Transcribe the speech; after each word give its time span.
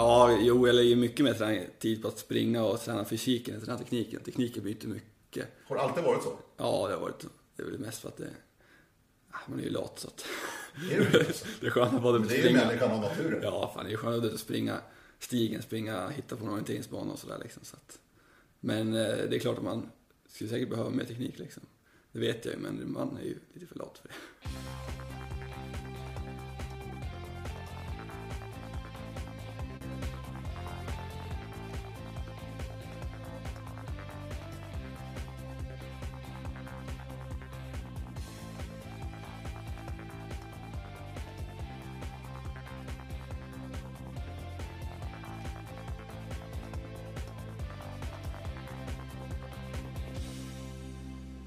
Ja, 0.00 0.38
jo, 0.40 0.66
jag 0.66 0.76
lägger 0.76 0.96
mycket 0.96 1.24
mer 1.24 1.34
träning, 1.34 1.66
tid 1.78 2.02
på 2.02 2.08
att 2.08 2.18
springa 2.18 2.64
och 2.64 2.80
träna 2.80 3.04
fysiken 3.04 3.54
än 3.54 3.60
träna 3.60 3.78
tekniken. 3.78 4.20
Tekniken 4.22 4.62
blir 4.62 4.72
inte 4.72 4.88
mycket. 4.88 5.46
Har 5.66 5.76
det 5.76 5.82
alltid 5.82 6.04
varit 6.04 6.22
så? 6.22 6.38
Ja, 6.56 6.86
det 6.88 6.94
har 6.94 7.00
varit 7.00 7.26
Det 7.56 7.62
är 7.62 7.66
väl 7.66 7.78
mest 7.78 8.00
för 8.00 8.08
att 8.08 8.16
det... 8.16 8.28
Ah, 9.30 9.38
man 9.46 9.58
är 9.58 9.62
ju 9.62 9.70
lat 9.70 9.98
så 9.98 10.08
att... 10.08 10.26
Är 10.92 10.98
du 10.98 11.04
det? 11.60 11.66
är 11.66 11.70
skönt 11.70 11.94
att 11.94 12.20
Men 12.20 12.28
det 12.28 12.40
är 12.40 12.48
ju 12.48 12.56
människan 12.56 12.90
av 12.90 13.00
naturen. 13.00 13.40
Ja, 13.42 13.72
fan 13.74 13.84
det 13.86 13.92
är 13.92 13.96
skönt 13.96 14.24
att 14.24 14.40
springa 14.40 14.80
stigen, 15.18 15.62
springa, 15.62 16.08
hitta 16.08 16.36
på 16.36 16.44
en 16.44 16.50
orienteringsbana 16.50 17.12
och 17.12 17.18
sådär 17.18 17.38
liksom. 17.42 17.64
Så 17.64 17.76
att... 17.76 17.98
Men 18.60 18.94
eh, 18.94 19.16
det 19.30 19.36
är 19.36 19.38
klart 19.38 19.58
att 19.58 19.64
man 19.64 19.90
skulle 20.28 20.50
säkert 20.50 20.70
behöva 20.70 20.90
mer 20.90 21.04
teknik 21.04 21.38
liksom. 21.38 21.62
Det 22.12 22.18
vet 22.18 22.44
jag 22.44 22.54
ju, 22.54 22.60
men 22.60 22.92
man 22.92 23.16
är 23.16 23.24
ju 23.24 23.38
lite 23.52 23.66
för 23.66 23.78
lat 23.78 23.98
för 23.98 24.08
det. 24.08 25.19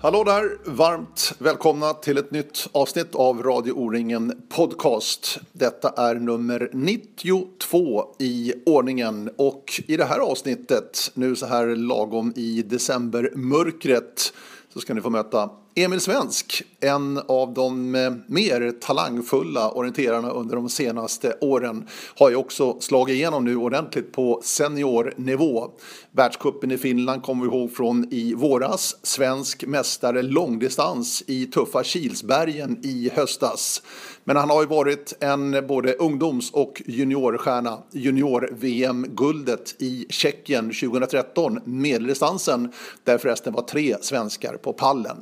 Hallå 0.04 0.24
där! 0.24 0.58
Varmt 0.66 1.34
välkomna 1.40 1.94
till 1.94 2.18
ett 2.18 2.32
nytt 2.32 2.68
avsnitt 2.72 3.16
av 3.16 3.44
Radio 3.44 3.72
O-ringen 3.72 4.42
Podcast. 4.50 5.40
Detta 5.52 5.90
är 6.10 6.16
nummer 6.16 6.70
92 6.74 8.06
i 8.20 8.54
ordningen 8.66 9.30
och 9.38 9.82
i 9.88 9.98
det 9.98 10.06
här 10.06 10.20
avsnittet, 10.20 11.12
nu 11.14 11.36
så 11.36 11.46
här 11.46 11.76
lagom 11.76 12.34
i 12.36 12.62
decembermörkret, 12.62 14.34
så 14.74 14.80
ska 14.80 14.94
ni 14.94 15.02
få 15.02 15.10
möta 15.10 15.50
Emil 15.76 16.00
Svensk, 16.00 16.64
en 16.80 17.18
av 17.28 17.54
de 17.54 17.96
eh, 17.96 18.14
mer 18.28 18.72
talangfulla 18.72 19.72
orienterarna 19.72 20.30
under 20.30 20.56
de 20.56 20.70
senaste 20.70 21.38
åren, 21.42 21.88
har 22.18 22.30
ju 22.30 22.36
också 22.36 22.80
slagit 22.80 23.14
igenom 23.14 23.46
nu 23.46 23.56
ordentligt 23.56 24.12
på 24.12 24.42
seniornivå. 24.44 25.72
Världscupen 26.12 26.72
i 26.72 26.78
Finland 26.78 27.24
kommer 27.24 27.46
vi 27.46 27.52
ihåg 27.52 27.76
från 27.76 28.08
i 28.12 28.34
våras, 28.34 28.96
svensk 29.04 29.66
mästare 29.66 30.22
långdistans 30.22 31.24
i 31.28 31.46
tuffa 31.46 31.84
Kilsbergen 31.84 32.80
i 32.84 33.10
höstas. 33.14 33.82
Men 34.24 34.36
han 34.36 34.50
har 34.50 34.62
ju 34.62 34.68
varit 34.68 35.14
en 35.20 35.68
både 35.68 35.94
ungdoms 35.94 36.52
och 36.52 36.82
juniorstjärna. 36.86 37.78
Junior-VM-guldet 37.92 39.76
i 39.80 40.06
Tjeckien 40.10 40.66
2013, 40.66 41.60
medeldistansen, 41.66 42.72
där 43.04 43.18
förresten 43.18 43.54
var 43.54 43.62
tre 43.62 43.96
svenskar 44.02 44.58
på 44.58 44.74
pallen. 44.74 45.18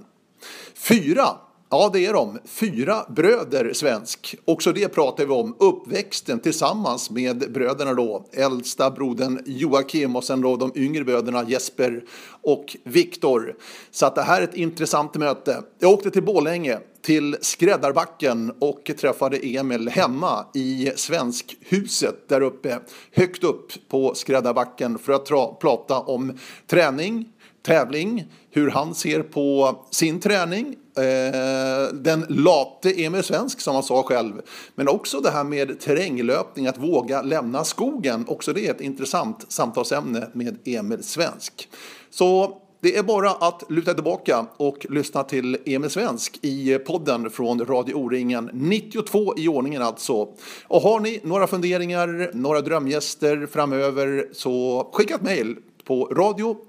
Fyra, 0.75 1.27
ja 1.69 1.89
det 1.93 2.05
är 2.05 2.13
de, 2.13 2.39
fyra 2.45 3.05
bröder 3.09 3.73
svensk. 3.73 4.35
Också 4.45 4.71
det 4.71 4.89
pratar 4.89 5.25
vi 5.25 5.31
om, 5.31 5.55
uppväxten 5.59 6.39
tillsammans 6.39 7.09
med 7.09 7.51
bröderna 7.51 7.93
då. 7.93 8.25
Äldsta 8.33 8.91
brodern 8.91 9.39
Joakim 9.45 10.15
och 10.15 10.23
sen 10.23 10.41
då 10.41 10.55
de 10.55 10.71
yngre 10.75 11.03
bröderna 11.03 11.49
Jesper 11.49 12.03
och 12.43 12.77
Viktor. 12.83 13.55
Så 13.91 14.05
att 14.05 14.15
det 14.15 14.21
här 14.21 14.41
är 14.41 14.43
ett 14.43 14.55
intressant 14.55 15.15
möte. 15.15 15.63
Jag 15.79 15.91
åkte 15.91 16.11
till 16.11 16.23
Bålänge 16.23 16.79
till 17.01 17.37
Skräddarbacken 17.41 18.53
och 18.59 18.91
träffade 18.99 19.37
Emil 19.37 19.89
hemma 19.89 20.45
i 20.53 20.91
Svenskhuset 20.95 22.29
där 22.29 22.41
uppe, 22.41 22.79
högt 23.11 23.43
upp 23.43 23.71
på 23.89 24.15
Skräddarbacken 24.15 24.97
för 24.97 25.13
att 25.13 25.59
prata 25.59 25.99
om 25.99 26.37
träning, 26.67 27.25
tävling, 27.61 28.25
hur 28.49 28.69
han 28.69 28.95
ser 28.95 29.21
på 29.21 29.75
sin 29.89 30.19
träning, 30.19 30.75
eh, 30.97 31.93
den 31.93 32.25
late 32.29 33.03
Emil 33.03 33.23
Svensk 33.23 33.61
som 33.61 33.73
han 33.73 33.83
sa 33.83 34.03
själv, 34.03 34.33
men 34.75 34.87
också 34.87 35.19
det 35.19 35.31
här 35.31 35.43
med 35.43 35.79
terränglöpning, 35.79 36.67
att 36.67 36.77
våga 36.77 37.21
lämna 37.21 37.63
skogen. 37.63 38.25
Också 38.27 38.53
det 38.53 38.67
är 38.67 38.71
ett 38.71 38.81
intressant 38.81 39.45
samtalsämne 39.47 40.27
med 40.33 40.57
Emil 40.65 41.03
Svensk. 41.03 41.69
Så 42.09 42.61
det 42.81 42.97
är 42.97 43.03
bara 43.03 43.31
att 43.31 43.63
luta 43.69 43.93
tillbaka 43.93 44.45
och 44.57 44.85
lyssna 44.89 45.23
till 45.23 45.57
Emil 45.65 45.89
Svensk 45.89 46.39
i 46.41 46.77
podden 46.77 47.29
från 47.29 47.65
Radio 47.65 47.93
O-ringen. 47.93 48.49
92 48.53 49.33
i 49.37 49.47
ordningen 49.47 49.81
alltså. 49.81 50.27
Och 50.67 50.81
har 50.81 50.99
ni 50.99 51.19
några 51.23 51.47
funderingar, 51.47 52.31
några 52.33 52.61
drömgäster 52.61 53.47
framöver 53.51 54.27
så 54.33 54.87
skicka 54.93 55.15
ett 55.15 55.21
mejl 55.21 55.55
på 55.83 56.05
radio 56.05 56.65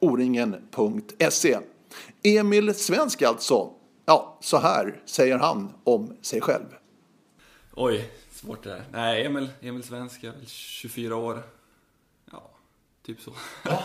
oringen.se. 0.00 1.58
Emil 2.22 2.74
Svensk 2.74 3.22
alltså. 3.22 3.70
Ja, 4.04 4.38
så 4.40 4.58
här 4.58 5.02
säger 5.06 5.38
han 5.38 5.72
om 5.84 6.16
sig 6.22 6.40
själv. 6.40 6.66
Oj, 7.74 8.10
svårt 8.30 8.62
det 8.62 8.70
där. 8.70 8.84
Nej, 8.92 9.26
Emil, 9.26 9.50
Emil 9.60 9.82
Svensk, 9.82 10.24
jag 10.24 10.34
är 10.34 10.38
väl 10.38 10.46
24 10.46 11.16
år. 11.16 11.42
Ja, 12.32 12.50
typ 13.06 13.20
så. 13.20 13.32
Ja, 13.64 13.82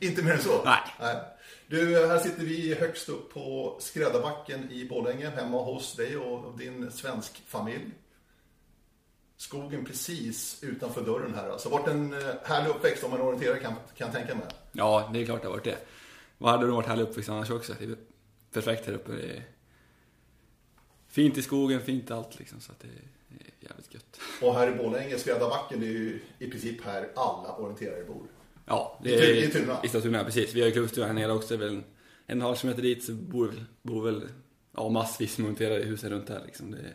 inte 0.00 0.22
mer 0.22 0.32
än 0.32 0.42
så? 0.42 0.62
Nej. 0.64 0.80
Nej. 1.00 1.16
Du, 1.66 2.06
här 2.06 2.18
sitter 2.18 2.42
vi 2.42 2.74
högst 2.74 3.08
upp 3.08 3.34
på 3.34 3.76
Skräddarbacken 3.80 4.70
i 4.70 4.84
Borlänge, 4.84 5.30
hemma 5.30 5.62
hos 5.62 5.96
dig 5.96 6.16
och 6.16 6.58
din 6.58 6.90
svensk 6.90 7.42
familj 7.46 7.90
skogen 9.40 9.84
precis 9.84 10.62
utanför 10.62 11.02
dörren 11.02 11.34
här. 11.34 11.48
Alltså 11.48 11.68
varit 11.68 11.88
en 11.88 12.12
eh, 12.12 12.18
härlig 12.44 12.70
uppväxt 12.70 13.04
om 13.04 13.10
man 13.10 13.20
orienterar 13.20 13.56
kan, 13.56 13.74
kan 13.96 14.12
tänka 14.12 14.34
mig. 14.34 14.46
Ja, 14.72 15.10
det 15.12 15.20
är 15.20 15.24
klart 15.24 15.42
det 15.42 15.48
har 15.48 15.52
varit 15.52 15.64
det. 15.64 15.78
Vad 16.38 16.50
hade 16.50 16.66
det 16.66 16.72
varit 16.72 16.86
härlig 16.86 17.02
uppväxt 17.02 17.30
annars 17.30 17.50
också? 17.50 17.74
Det 17.78 17.84
är 17.84 17.96
perfekt 18.52 18.86
här 18.86 18.92
uppe. 18.92 19.12
Det 19.12 19.22
är 19.22 19.42
fint 21.08 21.38
i 21.38 21.42
skogen, 21.42 21.80
fint 21.80 22.10
i 22.10 22.12
allt 22.12 22.38
liksom. 22.38 22.60
Så 22.60 22.72
att 22.72 22.80
det 22.80 22.86
är 22.86 23.68
jävligt 23.68 23.94
gött. 23.94 24.20
Och 24.42 24.54
här 24.54 24.72
i 24.72 24.74
Borlänge, 24.74 25.18
Skräddarbacken, 25.18 25.80
det 25.80 25.86
är 25.86 25.90
ju 25.90 26.20
i 26.38 26.50
princip 26.50 26.84
här 26.84 27.08
alla 27.16 27.56
orienterare 27.56 28.04
bor. 28.04 28.26
Ja, 28.66 28.98
det 29.02 29.14
är 29.14 29.34
i 29.34 29.50
Tuna. 29.50 29.80
I 29.84 29.88
Tuna, 29.88 30.24
precis. 30.24 30.54
Vi 30.54 30.60
har 30.60 30.66
ju 30.66 30.72
klubbstuga 30.72 31.06
här 31.06 31.14
nere 31.14 31.32
också. 31.32 31.56
Det 31.56 31.64
väl 31.64 31.74
en, 31.74 31.84
en 32.26 32.40
halv 32.40 32.56
kilometer 32.56 32.82
dit 32.82 33.04
så 33.04 33.12
bor, 33.12 33.66
bor 33.82 34.04
väl 34.04 34.28
ja, 34.76 34.88
massvis 34.88 35.38
med 35.38 35.44
orienterare 35.44 35.80
i 35.80 35.84
husen 35.84 36.10
runt 36.10 36.28
här 36.28 36.42
liksom. 36.46 36.70
Det 36.70 36.78
är, 36.78 36.94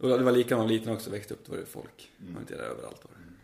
och 0.00 0.08
det 0.08 0.24
var 0.24 0.32
likadant 0.32 0.70
liten 0.70 0.92
också, 0.92 1.10
växte 1.10 1.34
upp, 1.34 1.46
då 1.46 1.52
var 1.52 1.58
det 1.58 1.66
folk. 1.66 2.10
Mm. 2.20 2.32
Man 2.32 2.42
inte 2.42 2.56
där 2.56 2.64
överallt 2.64 3.04
var 3.04 3.10
det. 3.10 3.22
Mm. 3.22 3.34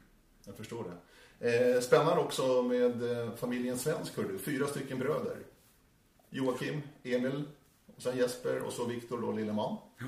Jag 0.45 0.57
förstår 0.57 0.85
det. 0.85 0.97
Eh, 1.41 1.81
spännande 1.81 2.23
också 2.23 2.63
med 2.63 3.11
eh, 3.11 3.35
familjen 3.35 3.79
Svensk, 3.79 4.17
hör 4.17 4.25
du. 4.25 4.39
Fyra 4.39 4.67
stycken 4.67 4.99
bröder. 4.99 5.37
Joakim, 6.31 6.83
Emil, 7.03 7.45
och 7.97 8.03
sen 8.03 8.17
Jesper 8.17 8.63
och 8.63 8.73
så 8.73 8.85
Viktor 8.85 9.21
då, 9.21 9.33
lille 9.33 9.53
man. 9.53 9.77
Ja. 9.99 10.07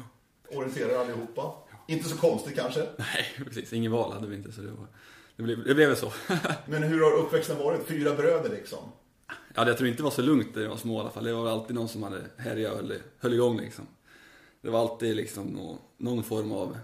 Orienterar 0.56 1.00
allihopa. 1.00 1.42
Ja. 1.42 1.76
Inte 1.86 2.08
så 2.08 2.16
konstigt 2.16 2.56
kanske? 2.56 2.86
Nej, 2.98 3.26
precis. 3.44 3.72
Ingen 3.72 3.92
val 3.92 4.12
hade 4.12 4.26
vi 4.26 4.36
inte, 4.36 4.52
så 4.52 4.60
det 4.60 4.70
var... 4.70 4.86
Det 5.36 5.42
blev, 5.42 5.64
det 5.64 5.74
blev 5.74 5.94
så. 5.94 6.12
Men 6.66 6.82
hur 6.82 7.00
har 7.00 7.18
uppväxten 7.18 7.58
varit? 7.58 7.86
Fyra 7.86 8.14
bröder 8.14 8.50
liksom? 8.50 8.78
Ja, 9.54 9.68
jag 9.68 9.76
tror 9.76 9.88
inte 9.88 9.98
det 9.98 10.04
var 10.04 10.10
så 10.10 10.22
lugnt 10.22 10.54
när 10.54 10.62
jag 10.62 10.70
var 10.70 10.76
små 10.76 10.98
i 10.98 11.00
alla 11.00 11.10
fall. 11.10 11.24
Det 11.24 11.32
var 11.32 11.48
alltid 11.48 11.76
någon 11.76 11.88
som 11.88 12.02
hade 12.02 12.20
härjat 12.36 12.72
och 12.72 12.78
höll, 12.78 12.94
höll 13.18 13.34
igång 13.34 13.60
liksom 13.60 13.86
det 14.60 14.70
var 14.70 14.80
alltid 14.80 15.16
liksom 15.16 15.46
någon, 15.46 15.78
någon 15.96 16.22
form 16.22 16.52
av 16.52 16.78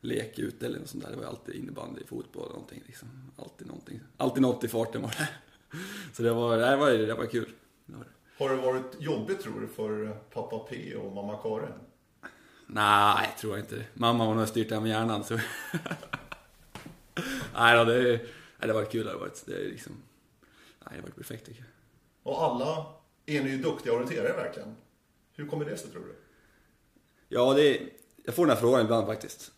lek 0.00 0.38
ute 0.38 0.66
eller 0.66 0.78
något 0.78 0.88
sånt 0.88 1.04
där. 1.04 1.10
Det 1.10 1.16
var 1.16 1.24
alltid 1.24 1.54
innebandy, 1.54 2.04
fotboll 2.06 2.42
eller 2.42 2.52
någonting 2.52 2.82
liksom. 2.86 3.08
Alltid 3.36 3.66
någonting. 3.66 4.00
Alltid 4.16 4.42
något 4.42 4.64
i 4.64 4.68
farten 4.68 5.02
var 5.02 5.14
det. 5.18 5.28
Så 6.12 6.22
det 6.22 6.32
var, 6.32 6.56
det 6.56 6.76
var, 6.76 6.90
det 6.90 7.14
var 7.14 7.26
kul. 7.26 7.52
Det 7.86 7.96
var 7.96 8.04
det. 8.04 8.10
Har 8.44 8.50
det 8.50 8.56
varit 8.56 9.00
jobbigt 9.00 9.40
tror 9.40 9.60
du 9.60 9.68
för 9.68 10.08
pappa 10.32 10.58
P 10.58 10.96
och 10.96 11.12
mamma 11.12 11.38
Karin? 11.42 11.72
Nej, 12.66 13.34
tror 13.40 13.56
jag 13.56 13.64
inte. 13.64 13.84
Mamma 13.94 14.24
har 14.24 14.34
nog 14.34 14.48
styrt 14.48 14.68
det 14.68 14.74
här 14.74 14.82
med 14.82 14.90
hjärnan 14.90 15.24
så... 15.24 15.34
nej 17.54 17.76
då, 17.76 17.84
det, 17.84 18.02
nej, 18.58 18.68
det 18.68 18.72
varit 18.72 18.92
kul. 18.92 19.06
Det 19.06 19.12
har 19.12 19.18
varit, 19.18 19.46
det 19.46 19.54
är 19.54 19.64
liksom... 19.64 19.92
Nej, 20.86 20.96
det 20.96 21.02
varit 21.02 21.16
perfekt 21.16 21.46
tycker 21.46 21.60
jag. 21.60 22.32
Och 22.32 22.44
alla 22.44 22.86
är 23.26 23.42
ni 23.42 23.50
ju 23.50 23.58
duktiga 23.58 23.92
orienterare 23.92 24.32
verkligen. 24.32 24.76
Hur 25.32 25.46
kommer 25.46 25.64
det 25.64 25.76
sig 25.76 25.90
tror 25.90 26.02
du? 26.02 26.14
Ja, 27.28 27.54
det 27.54 27.62
är, 27.62 27.90
jag 28.24 28.34
får 28.34 28.46
den 28.46 28.54
här 28.54 28.60
frågan 28.60 28.80
ibland 28.80 29.06
faktiskt. 29.06 29.52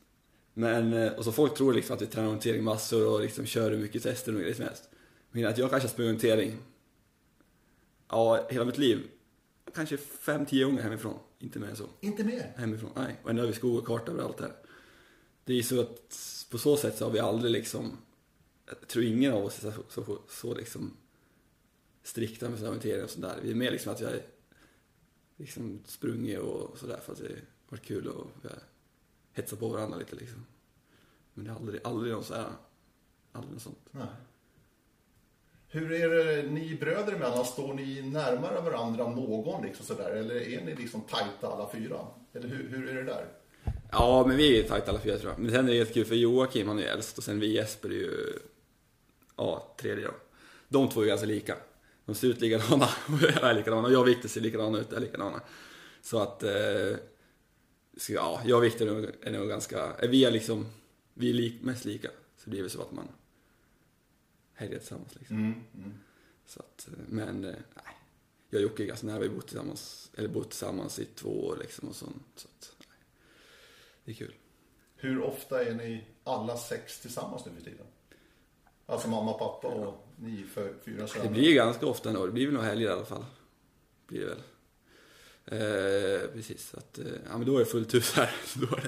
Men, 0.54 0.92
eh, 0.92 1.12
och 1.12 1.24
så 1.24 1.32
folk 1.32 1.54
tror 1.54 1.72
liksom 1.72 1.96
att 1.96 2.02
vi 2.02 2.06
tränar 2.06 2.28
orientering 2.28 2.64
massor 2.64 3.12
och 3.12 3.20
liksom 3.20 3.46
kör 3.46 3.70
hur 3.70 3.78
mycket 3.78 4.02
tester 4.02 4.34
och 4.34 4.40
grejer 4.40 4.54
som 4.54 4.64
helst. 4.64 4.88
Men 5.30 5.46
att 5.46 5.58
jag 5.58 5.70
kanske 5.70 5.88
har 5.88 5.92
sprungit 5.92 6.24
orientering, 6.24 6.58
ja, 8.08 8.46
hela 8.50 8.64
mitt 8.64 8.78
liv, 8.78 9.08
kanske 9.74 9.96
5-10 9.96 10.64
gånger 10.64 10.82
hemifrån. 10.82 11.18
Inte 11.38 11.58
mer 11.58 11.68
än 11.68 11.76
så. 11.76 11.88
Inte 12.00 12.24
mer? 12.24 12.52
Hemifrån, 12.56 12.90
nej. 12.96 13.20
Och 13.22 13.30
ändå 13.30 13.42
har 13.42 13.46
vi 13.46 13.52
skog 13.52 13.78
och 13.78 13.86
karta 13.86 14.12
överallt 14.12 14.40
här. 14.40 14.52
Det 15.44 15.58
är 15.58 15.62
så 15.62 15.80
att 15.80 16.18
på 16.50 16.58
så 16.58 16.76
sätt 16.76 16.96
så 16.96 17.04
har 17.04 17.12
vi 17.12 17.18
aldrig 17.18 17.52
liksom, 17.52 17.98
jag 18.66 18.88
tror 18.88 19.04
ingen 19.04 19.32
av 19.32 19.44
oss 19.44 19.64
är 19.64 19.70
så, 19.70 19.82
så, 19.88 20.18
så 20.28 20.54
liksom 20.54 20.96
strikta 22.02 22.48
med 22.48 22.62
orientering 22.62 23.04
och 23.04 23.10
sådär. 23.10 23.38
Vi 23.42 23.50
är 23.50 23.54
mer 23.54 23.70
liksom 23.70 23.92
att 23.92 24.00
har 24.00 24.20
liksom 25.36 25.82
sprungit 25.86 26.38
och 26.38 26.78
sådär 26.78 27.00
för 27.04 27.12
att 27.12 27.18
det 27.18 27.36
varit 27.68 27.84
kul 27.84 28.12
vi 28.42 28.48
har 28.48 28.58
hetsat 29.32 29.60
på 29.60 29.68
varandra 29.68 29.98
lite 29.98 30.16
liksom. 30.16 30.46
Men 31.34 31.44
det 31.44 31.50
är 31.50 31.54
aldrig, 31.54 31.80
aldrig 31.84 32.12
något 32.12 32.26
så 32.26 32.34
här, 32.34 32.50
aldrig 33.32 33.52
något 33.52 33.62
sånt. 33.62 33.78
Nej. 33.90 34.06
Hur 35.70 35.92
är 35.92 36.08
det 36.08 36.50
ni 36.50 36.74
bröder 36.74 37.12
emellan? 37.12 37.44
Står 37.44 37.74
ni 37.74 38.02
närmare 38.02 38.60
varandra 38.60 39.08
någon 39.08 39.62
liksom 39.62 39.86
sådär? 39.86 40.10
Eller 40.10 40.34
är 40.34 40.64
ni 40.64 40.74
liksom 40.74 41.00
tajta 41.00 41.48
alla 41.48 41.70
fyra? 41.72 42.06
Eller 42.32 42.48
hur, 42.48 42.68
hur 42.68 42.88
är 42.88 42.94
det 42.94 43.02
där? 43.02 43.26
Ja, 43.92 44.24
men 44.26 44.36
vi 44.36 44.60
är 44.60 44.68
tajta 44.68 44.90
alla 44.90 45.00
fyra 45.00 45.18
tror 45.18 45.32
jag. 45.32 45.38
Men 45.38 45.50
sen 45.50 45.64
är 45.64 45.70
det 45.70 45.76
jättekul 45.76 46.04
för 46.04 46.14
Joakim 46.14 46.68
han 46.68 46.78
är 46.78 46.82
äldst 46.82 47.18
och 47.18 47.24
sen 47.24 47.40
vi 47.40 47.54
Jesper 47.54 47.88
är 47.88 47.92
ju, 47.92 48.38
ja, 49.36 49.74
tredje 49.80 50.04
då. 50.04 50.14
De 50.68 50.88
två 50.88 51.02
är 51.02 51.06
ganska 51.06 51.26
lika. 51.26 51.56
De 52.04 52.14
ser 52.14 52.28
ut 52.28 52.40
likadana 52.40 52.88
och 53.06 53.22
är 53.22 53.54
likadana. 53.54 53.86
Och 53.86 53.92
jag 53.92 54.00
och 54.00 54.08
Viktor 54.08 54.28
ser 54.28 54.40
likadana 54.40 54.78
ut, 54.78 54.92
är 54.92 55.00
likadana. 55.00 55.40
Så 56.02 56.22
att, 56.22 56.42
eh, 56.42 56.96
ja, 58.08 58.42
jag 58.44 58.58
och 58.58 58.64
Viktor 58.64 58.88
är 58.88 58.92
nog- 58.94 59.14
är 59.22 59.30
nog 59.32 59.48
ganska, 59.48 59.78
är 59.82 60.08
vi 60.08 60.24
är 60.24 60.30
liksom, 60.30 60.66
vi 61.14 61.30
är 61.30 61.34
lik, 61.34 61.62
mest 61.62 61.84
lika. 61.84 62.08
Så 62.08 62.44
det 62.44 62.50
blir 62.50 62.60
väl 62.60 62.70
så 62.70 62.82
att 62.82 62.92
man 62.92 63.08
härjar 64.52 64.78
tillsammans 64.78 65.14
liksom. 65.14 65.36
Mm, 65.36 65.54
mm. 65.74 65.94
Så 66.46 66.60
att, 66.60 66.88
eh, 66.88 66.98
men, 67.08 67.44
eh, 67.44 67.50
nej. 67.74 67.94
Jag 68.50 68.58
och 68.58 68.62
Jocke 68.62 68.82
är 68.82 68.86
ganska 68.86 69.06
nära, 69.06 69.18
vi 69.18 69.28
har 69.28 69.34
bott 69.34 69.46
tillsammans, 69.48 70.10
eller 70.16 70.28
bott 70.28 70.50
tillsammans 70.50 70.98
i 70.98 71.04
två 71.04 71.46
år 71.46 71.56
liksom 71.60 71.88
och 71.88 71.94
sånt. 71.96 72.22
Så 72.36 72.48
att, 72.48 72.76
nej. 72.88 72.98
Det 74.04 74.10
är 74.10 74.14
kul. 74.14 74.34
Hur 74.96 75.22
ofta 75.22 75.64
är 75.64 75.74
ni 75.74 76.04
alla 76.24 76.56
sex 76.56 77.00
tillsammans 77.00 77.44
nu 77.46 77.52
för 77.56 77.62
tiden? 77.70 77.86
Alltså 78.86 79.08
mamma, 79.08 79.32
pappa 79.32 79.68
och 79.68 80.08
ni 80.16 80.42
för 80.42 80.74
fyra 80.84 81.08
söner? 81.08 81.24
Det 81.24 81.30
blir 81.30 81.54
ganska 81.54 81.86
ofta 81.86 82.08
ändå. 82.08 82.26
Det 82.26 82.32
blir 82.32 82.44
väl 82.46 82.54
några 82.54 82.66
helger 82.66 82.88
i 82.88 82.92
alla 82.92 83.04
fall. 83.04 83.24
Blir 84.06 84.20
det 84.20 84.26
väl. 84.26 84.42
Eh, 85.50 86.28
precis, 86.32 86.68
så 86.70 86.76
att, 86.76 86.98
eh, 86.98 87.04
ja 87.30 87.38
men 87.38 87.46
då 87.46 87.54
är 87.56 87.58
det 87.58 87.64
fullt 87.66 87.94
hus 87.94 88.12
här. 88.12 88.30
Så 88.46 88.58
då 88.70 88.76
är 88.76 88.82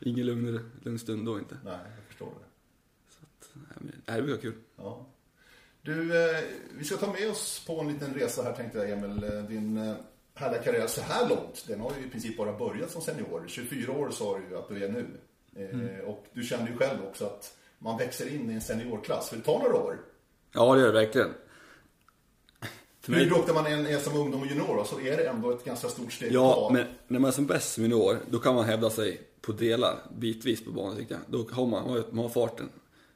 det 0.00 0.10
ingen 0.10 0.26
lugn, 0.26 0.70
lugn 0.82 0.98
stund 0.98 1.26
då 1.26 1.38
inte. 1.38 1.56
Nej, 1.64 1.72
jag 1.96 2.04
förstår 2.08 2.26
det. 2.26 2.46
Så 3.10 3.18
att, 3.22 3.50
nej, 3.54 3.76
men, 3.80 4.02
nej, 4.06 4.16
det 4.16 4.22
blir 4.22 4.36
kul. 4.36 4.54
Ja. 4.76 5.06
Du, 5.82 6.24
eh, 6.30 6.40
vi 6.78 6.84
ska 6.84 6.96
ta 6.96 7.12
med 7.12 7.30
oss 7.30 7.64
på 7.66 7.80
en 7.80 7.92
liten 7.92 8.14
resa 8.14 8.42
här 8.42 8.52
tänkte 8.52 8.78
jag 8.78 8.90
Emil. 8.90 9.24
Eh, 9.24 9.42
Din 9.42 9.76
eh, 9.76 9.94
härliga 10.34 10.62
karriär 10.62 10.86
så 10.86 11.00
här 11.00 11.28
långt, 11.28 11.64
den 11.68 11.80
har 11.80 11.92
ju 12.00 12.06
i 12.06 12.10
princip 12.10 12.36
bara 12.36 12.52
börjat 12.58 12.90
som 12.90 13.02
senior. 13.02 13.44
24 13.46 13.92
år 13.92 14.10
sa 14.10 14.38
du 14.38 14.48
ju 14.48 14.56
att 14.58 14.68
du 14.68 14.84
är 14.84 14.88
nu. 14.88 15.06
Eh, 15.56 16.04
Och 16.04 16.26
du 16.32 16.42
känner 16.42 16.68
ju 16.70 16.76
själv 16.76 17.04
också 17.04 17.24
att 17.26 17.56
man 17.78 17.98
växer 17.98 18.34
in 18.34 18.50
i 18.50 18.54
en 18.54 18.60
seniorklass. 18.60 19.28
För 19.28 19.36
det 19.36 19.42
tar 19.42 19.58
några 19.58 19.76
år. 19.76 19.98
Ja, 20.52 20.74
det 20.74 20.80
gör 20.80 20.92
det 20.92 21.00
verkligen. 21.00 21.30
För 23.04 23.12
mig, 23.12 23.26
dock 23.26 23.46
när 23.46 23.54
man 23.54 23.66
är, 23.66 23.98
som 23.98 24.16
ungdom 24.16 24.40
och 24.40 24.46
junior 24.46 24.84
så 24.84 25.00
är 25.00 25.16
det 25.16 25.28
ändå 25.28 25.50
ett 25.50 25.64
ganska 25.64 25.88
stort 25.88 26.12
steg 26.12 26.32
ja, 26.32 26.54
kvar. 26.54 26.70
men 26.72 26.86
när 27.08 27.20
man 27.20 27.28
är 27.28 27.32
som 27.32 27.46
bäst 27.46 27.74
som 27.74 27.82
junior, 27.82 28.18
då 28.30 28.38
kan 28.38 28.54
man 28.54 28.64
hävda 28.64 28.90
sig 28.90 29.20
på 29.40 29.52
delar, 29.52 29.98
bitvis 30.16 30.64
på 30.64 30.70
banan 30.70 30.96
tycker 30.96 31.14
jag. 31.14 31.22
Då 31.26 31.54
har 31.54 31.66
man, 31.66 32.04
man 32.10 32.24
har- 32.24 32.28
farten. 32.28 32.68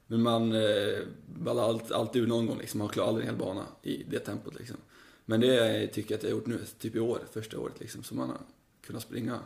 Men 0.06 0.22
man 0.22 0.52
eh, 0.52 0.98
ballar 1.26 1.62
allt, 1.62 1.92
alltid 1.92 2.22
ur 2.22 2.26
någon 2.26 2.46
gång 2.46 2.58
liksom. 2.58 2.78
Man 2.78 2.88
klarar 2.88 3.08
aldrig 3.08 3.28
en 3.28 3.34
hel 3.34 3.44
bana 3.44 3.66
i 3.82 4.02
det 4.02 4.18
tempot 4.18 4.58
liksom. 4.58 4.76
Men 5.24 5.40
det 5.40 5.86
tycker 5.86 6.14
jag 6.14 6.18
att 6.18 6.22
jag 6.22 6.30
har 6.30 6.36
gjort 6.36 6.46
nu, 6.46 6.60
typ 6.78 6.96
i 6.96 7.00
år, 7.00 7.20
första 7.32 7.58
året 7.60 7.80
liksom. 7.80 8.02
Så 8.02 8.14
man 8.14 8.28
har 8.28 8.38
kunnat 8.86 9.02
springa 9.02 9.40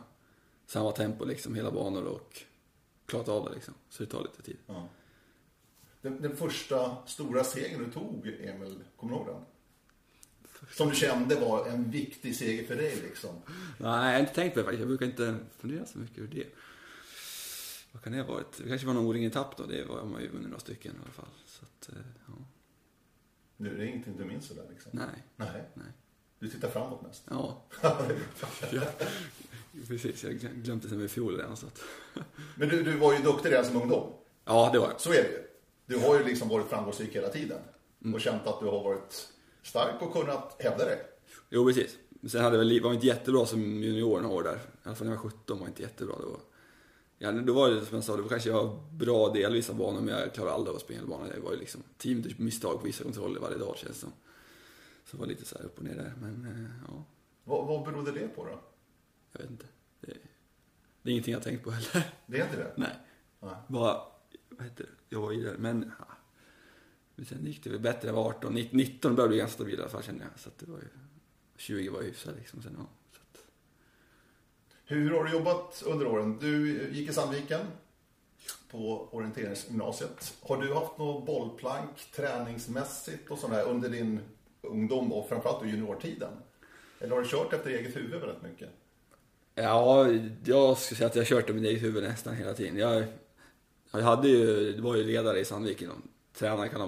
samma 0.67 0.91
tempo 0.91 1.25
liksom, 1.25 1.55
hela 1.55 1.71
banor 1.71 2.03
och 2.03 2.41
klarat 3.05 3.29
av 3.29 3.45
det 3.45 3.55
liksom. 3.55 3.73
Så 3.89 4.03
det 4.03 4.09
tar 4.09 4.21
lite 4.21 4.41
tid. 4.41 4.57
Ja. 4.67 4.87
Den, 6.01 6.21
den 6.21 6.35
första 6.35 6.95
stora 7.05 7.43
segern 7.43 7.83
du 7.83 7.91
tog, 7.91 8.27
Emil, 8.27 8.79
kommer 8.97 9.13
du 9.13 9.19
ihåg 9.19 9.27
den? 9.27 9.41
Som 10.71 10.89
du 10.89 10.95
kände 10.95 11.35
var 11.35 11.67
en 11.67 11.91
viktig 11.91 12.35
seger 12.35 12.67
för 12.67 12.75
dig 12.75 12.95
liksom. 13.03 13.35
Nej, 13.47 14.05
jag 14.05 14.13
har 14.13 14.19
inte 14.19 14.33
tänkt 14.33 14.53
på 14.53 14.59
det 14.59 14.63
faktiskt. 14.63 14.79
Jag 14.79 14.87
brukar 14.87 15.05
inte 15.05 15.35
fundera 15.59 15.85
så 15.85 15.97
mycket 15.97 16.17
över 16.17 16.27
det. 16.35 16.45
Vad 17.91 18.03
kan 18.03 18.13
det 18.13 18.21
ha 18.21 18.33
varit? 18.33 18.57
Det 18.63 18.67
kanske 18.69 18.87
var 18.87 18.93
någon 18.93 19.05
O-ring-etapp 19.05 19.57
då. 19.57 19.65
Det 19.65 19.85
var 19.85 20.03
man 20.05 20.21
ju 20.21 20.27
vunnit 20.29 20.47
några 20.47 20.59
stycken 20.59 20.91
i 20.91 20.95
alla 21.03 21.11
fall. 21.11 21.25
Så 21.45 21.65
att, 21.65 21.89
eh, 21.89 22.01
ja. 22.27 22.33
Nu 23.57 23.73
är 23.73 23.77
det 23.77 23.85
ingenting 23.87 24.17
du 24.17 24.25
minns 24.25 24.47
sådär 24.47 24.65
liksom. 24.69 24.91
Nej, 24.93 25.23
Nej. 25.35 25.63
nej. 25.73 25.85
Du 26.39 26.49
tittar 26.49 26.69
framåt 26.69 27.01
mest. 27.01 27.23
Ja, 27.29 27.65
ja. 27.81 27.97
precis. 29.87 30.23
Jag 30.23 30.33
glöm- 30.33 30.61
glömde 30.63 30.89
sen 30.89 31.01
i 31.01 31.07
fjol 31.07 31.37
redan 31.37 31.57
så 31.57 31.65
att... 31.67 31.81
Men 32.55 32.69
du, 32.69 32.83
du 32.83 32.97
var 32.97 33.13
ju 33.13 33.19
duktig 33.19 33.51
redan 33.51 33.65
som 33.65 33.81
ungdom. 33.81 34.13
Ja, 34.45 34.69
det 34.73 34.79
var 34.79 34.87
jag. 34.89 35.01
Så 35.01 35.09
är 35.09 35.23
det 35.23 35.29
ju. 35.29 35.43
Du 35.85 35.97
har 36.07 36.19
ju 36.19 36.25
liksom 36.25 36.49
varit 36.49 36.67
framgångsrik 36.67 37.15
hela 37.15 37.29
tiden. 37.29 37.59
Och 38.13 38.21
känt 38.21 38.47
att 38.47 38.59
du 38.59 38.65
har 38.65 38.83
varit 38.83 39.29
stark 39.63 40.01
och 40.01 40.13
kunnat 40.13 40.55
hävda 40.59 40.85
dig. 40.85 41.01
Jo, 41.49 41.65
precis. 41.65 41.97
Sen 42.27 42.43
hade 42.43 42.57
väl, 42.57 42.81
var 42.81 42.89
jag 42.89 42.95
inte 42.95 43.07
jättebra 43.07 43.45
som 43.45 43.61
junior 43.83 44.21
några 44.21 44.35
år 44.35 44.43
där. 44.43 44.55
I 44.55 44.59
alla 44.83 44.95
fall 44.95 45.07
när 45.07 45.13
jag 45.15 45.23
var 45.23 45.29
17 45.29 45.59
var 45.59 45.65
jag 45.65 45.71
inte 45.71 45.81
jättebra. 45.81 46.15
Då, 46.21 46.39
ja, 47.17 47.31
då 47.31 47.53
var 47.53 47.69
det 47.69 47.85
som 47.85 47.95
jag 47.95 48.03
sa, 48.03 48.17
då 48.17 48.23
kanske 48.29 48.49
jag 48.49 48.63
var 48.63 48.91
bra 48.91 49.29
delvis 49.29 49.69
av 49.69 49.75
banan 49.75 50.05
men 50.05 50.19
jag 50.19 50.33
klarade 50.33 50.53
aldrig 50.55 50.69
av 50.69 50.75
att 50.75 50.91
hela 50.91 51.07
banan. 51.07 51.29
Det 51.29 51.39
var 51.39 51.51
ju 51.51 51.59
liksom 51.59 51.83
team 51.97 52.23
typ 52.23 52.39
misstag 52.39 52.79
på 52.79 52.85
vissa 52.85 53.03
kontroller 53.03 53.39
varje 53.39 53.57
dag 53.57 53.77
känns 53.77 53.93
det 53.93 53.99
som. 53.99 54.11
Så 55.05 55.17
det 55.17 55.19
var 55.19 55.27
lite 55.27 55.45
så 55.45 55.57
här 55.57 55.65
upp 55.65 55.77
och 55.77 55.83
ner 55.83 55.95
där. 55.95 56.13
Men 56.21 56.45
eh, 56.45 56.71
ja, 56.87 57.03
Vad, 57.43 57.67
vad 57.67 57.83
berodde 57.85 58.11
det 58.11 58.27
på 58.27 58.45
då? 58.45 58.59
jag 59.31 59.39
vet 59.39 59.49
inte. 59.51 59.65
Det, 60.01 60.13
det 61.01 61.09
är 61.09 61.11
ingenting 61.11 61.31
jag 61.31 61.39
har 61.39 61.43
tänkt 61.43 61.63
på 61.63 61.71
heller. 61.71 62.13
Det 62.25 62.39
är 62.39 62.43
inte 62.45 62.57
det? 62.57 62.73
Nej. 62.77 62.89
Nej. 63.39 63.55
Bara, 63.67 64.01
vad 64.49 64.63
heter 64.63 64.83
det, 64.83 64.89
jag 65.09 65.21
var 65.21 65.31
i 65.31 65.41
där, 65.41 65.55
men... 65.57 65.91
Men 67.15 67.25
sen 67.25 67.45
gick 67.45 67.63
det 67.63 67.69
väl 67.69 67.79
bättre, 67.79 68.07
jag 68.07 68.15
var 68.15 68.29
18, 68.29 68.53
19 68.53 68.77
19 68.77 69.15
började 69.15 69.29
bli 69.29 69.37
ganska 69.37 69.55
stabil 69.55 69.79
i 69.79 69.81
alla 69.81 69.89
fall 69.89 70.03
kände 70.03 70.23
jag. 70.23 70.39
Så 70.39 70.49
det 70.59 70.71
var 70.71 70.77
ju, 70.77 70.87
20 71.57 71.89
var 71.89 72.01
ju 72.01 72.07
hyfsat 72.07 72.35
liksom. 72.37 72.61
Sen, 72.61 72.75
ja, 72.77 72.85
så 73.11 73.19
att, 73.31 73.45
Hur 74.85 75.11
har 75.11 75.23
du 75.23 75.31
jobbat 75.31 75.83
under 75.85 76.07
åren? 76.07 76.37
Du 76.41 76.89
gick 76.91 77.09
i 77.09 77.13
Sandviken 77.13 77.65
på 78.71 79.07
orienteringsgymnasiet. 79.11 80.33
Har 80.41 80.61
du 80.61 80.73
haft 80.73 80.97
något 80.97 81.25
bollplank 81.25 82.11
träningsmässigt 82.15 83.31
och 83.31 83.39
sådär 83.39 83.65
under 83.65 83.89
din 83.89 84.19
ungdom 84.61 85.13
och 85.13 85.29
framförallt 85.29 85.65
i 85.65 85.69
juniortiden? 85.69 86.33
Eller 86.99 87.15
har 87.15 87.21
du 87.21 87.29
kört 87.29 87.53
efter 87.53 87.69
eget 87.69 87.95
huvud 87.95 88.21
väldigt 88.21 88.41
mycket? 88.41 88.69
Ja, 89.55 90.07
jag 90.45 90.77
skulle 90.77 90.97
säga 90.97 91.07
att 91.07 91.15
jag 91.15 91.27
kört 91.27 91.47
med 91.47 91.55
mitt 91.55 91.65
eget 91.65 91.83
huvud 91.83 92.03
nästan 92.03 92.35
hela 92.35 92.53
tiden. 92.53 92.77
Jag, 92.77 93.03
jag 93.91 94.01
hade 94.01 94.27
ju, 94.27 94.81
var 94.81 94.95
ju 94.95 95.03
ledare 95.03 95.39
i 95.39 95.45
Sandviken. 95.45 95.89
Tränare 96.33 96.69
kan 96.69 96.79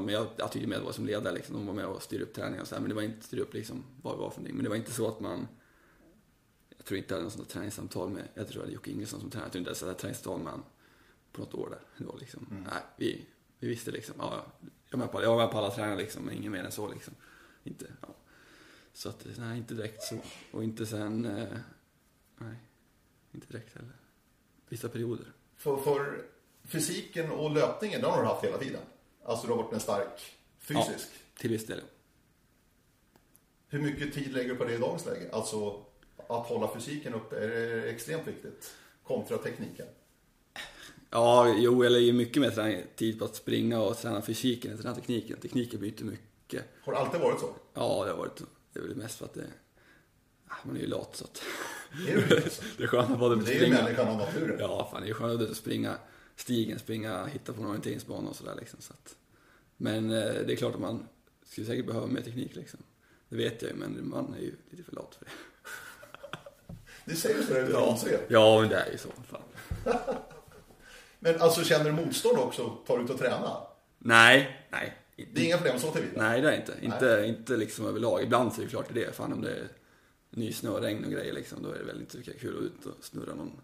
tyckte 0.52 0.68
mer 0.68 0.78
det 0.78 0.84
var 0.84 0.92
som 0.92 1.06
ledare 1.06 1.34
liksom. 1.34 1.56
De 1.56 1.68
var 1.68 1.74
med 1.74 1.86
och 1.86 2.02
styrde 2.02 2.24
upp 2.24 2.34
träningen 2.34 2.62
och 2.62 2.68
så 2.68 2.76
här, 2.76 2.82
men 2.82 2.90
det 2.90 2.96
var 2.96 3.02
inte 3.02 3.26
styra 3.26 3.42
upp 3.42 3.54
liksom 3.54 3.84
vad 4.02 4.14
det 4.14 4.20
var 4.20 4.30
för 4.30 4.38
någonting. 4.38 4.56
Men 4.56 4.64
det 4.64 4.70
var 4.70 4.76
inte 4.76 4.92
så 4.92 5.08
att 5.08 5.20
man, 5.20 5.48
jag 6.78 6.86
tror 6.86 6.98
inte 6.98 7.14
jag 7.14 7.18
hade 7.18 7.24
något 7.24 7.34
sånt 7.34 7.50
träningssamtal 7.50 8.10
med, 8.10 8.28
jag 8.34 8.48
tror 8.48 8.58
jag 8.58 8.62
hade 8.62 8.74
Jocke 8.74 8.92
Ingesson 8.92 9.20
som 9.20 9.30
tränare. 9.30 9.46
Jag 9.46 9.52
tror 9.52 9.60
inte 9.60 9.72
jag 9.82 9.88
hade 9.88 10.00
träningssamtal 10.00 10.40
med 10.40 10.52
han 10.52 10.64
på 11.32 11.42
något 11.42 11.54
år 11.54 11.70
där. 11.70 11.80
Det 11.98 12.06
var 12.06 12.18
liksom, 12.20 12.66
nej, 12.72 12.84
vi, 12.98 13.26
vi 13.60 13.68
visste 13.68 13.92
liksom, 13.92 14.16
ja, 14.20 14.46
jag 14.90 14.98
var 14.98 15.06
med 15.06 15.12
på, 15.12 15.24
jag 15.24 15.30
var 15.30 15.38
med 15.38 15.52
på 15.52 15.58
alla 15.58 15.72
träningar 15.72 15.98
liksom, 15.98 16.24
men 16.24 16.36
inget 16.36 16.52
mer 16.52 16.64
än 16.64 16.72
så 16.72 16.92
liksom. 16.94 17.14
Inte, 17.64 17.86
ja. 18.02 18.16
Så 18.94 19.10
att, 19.10 19.28
nej, 19.38 19.58
inte 19.58 19.74
direkt 19.74 20.04
så. 20.04 20.20
Och 20.52 20.64
inte 20.64 20.86
sen, 20.86 21.26
eh, 21.26 21.58
nej. 22.38 22.56
Inte 23.32 23.48
direkt 23.48 23.76
heller. 23.76 23.96
Vissa 24.70 24.90
perioder. 24.90 25.26
För, 25.56 25.78
för 25.78 26.26
fysiken 26.64 27.32
och 27.32 27.52
löpningen, 27.52 28.02
den 28.02 28.12
har 28.12 28.22
du 28.22 28.28
haft 28.28 28.44
hela 28.44 28.58
tiden? 28.58 28.82
Alltså 29.26 29.48
du 29.48 29.54
har 29.54 29.64
varit 29.64 29.74
en 29.74 29.80
stark 29.80 30.22
fysisk? 30.60 30.88
Ja, 30.90 31.40
till 31.42 31.50
viss 31.52 31.66
del. 31.66 31.82
Hur 33.68 33.80
mycket 33.82 34.14
tid 34.14 34.34
lägger 34.34 34.50
du 34.50 34.56
på 34.56 34.64
det 34.66 34.74
i 34.74 34.78
dagens 34.78 35.06
läge? 35.06 35.30
Alltså 35.32 35.86
att 36.28 36.46
hålla 36.48 36.74
fysiken 36.76 37.14
uppe, 37.14 37.36
är 37.38 37.48
det 37.48 37.90
extremt 37.90 38.28
viktigt? 38.28 38.74
Kontra 39.04 39.38
tekniken? 39.38 39.88
Ja, 41.10 41.54
jo, 41.58 41.84
jag 41.84 41.92
lägger 41.92 42.14
mycket 42.14 42.42
mer 42.42 42.86
tid 42.96 43.20
på 43.20 43.26
att 43.26 43.36
springa 43.36 43.82
och 43.82 43.98
träna 43.98 44.22
fysiken 44.22 44.72
än 44.72 44.78
träna 44.78 44.96
tekniken. 44.96 45.38
Tekniken 45.40 45.80
blir 45.80 45.90
inte 45.90 46.04
mycket. 46.04 46.64
Har 46.84 46.94
det 46.94 47.00
alltid 47.00 47.22
varit 47.22 47.40
så? 47.40 47.56
Ja, 47.74 48.04
det 48.06 48.12
har 48.12 48.18
varit 48.18 48.42
Det 48.74 48.80
är 48.80 48.84
väl 48.84 48.96
mest 48.96 49.18
för 49.18 49.26
att 49.26 49.34
det... 49.34 49.46
ah, 50.48 50.56
Man 50.64 50.76
är 50.76 50.80
ju 50.80 50.88
lat 50.88 51.16
så 51.16 51.24
att... 51.26 51.44
Är 52.08 52.16
det 52.16 52.22
det? 52.36 52.62
det 52.78 52.84
är 52.84 52.88
skönt 52.88 53.12
att 53.12 53.20
både 53.20 53.36
Men 53.36 53.46
det 53.46 53.52
är 53.52 53.54
ju 53.54 53.60
springa... 53.60 53.84
människan 53.84 54.08
av 54.08 54.18
naturen. 54.18 54.58
Ja, 54.60 54.90
fan 54.92 55.02
det 55.04 55.10
är 55.10 55.14
skönt 55.14 55.42
att 55.42 55.58
springa 55.58 55.98
stigen, 56.36 56.80
springa, 56.80 57.26
hitta 57.26 57.54
på 57.54 57.62
en 57.62 57.68
orienteringsbana 57.68 58.30
och 58.30 58.36
sådär 58.36 58.56
liksom. 58.60 58.82
Så 58.82 58.94
att, 58.94 59.16
men 59.78 60.12
eh, 60.12 60.34
det 60.46 60.54
är 60.54 60.56
klart 60.56 60.76
att 60.76 60.82
man 60.82 61.08
skulle 61.46 61.68
säkert 61.68 61.86
behöva 61.86 62.08
mer 62.08 62.22
teknik 62.22 62.56
liksom. 62.56 62.80
Det 63.30 63.36
vet 63.36 63.62
jag 63.62 63.72
ju, 63.72 63.78
men 63.78 64.10
man 64.10 64.34
är 64.34 64.42
ju 64.42 64.56
lite 64.70 64.84
för 64.84 64.96
lat 64.96 65.16
för 65.20 65.26
det. 65.26 65.32
Det 67.06 67.16
säger 67.16 67.42
så 67.42 67.54
det 67.54 67.70
ja. 67.72 67.98
Ja, 68.28 68.62
men 68.62 68.70
det 68.70 68.76
är 68.76 68.92
ju 68.92 68.98
så. 68.98 69.10
Fan. 69.28 69.42
Men 71.20 71.42
alltså 71.42 71.64
känner 71.64 71.86
du 71.86 71.92
motstånd 71.92 72.40
också? 72.40 72.70
Tar 72.88 72.98
du 72.98 73.04
ut 73.04 73.10
och 73.10 73.20
träna? 73.20 73.58
Nej, 73.98 74.68
nej. 74.70 74.98
Det 75.34 75.42
är 75.42 75.46
inga 75.46 75.58
problem 75.58 75.80
så 75.80 75.92
tillvida? 75.92 76.22
Nej, 76.22 76.42
det 76.42 76.52
är 76.52 76.58
inte. 76.58 76.74
Inte, 76.82 77.24
inte 77.28 77.58
liksom 77.58 77.86
överlag. 77.86 78.24
Ibland 78.24 78.54
så 78.54 78.62
är 78.62 78.66
det 78.66 78.70
klart 78.70 78.86
det 78.94 79.04
är. 79.04 79.12
Fan 79.12 79.34
om 79.34 79.42
det 79.42 79.52
är 79.52 79.68
nysnö 80.30 80.70
och 80.70 80.82
regn 80.82 81.06
och 81.06 81.12
grejer 81.12 81.34
liksom, 81.34 81.64
då 81.64 81.72
är 81.72 81.78
det 81.78 81.84
väl 81.84 82.00
inte 82.00 82.18
lika 82.18 82.34
kul 82.34 82.58
att 82.58 82.64
ut 82.64 82.86
och 82.86 83.06
snurra 83.06 83.36
någon 83.36 83.62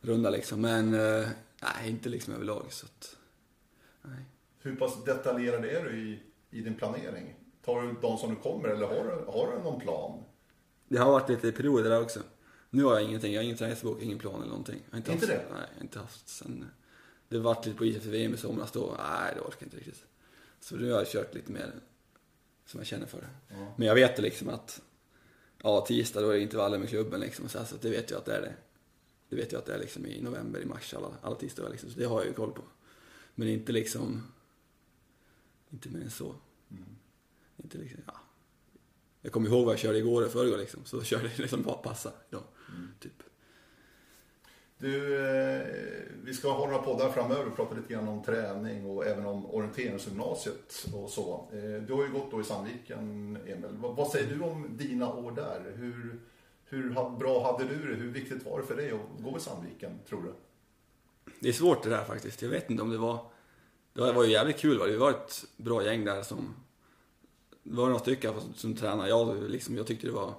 runda 0.00 0.30
liksom. 0.30 0.60
Men 0.60 0.94
eh, 0.94 1.28
nej, 1.62 1.90
inte 1.90 2.08
liksom 2.08 2.34
överlag 2.34 2.66
så 2.70 2.86
att, 2.86 3.16
nej. 4.02 4.24
Hur 4.62 4.76
pass 4.76 5.04
detaljerad 5.04 5.64
är 5.64 5.84
du 5.84 5.98
i, 5.98 6.22
i 6.50 6.60
din 6.60 6.74
planering? 6.74 7.34
Tar 7.64 7.82
du 7.82 7.94
de 8.00 8.18
som 8.18 8.30
du 8.30 8.36
kommer 8.36 8.68
eller 8.68 8.86
har 8.86 9.04
du, 9.04 9.32
har 9.32 9.56
du 9.56 9.62
någon 9.62 9.80
plan? 9.80 10.24
Det 10.88 10.98
har 10.98 11.12
varit 11.12 11.28
lite 11.28 11.52
perioder 11.52 11.90
där 11.90 12.02
också. 12.02 12.20
Nu 12.70 12.84
har 12.84 12.92
jag 12.92 13.02
ingenting, 13.02 13.32
jag 13.32 13.40
har 13.40 13.44
ingen 13.44 13.56
träningsbok, 13.56 14.02
ingen 14.02 14.18
plan 14.18 14.34
eller 14.34 14.48
någonting. 14.48 14.82
Jag 14.84 14.92
har 14.92 14.98
Inte 14.98 15.12
haft, 15.12 15.26
det? 15.26 15.34
Nej, 15.34 15.62
jag 15.70 15.76
har 15.76 15.82
inte 15.82 15.98
haft 15.98 16.28
sen 16.28 16.66
det 17.30 17.38
vart 17.38 17.66
lite 17.66 17.78
på 17.78 17.84
is 17.84 17.96
efter 17.96 18.10
VM 18.10 18.34
i 18.34 18.36
somras 18.36 18.72
då, 18.72 18.96
nej 18.98 19.32
det 19.34 19.40
orkar 19.40 19.56
jag 19.58 19.66
inte 19.66 19.76
riktigt. 19.76 20.04
Så 20.60 20.76
nu 20.76 20.90
har 20.90 20.98
jag 20.98 21.08
kört 21.08 21.34
lite 21.34 21.52
mer 21.52 21.72
som 22.66 22.80
jag 22.80 22.86
känner 22.86 23.06
för 23.06 23.18
det. 23.20 23.28
Ja. 23.48 23.74
Men 23.76 23.88
jag 23.88 23.94
vet 23.94 24.18
liksom 24.18 24.48
att, 24.48 24.82
ja 25.62 25.84
tisdag 25.88 26.20
då 26.20 26.28
är 26.28 26.34
det 26.34 26.40
intervaller 26.40 26.78
med 26.78 26.88
klubben 26.88 27.20
liksom, 27.20 27.48
så, 27.48 27.64
så 27.64 27.76
det 27.76 27.90
vet 27.90 28.10
jag 28.10 28.18
att 28.18 28.24
det 28.24 28.36
är 28.36 28.40
det. 28.40 28.54
Det 29.30 29.36
vet 29.36 29.52
jag 29.52 29.58
att 29.58 29.66
det 29.66 29.74
är 29.74 29.78
liksom 29.78 30.06
i 30.06 30.20
november, 30.20 30.60
i 30.60 30.64
mars, 30.64 30.94
alla, 30.94 31.08
alla 31.22 31.36
tisdagar 31.36 31.70
liksom, 31.70 31.90
så 31.90 31.98
det 31.98 32.04
har 32.04 32.20
jag 32.20 32.26
ju 32.26 32.32
koll 32.32 32.52
på. 32.52 32.62
Men 33.34 33.48
inte 33.48 33.72
liksom, 33.72 34.22
inte 35.70 35.88
mer 35.88 36.00
än 36.00 36.10
så. 36.10 36.34
Mm. 36.70 36.84
Inte 37.56 37.78
liksom, 37.78 38.00
ja. 38.06 38.20
Jag 39.20 39.32
kommer 39.32 39.48
ihåg 39.48 39.64
vad 39.64 39.72
jag 39.72 39.80
körde 39.80 39.98
igår 39.98 40.24
och 40.24 40.32
förrgår 40.32 40.58
liksom, 40.58 40.84
så 40.84 41.02
körde 41.04 41.24
jag 41.24 41.38
liksom 41.38 41.62
bara 41.62 41.76
passa 41.76 42.12
idag. 42.28 42.42
Mm. 42.68 42.88
Typ. 43.00 43.22
Du, 44.78 45.16
eh, 45.26 45.66
vi 46.24 46.34
ska 46.34 46.52
ha 46.52 46.66
några 46.66 46.82
poddar 46.82 47.10
framöver 47.10 47.46
och 47.46 47.56
prata 47.56 47.74
lite 47.74 47.92
grann 47.92 48.08
om 48.08 48.22
träning 48.22 48.86
och 48.86 49.06
även 49.06 49.26
om 49.26 49.46
orienteringsgymnasiet 49.46 50.86
och 50.94 51.10
så. 51.10 51.48
Eh, 51.52 51.82
du 51.82 51.92
har 51.92 52.02
ju 52.04 52.12
gått 52.12 52.30
då 52.30 52.40
i 52.40 52.44
Sandviken, 52.44 53.36
Emil. 53.46 53.70
Vad, 53.70 53.96
vad 53.96 54.10
säger 54.10 54.34
du 54.34 54.40
om 54.40 54.76
dina 54.76 55.12
år 55.12 55.32
där? 55.32 55.72
Hur, 55.76 56.20
hur 56.70 57.18
bra 57.18 57.52
hade 57.52 57.64
du 57.64 57.88
det? 57.90 57.94
Hur 57.94 58.10
viktigt 58.10 58.44
var 58.44 58.60
det 58.60 58.66
för 58.66 58.76
dig 58.76 58.90
att 58.90 59.22
gå 59.22 59.36
i 59.36 59.40
Sandviken, 59.40 59.98
tror 60.08 60.22
du? 60.22 60.32
Det 61.40 61.48
är 61.48 61.52
svårt 61.52 61.82
det 61.82 61.90
där 61.90 62.04
faktiskt. 62.04 62.42
Jag 62.42 62.48
vet 62.48 62.70
inte 62.70 62.82
om 62.82 62.90
det 62.90 62.98
var... 62.98 63.30
Det 63.92 64.12
var 64.12 64.24
ju 64.24 64.30
jävligt 64.30 64.58
kul. 64.58 64.78
Va? 64.78 64.86
Det 64.86 64.96
var 64.96 65.10
ett 65.10 65.44
bra 65.56 65.84
gäng 65.84 66.04
där 66.04 66.22
som... 66.22 66.54
Det 67.62 67.76
var 67.76 67.86
några 67.86 67.98
stycken 67.98 68.40
som, 68.40 68.54
som 68.54 68.76
tränade. 68.76 69.08
Jag, 69.08 69.50
liksom, 69.50 69.76
jag 69.76 69.86
tyckte 69.86 70.06
det 70.06 70.12
var... 70.12 70.34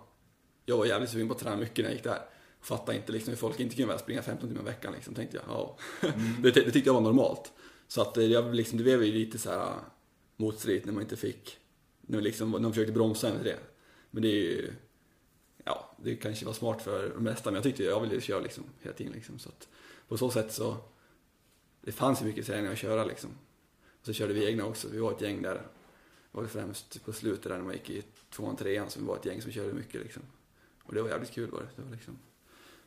Jag 0.66 0.78
var 0.78 0.86
jävligt 0.86 1.10
sugen 1.10 1.28
på 1.28 1.34
att 1.34 1.40
träna 1.40 1.58
mycket 1.58 1.78
när 1.78 1.84
jag 1.84 1.94
gick 1.94 2.04
där. 2.04 2.20
Fattade 2.62 2.98
inte 2.98 3.12
liksom 3.12 3.30
hur 3.30 3.38
folk 3.38 3.60
inte 3.60 3.76
kunde 3.76 4.00
springa 4.00 4.22
15 4.22 4.50
timmar 4.50 4.62
i 4.62 4.66
veckan 4.66 4.94
liksom. 4.94 5.14
Tänkte 5.14 5.38
jag, 5.38 5.46
ja. 5.48 5.78
det, 6.42 6.52
det 6.52 6.72
tyckte 6.72 6.90
jag 6.90 6.94
var 6.94 7.02
normalt. 7.02 7.52
Så 7.88 8.02
att 8.02 8.18
eh, 8.18 8.26
jag, 8.26 8.56
liksom, 8.56 8.78
det 8.78 8.84
blev 8.84 9.04
ju 9.04 9.12
lite 9.12 9.38
så 9.38 9.50
här 9.50 9.74
motstridigt 10.38 10.86
när 10.86 10.94
man 10.94 11.04
inte 11.04 11.18
fick... 11.18 11.58
När, 12.02 12.22
liksom, 12.22 12.52
när 12.52 12.60
man 12.60 12.74
försökte 12.74 12.94
bromsa 12.94 13.34
med 13.34 13.44
det. 13.44 13.60
Men 14.12 14.24
det 14.24 14.30
är 14.30 14.42
ju... 14.42 14.74
Ja, 15.64 15.96
det 15.98 16.16
kanske 16.16 16.46
var 16.46 16.54
smart 16.54 16.82
för 16.82 17.10
de 17.10 17.24
mesta, 17.24 17.52
men 17.52 17.56
jag 17.56 17.64
tyckte 17.64 17.84
jag 17.84 18.02
ville 18.02 18.22
köra 18.22 18.40
liksom 18.40 18.64
hela 18.80 18.96
tiden 18.96 19.14
liksom. 19.14 19.40
Så 19.40 19.50
att 19.50 19.68
på 20.08 20.18
så 20.18 20.32
sätt 20.32 20.52
så... 20.52 20.78
Det 21.82 21.92
fanns 21.92 22.22
ju 22.22 22.26
mycket 22.26 22.46
träning 22.46 22.72
att 22.72 22.78
köra 22.78 23.06
liksom. 23.06 23.30
Och 24.00 24.06
så 24.06 24.14
körde 24.14 24.34
vi 24.34 24.46
egna 24.46 24.66
också. 24.66 24.88
Vi 24.92 25.00
var 25.00 25.12
ett 25.12 25.22
gäng 25.22 25.42
där. 25.42 25.54
Det 25.54 25.62
var 26.32 26.46
främst 26.46 27.06
på 27.06 27.14
slutet 27.14 27.44
där 27.44 27.58
när 27.58 27.64
man 27.64 27.74
gick 27.74 27.90
i 27.90 28.04
tvåan, 28.30 28.56
trean 28.56 28.90
som 28.90 29.02
vi 29.02 29.08
var 29.08 29.18
ett 29.18 29.26
gäng 29.26 29.42
som 29.42 29.52
körde 29.52 29.74
mycket 29.74 30.02
liksom. 30.02 30.24
Och 30.84 30.94
det 30.94 31.02
var 31.02 31.10
jävligt 31.10 31.32
kul 31.32 31.52
var 31.52 31.60
det. 31.60 31.70
det 31.76 31.82
var 31.82 31.92
liksom. 31.92 32.18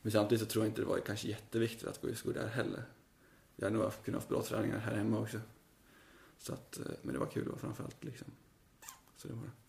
Men 0.01 0.11
samtidigt 0.11 0.41
så 0.41 0.47
tror 0.47 0.65
jag 0.65 0.69
inte 0.69 0.81
det 0.81 0.87
var 0.87 0.99
kanske 0.99 1.27
jätteviktigt 1.27 1.87
att 1.87 2.01
gå 2.01 2.09
i 2.09 2.15
skor 2.15 2.33
där 2.33 2.47
heller. 2.47 2.83
Jag 3.55 3.65
hade 3.65 3.77
nog 3.77 3.91
kunnat 4.05 4.23
ha 4.23 4.29
bra 4.29 4.43
träningar 4.43 4.77
här 4.77 4.95
hemma 4.95 5.19
också. 5.19 5.39
Så 6.37 6.53
att, 6.53 6.77
eh, 6.77 6.85
men 7.01 7.13
det 7.13 7.19
var 7.19 7.27
kul 7.27 7.55
framförallt 7.57 8.03
liksom. 8.03 8.27
Så 9.17 9.27
det 9.27 9.33
var 9.33 9.43
det. 9.43 9.64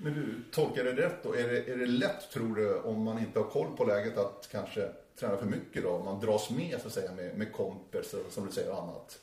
Men 0.00 0.14
du, 0.14 0.42
tolkar 0.50 0.84
det 0.84 0.92
rätt 0.92 1.22
då? 1.22 1.34
Är 1.34 1.48
det, 1.48 1.72
är 1.72 1.76
det 1.76 1.86
lätt, 1.86 2.30
tror 2.30 2.56
du, 2.56 2.80
om 2.80 3.02
man 3.02 3.18
inte 3.18 3.38
har 3.38 3.46
koll 3.46 3.76
på 3.76 3.84
läget 3.84 4.18
att 4.18 4.48
kanske 4.52 4.92
träna 5.20 5.36
för 5.36 5.46
mycket 5.46 5.82
då? 5.82 5.90
Om 5.90 6.04
man 6.04 6.20
dras 6.20 6.50
med, 6.50 6.80
så 6.80 6.86
att 6.86 6.92
säga, 6.92 7.12
med, 7.12 7.38
med 7.38 7.52
kompisar, 7.52 8.20
som 8.30 8.46
du 8.46 8.52
säger, 8.52 8.72
och 8.72 8.82
annat? 8.82 9.18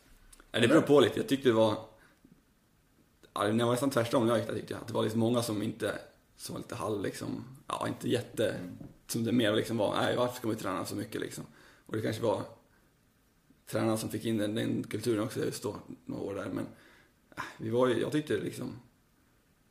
Ja, 0.52 0.60
det 0.60 0.68
beror 0.68 0.82
på 0.82 1.00
lite. 1.00 1.20
Jag 1.20 1.28
tyckte 1.28 1.50
det 1.50 1.54
var... 1.54 1.78
Ja, 3.34 3.44
det 3.44 3.64
var 3.64 3.72
nästan 3.72 3.90
tvärtom 3.90 4.26
när 4.26 4.32
jag 4.34 4.40
gick 4.40 4.48
där 4.48 4.56
tyckte 4.56 4.74
jag. 4.74 4.82
Det 4.88 4.94
var 4.94 5.04
liksom 5.04 5.20
många 5.20 5.42
som 5.42 5.64
inte... 5.64 6.00
Som 6.38 6.54
var 6.54 6.60
lite 6.60 6.76
halv 6.76 7.04
liksom... 7.04 7.46
Ja, 7.68 7.88
inte 7.88 8.10
jätte... 8.10 8.56
Som 9.08 9.24
det 9.24 9.32
mer 9.32 9.54
liksom 9.54 9.78
var, 9.78 9.96
nej 9.96 10.16
varför 10.18 10.36
ska 10.36 10.48
man 10.48 10.58
träna 10.58 10.86
så 10.86 10.96
mycket 10.96 11.22
liksom? 11.22 11.44
Och 11.86 11.96
det 11.96 12.02
kanske 12.02 12.22
var 12.22 12.42
tränarna 13.72 13.98
som 13.98 14.10
fick 14.10 14.26
in 14.26 14.38
den, 14.38 14.56
den 14.56 14.84
kulturen 14.84 15.24
också 15.24 15.46
just 15.46 15.64
då, 15.64 15.76
några 16.06 16.24
år 16.24 16.36
där. 16.36 16.46
Men 16.46 16.66
äh, 17.38 17.44
vi 17.58 17.70
var 17.70 17.88
ju, 17.88 18.02
jag 18.02 18.12
tyckte 18.12 18.38
liksom... 18.38 18.80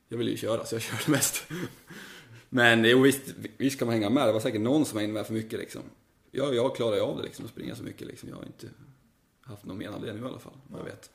Jag 0.09 0.19
ville 0.19 0.31
ju 0.31 0.37
köra, 0.37 0.65
så 0.65 0.75
jag 0.75 0.83
körde 0.83 1.11
mest. 1.11 1.47
Men 2.49 2.85
jo, 2.85 3.03
visst, 3.03 3.35
visst 3.57 3.79
kan 3.79 3.87
man 3.87 3.95
hänga 3.95 4.11
med. 4.11 4.29
Det 4.29 4.33
var 4.33 4.41
säkert 4.41 4.61
någon 4.61 4.85
som 4.85 4.99
hängde 4.99 5.13
med 5.13 5.27
för 5.27 5.35
mycket 5.35 5.59
liksom. 5.59 5.83
Jag, 6.31 6.55
jag 6.55 6.77
klarar 6.77 6.97
ju 6.97 7.03
av 7.03 7.17
det 7.17 7.23
liksom, 7.23 7.45
att 7.45 7.51
springa 7.51 7.75
så 7.75 7.83
mycket 7.83 8.07
liksom. 8.07 8.29
Jag 8.29 8.37
har 8.37 8.45
inte 8.45 8.69
haft 9.41 9.65
någon 9.65 9.79
men 9.79 9.95
av 9.95 10.03
det 10.03 10.13
nu 10.13 10.23
i 10.23 10.25
alla 10.29 10.39
fall, 10.39 10.53
vad 10.69 10.81
jag 10.81 10.85
vet. 10.85 11.11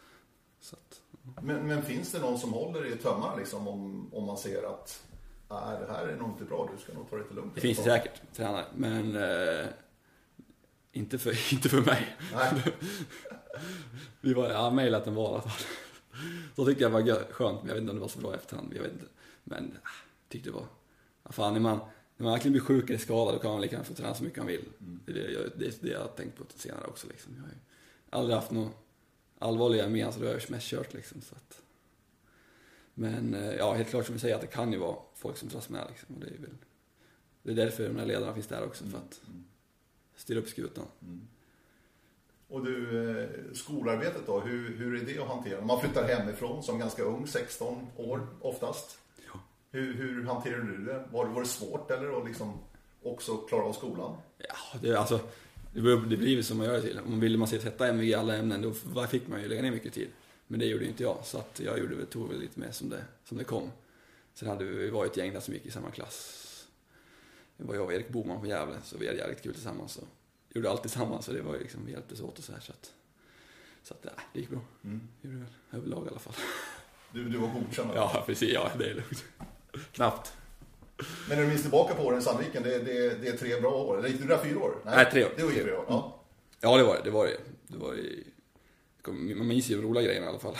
Att, 0.71 1.01
Men, 1.41 1.67
men 1.67 1.83
finns 1.83 2.11
det 2.11 2.19
någon 2.19 2.39
som 2.39 2.53
håller 2.53 2.93
i 2.93 2.95
tömmarna 2.95 3.35
liksom, 3.35 3.67
om, 3.67 4.13
om 4.13 4.25
man 4.25 4.37
ser 4.37 4.63
att 4.63 5.03
nej, 5.49 5.79
det 5.79 5.93
här 5.93 6.07
är 6.07 6.17
nog 6.17 6.29
inte 6.29 6.43
bra, 6.43 6.69
du 6.75 6.81
ska 6.83 6.93
nog 6.93 7.09
ta 7.09 7.15
det 7.15 7.21
lite 7.21 7.33
lugnt? 7.33 7.55
det 7.55 7.61
finns 7.61 7.77
det 7.77 7.83
säkert 7.83 8.21
tränare, 8.33 8.65
men 8.75 9.15
eh, 9.15 9.65
inte, 10.91 11.17
för, 11.17 11.53
inte 11.53 11.69
för 11.69 11.81
mig. 11.81 12.17
Nej. 12.33 12.63
Vi 14.21 14.33
var, 14.33 14.49
jag 14.49 14.73
mejlat 14.73 15.07
en 15.07 15.15
var 15.15 15.29
i 15.29 15.33
alla 15.33 15.41
fall. 15.41 15.65
Så 16.55 16.65
tyckte 16.65 16.83
jag 16.83 16.89
var 16.89 17.31
skönt, 17.31 17.59
men 17.59 17.67
jag 17.67 17.75
vet 17.75 17.81
inte 17.81 17.91
om 17.91 17.95
det 17.95 18.01
var 18.01 18.07
så 18.07 18.19
bra 18.19 18.33
i 18.33 18.37
efterhand. 18.37 18.73
Jag 18.75 18.81
vet 18.81 18.93
inte. 18.93 19.05
Men 19.43 19.63
äh, 19.65 19.89
tyckte 20.29 20.49
det 20.49 20.53
var... 20.53 20.65
Ja, 21.23 21.31
fan, 21.31 21.53
när 21.53 21.59
man, 21.59 21.77
när 22.17 22.23
man 22.23 22.33
verkligen 22.33 22.51
blir 22.51 22.61
sjuk 22.61 22.89
eller 22.89 22.99
skadad 22.99 23.35
då 23.35 23.39
kan 23.39 23.51
man 23.51 23.61
lika 23.61 23.75
gärna 23.75 23.85
få 23.85 23.93
träna 23.93 24.13
så 24.13 24.23
mycket 24.23 24.37
man 24.37 24.47
vill. 24.47 24.65
Det, 25.05 25.11
är 25.11 25.15
det, 25.15 25.31
jag, 25.31 25.43
det 25.55 25.65
är 25.65 25.73
det 25.79 25.89
jag 25.89 25.99
har 25.99 26.07
tänkt 26.07 26.37
på 26.37 26.43
senare 26.55 26.85
också. 26.85 27.07
Liksom. 27.07 27.33
Jag 27.35 27.41
har 27.41 27.49
ju 27.49 27.55
aldrig 28.09 28.35
haft 28.35 28.51
några 28.51 28.69
allvarliga 29.39 29.89
men 29.89 30.13
så 30.13 30.19
då 30.19 30.25
har 30.25 30.33
jag 30.33 30.51
mest 30.51 30.67
kört 30.67 30.93
liksom. 30.93 31.21
Så 31.21 31.35
att. 31.35 31.61
Men 32.93 33.33
eh, 33.33 33.55
ja, 33.55 33.73
helt 33.73 33.89
klart 33.89 34.05
som 34.05 34.15
vi 34.15 34.19
säger 34.19 34.35
att 34.35 34.41
det 34.41 34.47
kan 34.47 34.71
ju 34.71 34.77
vara 34.77 34.95
folk 35.15 35.37
som 35.37 35.49
dras 35.49 35.69
med 35.69 35.85
liksom. 35.89 36.15
Och 36.15 36.21
det, 36.21 36.27
är 36.27 36.41
väl, 36.41 36.55
det 37.43 37.51
är 37.51 37.55
därför 37.55 37.87
de 37.87 37.97
här 37.97 38.05
ledarna 38.05 38.33
finns 38.33 38.47
där 38.47 38.63
också, 38.63 38.85
för 38.85 38.97
att 38.97 39.21
styra 40.15 40.39
upp 40.39 40.49
skutan. 40.49 40.85
Och 42.49 42.65
du, 42.65 43.09
eh, 43.21 43.53
skolarbetet 43.53 44.21
då, 44.25 44.39
hur, 44.39 44.77
hur 44.77 45.01
är 45.01 45.05
det 45.05 45.19
att 45.19 45.27
hantera? 45.27 45.65
Man 45.65 45.81
flyttar 45.81 46.07
hemifrån 46.07 46.63
som 46.63 46.79
ganska 46.79 47.03
ung, 47.03 47.27
16 47.27 47.87
år 47.95 48.27
oftast. 48.41 48.97
Ja. 49.33 49.39
Hur, 49.71 49.93
hur 49.93 50.25
hanterar 50.25 50.61
du 50.61 50.85
det? 50.85 51.05
Var, 51.11 51.25
var 51.25 51.41
det 51.41 51.47
svårt 51.47 51.91
eller 51.91 52.21
att 52.21 52.27
liksom 52.27 52.59
också 53.03 53.37
klara 53.37 53.63
av 53.63 53.73
skolan? 53.73 54.17
Ja, 54.37 54.79
det, 54.81 54.95
alltså, 54.95 55.19
det, 55.73 55.81
blir 55.81 56.35
väl 56.35 56.43
som 56.43 56.57
man 56.57 56.65
gör 56.65 56.73
det 56.73 56.81
till. 56.81 56.99
Om 56.99 57.19
ville 57.19 57.37
man 57.37 57.47
sätta 57.47 57.87
MVG 57.87 58.09
i 58.09 58.13
alla 58.13 58.35
ämnen, 58.35 58.73
då 58.93 59.03
fick 59.07 59.27
man 59.27 59.41
ju 59.41 59.47
lägga 59.47 59.61
ner 59.61 59.71
mycket 59.71 59.93
tid. 59.93 60.07
Men 60.47 60.59
det 60.59 60.65
gjorde 60.65 60.83
ju 60.83 60.89
inte 60.89 61.03
jag, 61.03 61.17
så 61.23 61.37
att 61.37 61.61
jag 61.65 61.79
gjorde 61.79 62.05
tog 62.05 62.29
väl 62.29 62.39
lite 62.39 62.59
mer 62.59 62.71
som 62.71 62.89
det, 62.89 63.03
som 63.25 63.37
det 63.37 63.43
kom. 63.43 63.71
Sen 64.33 64.49
hade 64.49 64.63
vi, 64.63 64.75
vi 64.75 64.89
var 64.89 65.05
ett 65.05 65.17
gäng 65.17 65.33
där 65.33 65.39
som 65.39 65.53
gick 65.53 65.65
i 65.65 65.71
samma 65.71 65.91
klass. 65.91 66.45
Det 67.57 67.63
var 67.63 67.75
jag 67.75 67.85
och 67.85 67.93
Erik 67.93 68.09
Boman 68.09 68.39
från 68.39 68.49
Gävle, 68.49 68.75
så 68.83 68.97
vi 68.97 69.07
hade 69.07 69.19
jävligt 69.19 69.43
kul 69.43 69.53
tillsammans. 69.53 69.97
Och 69.97 70.07
gjorde 70.53 70.69
allt 70.69 70.81
tillsammans, 70.81 71.25
så 71.25 71.31
det 71.31 71.41
var 71.41 71.53
ju 71.53 71.59
liksom, 71.59 71.85
vi 71.85 71.91
hjälptes 71.91 72.21
åt 72.21 72.37
och 72.37 72.43
så 72.43 72.51
här. 72.51 72.59
Så 72.59 72.71
att, 72.71 72.91
så 73.83 73.93
att 73.93 73.99
ja, 74.03 74.11
det 74.33 74.39
gick 74.39 74.49
bra. 74.49 74.59
Mm. 74.83 75.01
Gjorde 75.21 75.37
väl, 75.37 75.45
överlag 75.71 76.05
i 76.05 76.09
alla 76.09 76.19
fall. 76.19 76.33
Du, 77.11 77.29
du 77.29 77.37
var 77.37 77.47
godkänd? 77.47 77.89
Ja, 77.95 78.23
precis. 78.25 78.53
Ja, 78.53 78.71
det 78.79 78.85
är 78.85 78.93
lugnt. 78.93 79.23
Knappt. 79.91 80.33
Men 81.27 81.37
när 81.37 81.43
du 81.43 81.49
minns 81.49 81.61
tillbaka 81.61 81.93
på 81.95 82.03
åren 82.03 82.19
i 82.19 82.21
Sandviken, 82.21 82.63
det, 82.63 82.77
det, 82.79 83.21
det 83.21 83.27
är 83.27 83.37
tre 83.37 83.59
bra 83.61 83.71
år. 83.71 83.99
Eller 83.99 84.09
gick 84.09 84.21
du 84.21 84.27
där 84.27 84.37
fyra 84.43 84.59
år? 84.59 84.75
Nej, 84.85 85.07
tre 85.11 85.25
år. 85.25 85.31
Det 85.37 85.43
var 85.43 85.51
ju 85.51 85.63
Tre 85.63 85.73
år. 85.73 85.77
år. 85.77 85.85
Ja. 85.87 86.15
Ja, 86.61 86.77
det 86.77 86.83
var 86.83 86.95
det. 86.95 87.01
Det 87.03 87.11
var 87.11 87.25
det. 87.25 87.37
Det 87.67 87.77
var 87.77 87.93
ju... 87.93 88.23
Man 89.35 89.47
minns 89.47 89.69
ju 89.69 89.75
de 89.81 89.87
roliga 89.87 90.03
grejerna 90.03 90.25
i 90.25 90.29
alla 90.29 90.39
fall. 90.39 90.55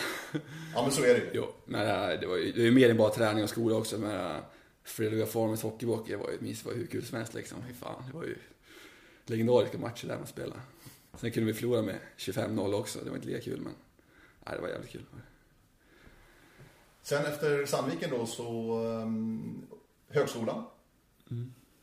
ja, 0.74 0.82
men 0.82 0.90
så 0.90 1.02
är 1.04 1.14
det 1.14 1.18
ju. 1.20 1.30
Jo, 1.32 1.46
men 1.64 2.10
äh, 2.10 2.20
det 2.20 2.26
var 2.26 2.36
ju 2.36 2.52
det 2.52 2.60
är 2.60 2.64
ju 2.64 2.70
mer 2.72 2.90
än 2.90 2.96
bara 2.96 3.10
träning 3.10 3.44
och 3.44 3.50
skola 3.50 3.76
också. 3.76 3.98
Men 3.98 4.30
äh, 4.30 4.36
Frölunda 4.84 5.26
Farmers 5.26 5.62
hockeybock, 5.62 6.08
det 6.08 6.16
var 6.16 6.30
ju, 6.30 6.40
minns 6.40 6.64
var 6.64 6.72
ju 6.72 6.78
hur 6.78 6.86
kul 6.86 7.04
som 7.04 7.18
helst 7.18 7.34
liksom. 7.34 7.58
Fy 7.68 7.74
fan, 7.74 8.02
det 8.06 8.16
var 8.16 8.24
ju 8.24 8.36
legendariska 9.30 9.78
matcher 9.78 10.06
där 10.06 10.18
man 10.18 10.26
spelade. 10.26 10.60
Sen 11.14 11.30
kunde 11.30 11.52
vi 11.52 11.58
förlora 11.58 11.82
med 11.82 11.98
25-0 12.16 12.74
också, 12.74 12.98
det 13.04 13.10
var 13.10 13.16
inte 13.16 13.28
lika 13.28 13.40
kul 13.40 13.60
men 13.60 13.72
nej, 14.46 14.54
det 14.56 14.62
var 14.62 14.68
jävligt 14.68 14.90
kul. 14.90 15.04
Sen 17.02 17.24
efter 17.24 17.66
Sandviken 17.66 18.10
då 18.10 18.26
så 18.26 18.78
um, 18.84 19.66
högskolan 20.08 20.64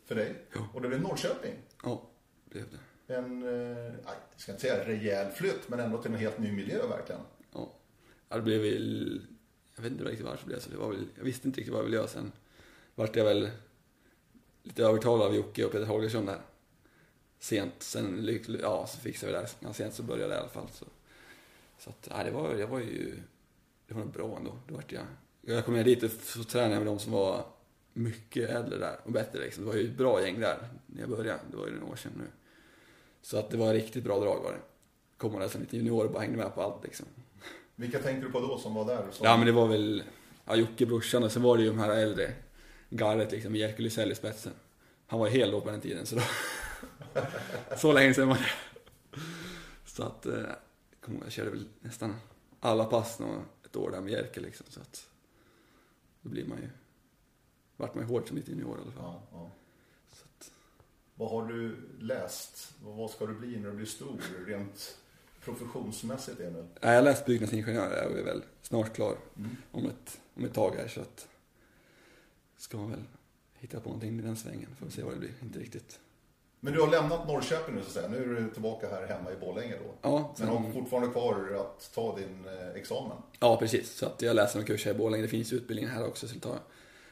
för 0.06 0.16
dig. 0.16 0.36
Ja. 0.54 0.68
Och 0.74 0.82
det 0.82 0.88
blev 0.88 1.02
Norrköping. 1.02 1.54
Ja, 1.84 2.10
det 2.46 2.50
blev 2.50 2.66
det. 2.70 3.16
En, 3.16 3.44
eh, 3.44 3.94
jag 4.06 4.16
ska 4.38 4.52
inte 4.52 4.62
säga 4.62 4.88
rejäl 4.88 5.32
flytt, 5.32 5.70
men 5.70 5.80
ändå 5.80 6.02
till 6.02 6.12
en 6.12 6.18
helt 6.18 6.40
ny 6.40 6.52
miljö 6.52 6.88
verkligen. 6.88 7.22
Ja. 7.54 7.74
Ja, 8.30 8.36
det 8.36 8.42
blev 8.42 8.62
väl... 8.62 9.22
Jag 9.76 9.84
vet 9.84 9.92
inte 9.92 10.04
riktigt 10.04 10.26
varför 10.26 10.44
det 10.44 10.48
blev 10.48 10.60
så. 10.60 10.70
Det 10.70 10.78
var 10.78 10.90
väl, 10.90 11.06
jag 11.16 11.24
visste 11.24 11.48
inte 11.48 11.60
riktigt 11.60 11.74
vad 11.74 11.80
jag 11.80 11.86
ville 11.86 11.98
göra 11.98 12.08
sen. 12.08 12.32
Vart 12.96 13.16
jag 13.16 13.26
väl 13.26 13.50
lite 14.64 14.84
övertalad 14.84 15.28
av 15.28 15.36
Jocke 15.36 15.66
och 15.66 15.72
Peter 15.72 15.86
Holgersson 15.86 16.26
där. 16.26 16.42
Sent. 17.40 17.74
Sen 17.84 18.40
ja, 18.62 18.88
så 18.88 18.98
fixade 18.98 19.32
vi 19.32 19.38
det 19.38 19.42
där. 19.42 19.50
Ganska 19.60 19.84
sent 19.84 19.94
så 19.94 20.04
började 20.04 20.34
det 20.34 20.36
i 20.36 20.40
alla 20.40 20.50
fall. 20.50 20.68
Så, 20.74 20.86
så 21.80 21.90
att, 21.90 22.10
nej, 22.12 22.26
det 22.26 22.32
var, 22.32 22.54
det 22.54 22.66
var 22.66 22.80
ju... 22.80 23.16
Det 23.88 23.94
var 23.94 24.02
nog 24.02 24.14
bra 24.14 24.38
ändå. 24.38 24.52
Då 24.68 24.76
vart 24.76 24.92
jag... 24.92 25.04
Jag 25.42 25.66
kom 25.66 25.74
ner 25.74 25.84
dit 25.84 26.04
och 26.04 26.12
så 26.12 26.44
tränade 26.44 26.74
jag 26.74 26.84
med 26.84 26.88
de 26.88 27.00
som 27.00 27.12
var 27.12 27.46
mycket 27.94 28.50
äldre 28.50 28.78
där 28.80 29.00
och 29.04 29.12
bättre 29.12 29.40
liksom. 29.40 29.64
Det 29.64 29.70
var 29.70 29.78
ju 29.78 29.86
ett 29.86 29.98
bra 29.98 30.22
gäng 30.22 30.40
där 30.40 30.58
när 30.86 31.02
jag 31.02 31.10
började. 31.10 31.40
Det 31.52 31.58
var 31.58 31.68
ju 31.68 31.74
några 31.80 31.92
år 31.92 31.96
sedan 31.96 32.12
nu. 32.18 32.24
Så 33.22 33.38
att 33.38 33.50
det 33.50 33.58
var 33.58 33.74
riktigt 33.74 34.04
bra 34.04 34.20
drag 34.20 34.44
var 34.44 34.52
det. 34.52 34.60
Kom 35.18 35.32
man 35.32 35.42
där 35.42 35.48
som 35.48 35.62
lite 35.62 35.78
junior 35.78 36.06
och 36.06 36.12
bara 36.12 36.22
hängde 36.22 36.38
med 36.38 36.56
på 36.56 36.62
allt 36.62 36.84
liksom. 36.84 37.06
Vilka 37.76 38.00
tänkte 38.00 38.28
du 38.28 38.32
på 38.32 38.40
då 38.40 38.58
som 38.58 38.74
var 38.74 38.86
där? 38.86 39.06
Som... 39.12 39.26
Ja 39.26 39.38
men 39.38 39.46
det 39.46 39.52
var 39.52 39.68
väl 39.68 40.04
ja, 40.46 40.56
Jocke 40.56 40.86
brorsan 40.86 41.24
och 41.24 41.32
sen 41.32 41.42
var 41.42 41.58
det 41.58 41.64
ju 41.64 41.70
de 41.70 41.80
här 41.80 41.90
äldre 41.90 42.34
garret 42.90 43.32
liksom 43.32 43.52
med 43.52 43.62
Jerker 43.62 43.84
Lysell 43.84 44.12
i 44.12 44.16
spetsen. 44.16 44.54
Han 45.08 45.20
var 45.20 45.28
ju 45.28 45.34
hel 45.34 45.52
då 45.52 45.62
på 45.62 45.72
den 45.72 45.82
tiden 45.82 46.06
så 46.06 46.16
då... 46.16 46.22
så 47.78 47.94
länge 47.94 48.14
sedan 48.14 48.28
var 48.28 48.36
det. 48.36 48.52
Så 49.86 50.04
att, 50.04 50.26
eh, 50.26 50.44
jag 51.24 51.32
körde 51.32 51.50
väl 51.50 51.66
nästan 51.80 52.16
alla 52.60 52.86
pass 52.86 53.20
ett 53.66 53.76
år 53.76 53.92
där 53.92 54.02
med 54.02 54.12
Jerker 54.12 54.42
liksom. 54.42 54.66
Så 54.70 54.80
att 54.80 55.10
då 56.22 56.30
blir 56.30 56.46
man 56.46 56.58
ju, 56.58 56.70
vart 57.78 57.96
man 57.96 58.04
ju 58.04 58.10
hård 58.10 58.28
som 58.28 58.38
lite 58.38 58.52
junior 58.52 58.78
i 58.78 58.82
alla 58.82 58.92
fall. 58.92 59.04
Ja, 59.04 59.22
ja. 59.32 59.52
Så 60.14 60.24
att, 60.26 60.52
Vad 61.16 61.30
har 61.30 61.48
du 61.48 61.76
läst? 62.00 62.74
Vad 62.84 63.10
ska 63.12 63.26
du 63.26 63.34
bli 63.34 63.60
när 63.60 63.70
du 63.70 63.76
blir 63.76 63.86
stor, 63.86 64.22
rent 64.48 64.98
professionsmässigt, 65.42 66.40
Emil? 66.40 66.66
jag 66.82 66.96
har 66.96 67.02
läst 67.02 67.26
byggnadsingenjör 67.26 67.98
jag 67.98 68.20
är 68.20 68.24
väl 68.24 68.44
snart 68.62 68.94
klar 68.96 69.18
Mm. 69.38 69.56
om 69.72 69.86
ett, 69.86 70.20
om 70.34 70.46
ett 70.46 70.54
tag 70.54 70.76
här 70.76 70.88
så 70.88 71.02
att 71.02 71.28
ska 72.58 72.78
man 72.78 72.92
väl 72.92 73.04
hitta 73.54 73.80
på 73.80 73.90
någonting 73.90 74.20
i 74.20 74.22
den 74.22 74.38
svängen. 74.38 74.76
Får 74.80 74.90
se 74.90 75.04
vad 75.04 75.14
det 75.14 75.20
blir. 75.20 75.34
Inte 75.42 75.60
riktigt. 75.60 76.00
Men 76.60 76.74
du 76.74 76.82
har 76.82 76.88
lämnat 76.88 77.28
Norrköping 77.28 77.76
nu 77.76 77.82
så 77.82 77.88
att 77.88 77.94
säga. 77.94 78.08
Nu 78.08 78.38
är 78.38 78.42
du 78.42 78.50
tillbaka 78.50 78.90
här 78.90 79.08
hemma 79.08 79.32
i 79.32 79.36
Borlänge 79.36 79.76
då. 79.84 79.94
Ja, 80.10 80.36
Men 80.40 80.48
har 80.48 80.72
fortfarande 80.72 81.10
kvar 81.10 81.56
att 81.60 81.92
ta 81.96 82.16
din 82.16 82.46
eh, 82.48 82.70
examen. 82.76 83.18
ja 83.40 83.58
precis. 83.58 83.98
Så 83.98 84.06
att 84.06 84.22
jag 84.22 84.36
läser 84.36 84.60
någon 84.60 84.66
kurs 84.66 84.86
här 84.86 84.92
i 84.94 84.98
Borlänge. 84.98 85.24
Det 85.24 85.30
finns 85.30 85.54
ju 85.54 85.58
utbildningar 85.58 85.92
här 85.92 86.08
också. 86.08 86.28
Så 86.28 86.36
jag 86.36 86.42
tar, 86.42 86.60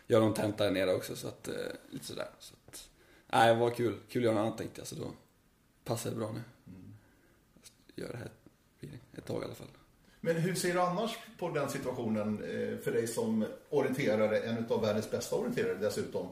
gör 0.08 0.20
någon 0.20 0.34
tenta 0.34 0.64
där 0.64 0.72
nere 0.72 0.94
också. 0.94 1.16
Så 1.16 1.28
att, 1.28 1.48
eh, 1.48 1.54
lite 1.90 2.06
sådär. 2.06 2.28
Så 2.40 2.54
att, 2.68 2.90
nej, 3.32 3.56
var 3.56 3.70
kul. 3.70 4.00
Kul 4.10 4.22
att 4.22 4.26
göra 4.26 4.36
något 4.36 4.42
annat 4.48 4.58
tänkte 4.58 4.82
jag. 4.82 4.88
Så 4.88 4.96
då 4.96 5.06
passar 5.84 6.10
det 6.10 6.16
bra 6.16 6.32
nu. 6.32 6.42
Gör 7.96 8.12
det 8.12 8.18
här 8.18 8.32
ett 9.18 9.26
tag 9.26 9.42
i 9.42 9.46
alla 9.46 9.56
fall. 9.56 9.68
Men 10.22 10.36
hur 10.36 10.56
ser 10.56 10.74
du 10.74 10.82
annars 10.82 11.18
på 11.40 11.50
den 11.50 11.70
situationen 11.70 12.44
eh, 12.44 12.78
för 12.78 12.92
dig 12.92 13.08
som 13.08 13.46
orienterare, 13.70 14.40
en 14.40 14.66
av 14.70 14.82
världens 14.82 15.12
bästa 15.12 15.36
orienterare 15.36 15.74
dessutom? 15.74 16.28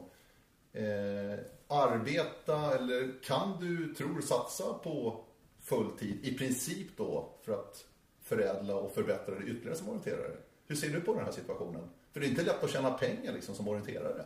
Arbeta 1.68 2.74
eller 2.78 3.12
kan 3.24 3.56
du, 3.60 3.94
tror 3.94 4.20
satsa 4.20 4.74
på 4.74 5.24
fulltid 5.62 6.18
i 6.24 6.38
princip 6.38 6.86
då 6.96 7.28
för 7.42 7.52
att 7.52 7.84
förädla 8.22 8.74
och 8.74 8.94
förbättra 8.94 9.34
dig 9.34 9.50
ytterligare 9.50 9.76
som 9.76 9.88
orienterare? 9.88 10.36
Hur 10.66 10.76
ser 10.76 10.88
du 10.88 11.00
på 11.00 11.14
den 11.14 11.24
här 11.24 11.32
situationen? 11.32 11.82
För 12.12 12.20
det 12.20 12.26
är 12.26 12.30
inte 12.30 12.42
lätt 12.42 12.64
att 12.64 12.70
tjäna 12.70 12.90
pengar 12.90 13.32
liksom 13.32 13.54
som 13.54 13.68
orienterare. 13.68 14.24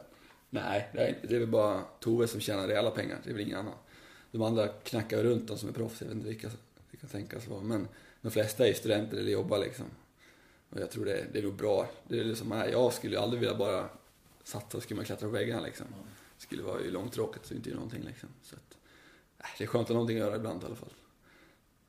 Nej, 0.51 0.89
det 0.93 1.01
är, 1.01 1.09
inte- 1.09 1.27
det 1.27 1.35
är 1.37 1.41
väl 1.41 1.49
bara 1.49 1.83
Tove 2.01 2.29
som 2.29 2.41
tjänar 2.41 2.69
reella 2.69 2.91
pengar. 2.91 3.19
Det 3.25 3.31
är 3.31 3.35
väl 3.35 3.43
ingen 3.43 3.59
annan. 3.59 3.75
De 4.31 4.43
andra 4.43 4.69
knackar 4.69 5.23
runt 5.23 5.49
de 5.49 5.59
som 5.59 5.69
är 5.69 5.73
proffs. 5.73 6.01
Jag 6.01 6.09
vet 6.09 6.17
inte 6.17 6.29
vilka 6.29 6.49
det 6.91 6.97
kan 6.97 7.09
tänkas 7.11 7.47
vara. 7.49 7.61
Men 7.61 7.89
de 8.21 8.31
flesta 8.31 8.65
är 8.65 8.69
ju 8.69 8.75
studenter 8.75 9.17
eller 9.17 9.33
jobbar 9.33 9.59
liksom. 9.59 9.85
Och 10.71 10.81
jag 10.81 10.91
tror 10.91 11.05
det, 11.05 11.27
det 11.33 11.39
är 11.39 11.43
nog 11.43 11.55
bra. 11.55 11.89
Det 12.09 12.21
är 12.21 12.25
liksom, 12.25 12.65
jag 12.73 12.93
skulle 12.93 13.21
aldrig 13.21 13.41
vilja 13.41 13.55
bara 13.55 13.89
satsa 14.45 14.77
och 14.77 14.83
skulle 14.83 14.97
man 14.97 15.05
klättra 15.05 15.29
på 15.29 15.33
väggarna 15.33 15.61
liksom. 15.63 15.87
Det 16.39 16.43
skulle 16.43 16.63
vara 16.63 16.81
ju 16.83 16.91
långtråkigt 16.91 17.47
så 17.47 17.55
inte 17.55 17.69
göra 17.69 17.81
någonting 17.81 18.03
liksom. 18.03 18.29
Så 18.43 18.57
att, 18.57 18.79
nej, 19.39 19.51
det 19.59 19.65
är 19.65 19.69
skönt 19.69 19.83
att 19.83 19.89
ha 19.89 19.95
någonting 19.95 20.17
att 20.17 20.27
göra 20.27 20.37
ibland 20.37 20.63
i 20.63 20.67
alla 20.67 20.77
fall. 20.77 20.93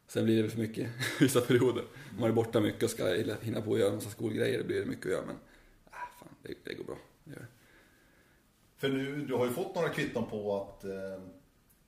Sen 0.08 0.26
blir 0.26 0.36
det 0.36 0.42
väl 0.42 0.52
för 0.52 0.60
mycket 0.60 0.90
vissa 1.20 1.42
perioder. 1.42 1.84
Man 2.20 2.30
är 2.30 2.34
borta 2.34 2.60
mycket 2.60 2.84
och 2.84 2.90
ska 2.90 3.08
hinna 3.42 3.62
på 3.62 3.74
att 3.74 3.80
göra 3.80 3.94
massa 3.96 4.10
skolgrejer. 4.10 4.58
Det 4.58 4.64
blir 4.64 4.86
mycket 4.86 5.06
att 5.06 5.12
göra 5.12 5.26
men, 5.26 5.36
nej, 5.92 6.02
fan, 6.20 6.36
det, 6.42 6.54
det 6.64 6.74
går 6.74 6.84
bra. 6.84 6.98
Det 7.24 7.32
gör 7.32 7.40
det. 7.40 7.48
För 8.78 8.90
nu, 8.90 9.26
du 9.26 9.34
har 9.34 9.46
ju 9.46 9.52
fått 9.52 9.76
några 9.76 9.90
kvitton 9.90 10.30
på 10.30 10.62
att 10.62 10.84
eh, 10.84 11.24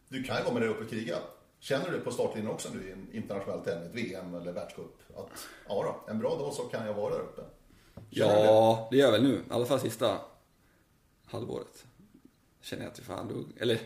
du 0.10 0.24
kan 0.24 0.44
vara 0.44 0.54
med 0.54 0.62
där 0.62 0.70
uppe 0.70 0.84
och 0.84 0.90
kriga. 0.90 1.18
Känner 1.60 1.92
du 1.92 2.00
på 2.00 2.12
startlinjen 2.12 2.52
också 2.52 2.70
nu 2.74 2.88
i 2.88 2.92
en 2.92 3.08
internationell 3.12 3.60
ett 3.60 3.94
VM 3.94 4.36
eller 4.36 4.52
världscup? 4.52 4.96
Att 5.16 5.48
ja 5.68 5.84
då, 5.84 6.12
en 6.12 6.20
bra 6.20 6.36
dag 6.36 6.54
så 6.54 6.64
kan 6.64 6.86
jag 6.86 6.94
vara 6.94 7.14
där 7.14 7.22
uppe. 7.22 7.42
Känner 8.12 8.36
du 8.36 8.42
det? 8.42 8.46
Ja, 8.46 8.88
det 8.92 8.98
gör 8.98 9.06
jag 9.06 9.12
väl 9.12 9.24
nu. 9.24 9.34
I 9.34 9.42
alla 9.50 9.66
fall 9.66 9.80
sista 9.80 10.22
halvåret. 11.26 11.86
Känner 12.62 12.84
jag 12.84 12.92
att 12.92 13.00
fan, 13.00 13.28
då, 13.28 13.62
eller 13.62 13.80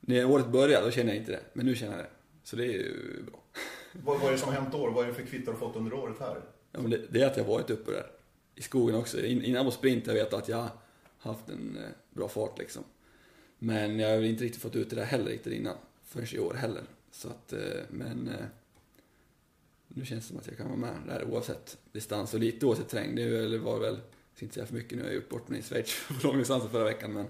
när 0.00 0.24
året 0.24 0.48
började 0.48 0.84
då 0.84 0.90
kände 0.90 1.12
jag 1.12 1.20
inte 1.20 1.32
det. 1.32 1.40
Men 1.52 1.66
nu 1.66 1.74
känner 1.74 1.96
jag 1.96 2.04
det. 2.04 2.10
Så 2.42 2.56
det 2.56 2.64
är 2.64 2.72
ju 2.72 3.22
bra. 3.22 3.42
Vad, 3.92 4.20
vad 4.20 4.28
är 4.28 4.32
det 4.32 4.38
som 4.38 4.48
har 4.48 4.60
hänt 4.60 4.72
då? 4.72 4.90
Vad 4.90 5.04
är 5.04 5.08
det 5.08 5.14
för 5.14 5.22
kvitton 5.22 5.54
du 5.54 5.60
fått 5.60 5.76
under 5.76 5.92
året 5.92 6.16
här? 6.20 6.40
Ja, 6.72 6.80
men 6.80 6.90
det, 6.90 7.00
det 7.10 7.22
är 7.22 7.26
att 7.26 7.36
jag 7.36 7.44
varit 7.44 7.70
uppe 7.70 7.90
där. 7.90 8.06
I 8.54 8.62
skogen 8.62 8.96
också. 8.96 9.24
In, 9.24 9.44
innan 9.44 9.64
på 9.64 9.70
sprint 9.70 10.06
jag 10.06 10.14
vet 10.14 10.32
att 10.32 10.48
jag 10.48 10.68
haft 11.18 11.48
en 11.48 11.76
eh, 11.76 11.90
bra 12.10 12.28
fart 12.28 12.58
liksom. 12.58 12.84
Men 13.58 13.98
jag 13.98 14.08
har 14.08 14.22
inte 14.22 14.44
riktigt 14.44 14.62
fått 14.62 14.76
ut 14.76 14.90
det 14.90 14.96
där 14.96 15.04
heller 15.04 15.30
riktigt 15.30 15.52
innan. 15.52 15.76
Förrän 16.04 16.26
i 16.32 16.38
år 16.38 16.54
heller. 16.54 16.82
Så 17.10 17.28
att, 17.28 17.52
eh, 17.52 17.82
men 17.88 18.28
eh, 18.28 18.46
nu 19.88 20.04
känns 20.04 20.24
det 20.24 20.28
som 20.28 20.38
att 20.38 20.46
jag 20.46 20.56
kan 20.56 20.66
vara 20.66 20.78
med 20.78 20.96
där 21.06 21.24
oavsett 21.24 21.78
distans 21.92 22.34
och 22.34 22.40
lite 22.40 22.66
oavsett 22.66 22.88
terräng. 22.88 23.14
Det 23.14 23.58
var 23.58 23.78
väl, 23.78 23.94
jag 23.94 24.36
ska 24.36 24.44
inte 24.44 24.54
säga 24.54 24.66
för 24.66 24.74
mycket 24.74 24.98
nu, 24.98 25.04
jag 25.04 25.10
har 25.10 25.14
gjort 25.14 25.28
bort 25.28 25.48
mig 25.48 25.58
i 25.58 25.62
Schweiz 25.62 26.06
på 26.08 26.26
långdistansen 26.26 26.70
förra 26.70 26.84
veckan 26.84 27.12
men 27.12 27.26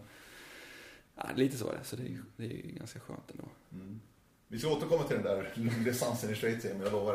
ja, 1.22 1.28
lite 1.36 1.56
så 1.56 1.68
är 1.68 1.72
det. 1.72 1.84
Så 1.84 1.96
det 1.96 2.02
är, 2.02 2.22
det 2.36 2.44
är 2.44 2.72
ganska 2.72 3.00
skönt 3.00 3.30
ändå. 3.30 3.48
Vi 4.48 4.58
ska 4.58 4.68
återkomma 4.68 5.02
till 5.02 5.16
den 5.16 5.24
där 5.24 5.52
långdistansen 5.54 6.30
i 6.30 6.34
Schweiz, 6.34 6.64
Emil, 6.64 6.82
jag 6.82 6.92
lovar 6.92 7.14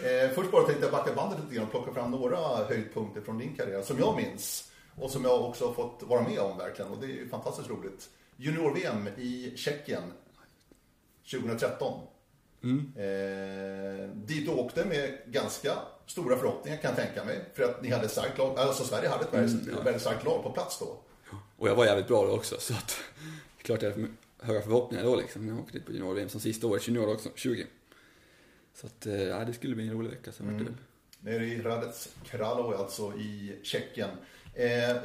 det. 0.00 0.24
Eh, 0.24 0.30
först 0.30 0.50
bara 0.50 0.66
tänkte 0.66 0.84
jag 0.84 0.92
backa 0.92 1.14
bandet 1.14 1.38
lite 1.44 1.54
grann 1.54 1.64
och 1.64 1.70
plocka 1.70 1.92
fram 1.92 2.10
några 2.10 2.36
höjdpunkter 2.64 3.20
från 3.20 3.38
din 3.38 3.56
karriär 3.56 3.82
som 3.82 3.98
jag 3.98 4.16
minns 4.16 4.72
och 4.96 5.10
som 5.10 5.24
jag 5.24 5.44
också 5.44 5.66
har 5.66 5.74
fått 5.74 6.02
vara 6.02 6.22
med 6.28 6.38
om 6.38 6.58
verkligen 6.58 6.90
och 6.90 7.00
det 7.00 7.06
är 7.06 7.10
ju 7.16 7.28
fantastiskt 7.28 7.70
roligt. 7.70 8.08
Junior-VM 8.36 9.08
i 9.16 9.52
Tjeckien 9.56 10.02
2013. 11.30 12.00
Eh, 12.96 14.08
dit 14.14 14.46
du 14.46 14.52
åkte 14.52 14.84
med 14.84 15.18
ganska 15.26 15.72
stora 16.06 16.36
förhoppningar 16.36 16.78
kan 16.78 16.94
jag 16.96 17.06
tänka 17.06 17.24
mig. 17.24 17.44
För 17.54 17.62
att 17.62 17.82
ni 17.82 17.90
hade 17.90 18.08
starkt 18.08 18.38
lag, 18.38 18.58
alltså 18.58 18.84
Sverige 18.84 19.08
hade 19.08 19.24
ett 19.24 19.34
väldigt, 19.34 19.86
väldigt 19.86 20.02
starkt 20.02 20.24
lag 20.24 20.42
på 20.42 20.50
plats 20.50 20.78
då. 20.78 20.98
Och 21.56 21.68
jag 21.68 21.74
var 21.74 21.84
jävligt 21.84 22.08
bra 22.08 22.26
då 22.26 22.32
också 22.32 22.56
så 22.58 22.74
att 22.74 22.96
klart 23.66 23.82
jag 23.82 23.90
hade 23.90 24.08
höga 24.38 24.62
förhoppningar 24.62 25.04
då 25.04 25.16
liksom. 25.16 25.48
Jag 25.48 25.58
åkte 25.58 25.72
dit 25.72 25.86
på 25.86 25.92
junior-VM 25.92 26.28
som 26.28 26.40
sista 26.40 26.66
året, 26.66 26.88
junior 26.88 27.12
också, 27.12 27.28
20. 27.34 27.66
Så 28.74 28.86
att, 28.86 29.06
eh, 29.06 29.22
ja, 29.22 29.44
det 29.44 29.52
skulle 29.52 29.74
bli 29.74 29.88
en 29.88 29.94
rolig 29.94 30.10
vecka. 30.10 30.32
Så 30.32 30.44
vart 30.44 30.58
det 30.58 30.64
väl. 30.64 30.74
Nere 31.20 31.44
i 31.44 31.56
Hradec 31.56 32.08
Kraloj, 32.24 32.76
alltså 32.76 33.12
i 33.12 33.58
Tjeckien. 33.62 34.10
Eh, 34.54 34.96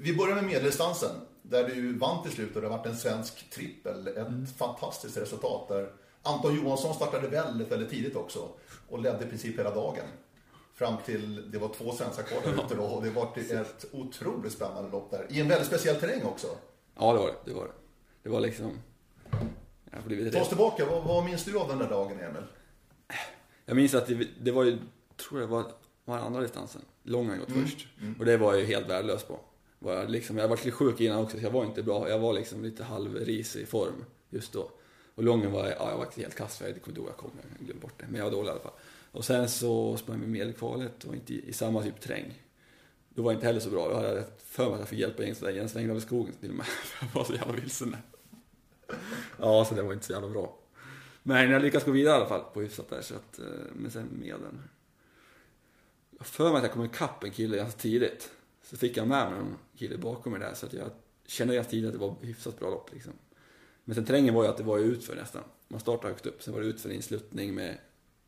vi 0.00 0.16
börjar 0.16 0.34
med 0.34 0.44
medeldistansen, 0.44 1.10
där 1.42 1.68
du 1.68 1.98
vann 1.98 2.22
till 2.22 2.32
slut 2.32 2.56
och 2.56 2.62
det 2.62 2.68
har 2.68 2.78
varit 2.78 2.86
en 2.86 2.96
svensk 2.96 3.50
trippel. 3.50 4.08
Ett 4.08 4.56
fantastiskt 4.56 5.16
resultat 5.16 5.68
där 5.68 5.92
Anton 6.22 6.56
Johansson 6.56 6.94
startade 6.94 7.28
väldigt, 7.28 7.72
väldigt 7.72 7.90
tidigt 7.90 8.16
också 8.16 8.48
och 8.88 8.98
ledde 8.98 9.24
i 9.24 9.28
princip 9.28 9.58
hela 9.58 9.74
dagen. 9.74 10.06
Fram 10.74 10.96
till 11.06 11.50
det 11.50 11.58
var 11.58 11.68
två 11.68 11.92
svenskar 11.92 12.22
kvar 12.22 12.40
där 12.44 12.64
ute 12.64 12.74
då 12.74 12.82
och 12.82 13.02
det 13.04 13.10
var 13.10 13.38
ett 13.50 13.84
otroligt 13.92 14.52
spännande 14.52 14.90
lopp 14.90 15.10
där. 15.10 15.26
I 15.28 15.40
en 15.40 15.48
väldigt 15.48 15.66
speciell 15.66 15.96
terräng 15.96 16.22
också. 16.22 16.46
Ja, 17.00 17.12
det 17.12 17.18
var 17.18 17.26
det. 17.26 17.34
Det 17.44 17.52
var 17.54 17.64
det. 17.64 17.72
Det 18.22 18.28
var 18.28 18.40
liksom... 18.40 18.70
Jag 19.90 19.98
har 19.98 20.06
blivit 20.06 20.32
Ta 20.32 20.38
oss 20.40 20.44
rädd. 20.44 20.48
tillbaka, 20.48 20.86
vad, 20.86 21.04
vad 21.04 21.24
minns 21.24 21.44
du 21.44 21.58
av 21.58 21.68
den 21.68 21.78
där 21.78 21.88
dagen 21.88 22.20
Emil? 22.20 22.42
Jag 23.64 23.76
minns 23.76 23.94
att 23.94 24.06
det, 24.06 24.28
det 24.40 24.50
var 24.50 24.64
ju, 24.64 24.78
tror 25.16 25.40
jag 25.40 25.48
var, 25.48 25.64
var 26.04 26.16
den 26.16 26.26
andra 26.26 26.40
distansen. 26.40 26.82
Långa 27.02 27.36
gått 27.36 27.52
först. 27.52 27.86
Och 28.18 28.24
det 28.24 28.36
var 28.36 28.52
jag 28.52 28.60
ju 28.60 28.66
helt 28.66 28.88
värdelös 28.88 29.24
på. 29.24 29.40
Var 29.78 29.94
jag, 29.94 30.10
liksom, 30.10 30.38
jag 30.38 30.48
var 30.48 30.56
lite 30.56 30.70
sjuk 30.70 31.00
innan 31.00 31.18
också, 31.18 31.36
så 31.38 31.42
jag 31.44 31.50
var 31.50 31.64
inte 31.64 31.82
bra. 31.82 32.08
Jag 32.08 32.18
var 32.18 32.32
liksom 32.32 32.62
lite 32.62 32.84
halvrisig 32.84 33.60
i 33.62 33.66
form 33.66 34.04
just 34.30 34.52
då. 34.52 34.70
Och 35.14 35.22
lången 35.22 35.52
var, 35.52 35.66
ja, 35.66 35.90
jag 35.90 35.96
var 35.98 36.06
helt 36.16 36.34
kass, 36.34 36.58
för 36.58 36.64
jag 36.64 36.82
kommer 36.82 36.88
inte 36.88 37.00
ihåg 37.00 37.08
jag 37.08 37.16
kom, 37.16 37.30
jag 37.58 37.66
glömde 37.66 37.82
bort 37.82 37.94
det. 37.96 38.06
Men 38.08 38.16
jag 38.18 38.24
var 38.24 38.30
dålig 38.32 38.48
i 38.48 38.50
alla 38.50 38.60
fall. 38.60 38.72
Och 39.12 39.24
sen 39.24 39.48
så 39.48 39.96
sprang 39.96 40.20
vi 40.20 40.26
medelkvalet 40.26 41.04
och 41.04 41.14
inte 41.14 41.34
i, 41.34 41.48
i 41.48 41.52
samma 41.52 41.82
typ 41.82 42.00
terräng. 42.00 42.42
Då 43.14 43.22
var 43.22 43.32
inte 43.32 43.46
heller 43.46 43.60
så 43.60 43.70
bra. 43.70 43.88
Då 43.88 43.94
hade 43.94 44.14
jag 44.14 44.24
för 44.38 44.64
mig 44.64 44.72
att 44.72 44.78
jag 44.78 44.88
fick 44.88 44.98
hjälpa 44.98 45.24
en 45.24 45.34
sådär 45.34 45.52
i 45.52 45.58
en 45.58 45.68
sväng 45.68 45.90
över 45.90 46.00
skogen 46.00 46.34
till 46.40 46.50
och 46.50 46.56
med. 46.56 46.66
Jag 47.00 47.08
var 47.14 47.24
så 47.24 47.34
jävla 47.34 47.52
vilsen 47.52 47.90
där. 47.90 48.00
Ja, 49.38 49.64
så 49.64 49.74
det 49.74 49.82
var 49.82 49.92
inte 49.92 50.06
så 50.06 50.12
jävla 50.12 50.28
bra. 50.28 50.58
Men 51.22 51.50
jag 51.50 51.62
lyckades 51.62 51.84
gå 51.84 51.90
vidare 51.90 52.14
i 52.14 52.16
alla 52.16 52.28
fall 52.28 52.44
på 52.54 52.60
hyfsat 52.60 52.90
där. 52.90 53.02
Så 53.02 53.14
att, 53.14 53.38
eh, 53.38 53.44
men 53.72 53.90
sen 53.90 54.08
med 54.20 54.34
den. 54.40 54.62
Jag 56.18 56.26
för 56.26 56.48
mig 56.48 56.56
att 56.56 56.62
jag 56.62 56.72
kom 56.72 56.84
ikapp 56.84 57.24
en 57.24 57.30
kille 57.30 57.56
ganska 57.56 57.80
tidigt. 57.80 58.30
Så 58.62 58.76
fick 58.76 58.96
jag 58.96 59.08
med 59.08 59.30
mig 59.30 59.40
en 59.40 59.56
kille 59.78 59.98
bakom 59.98 60.32
mig 60.32 60.40
där. 60.40 60.54
Så 60.54 60.66
att 60.66 60.72
jag 60.72 60.90
kände 61.26 61.54
ganska 61.54 61.70
tidigt 61.70 61.86
att 61.86 61.92
det 61.92 61.98
var 61.98 62.14
hyfsat 62.20 62.58
bra 62.58 62.70
lopp 62.70 62.92
liksom. 62.92 63.12
Men 63.84 63.94
sen 63.94 64.04
terrängen 64.04 64.34
var 64.34 64.42
ju 64.42 64.48
att 64.48 64.56
det 64.56 64.62
var 64.62 64.78
ju 64.78 64.84
utför 64.84 65.16
nästan. 65.16 65.42
Man 65.68 65.80
startade 65.80 66.08
högt 66.08 66.26
upp, 66.26 66.42
sen 66.42 66.54
var 66.54 66.60
det 66.60 66.66
utför 66.66 66.90
i 66.90 66.96
en 66.96 67.02
sluttning 67.02 67.54
med 67.54 67.78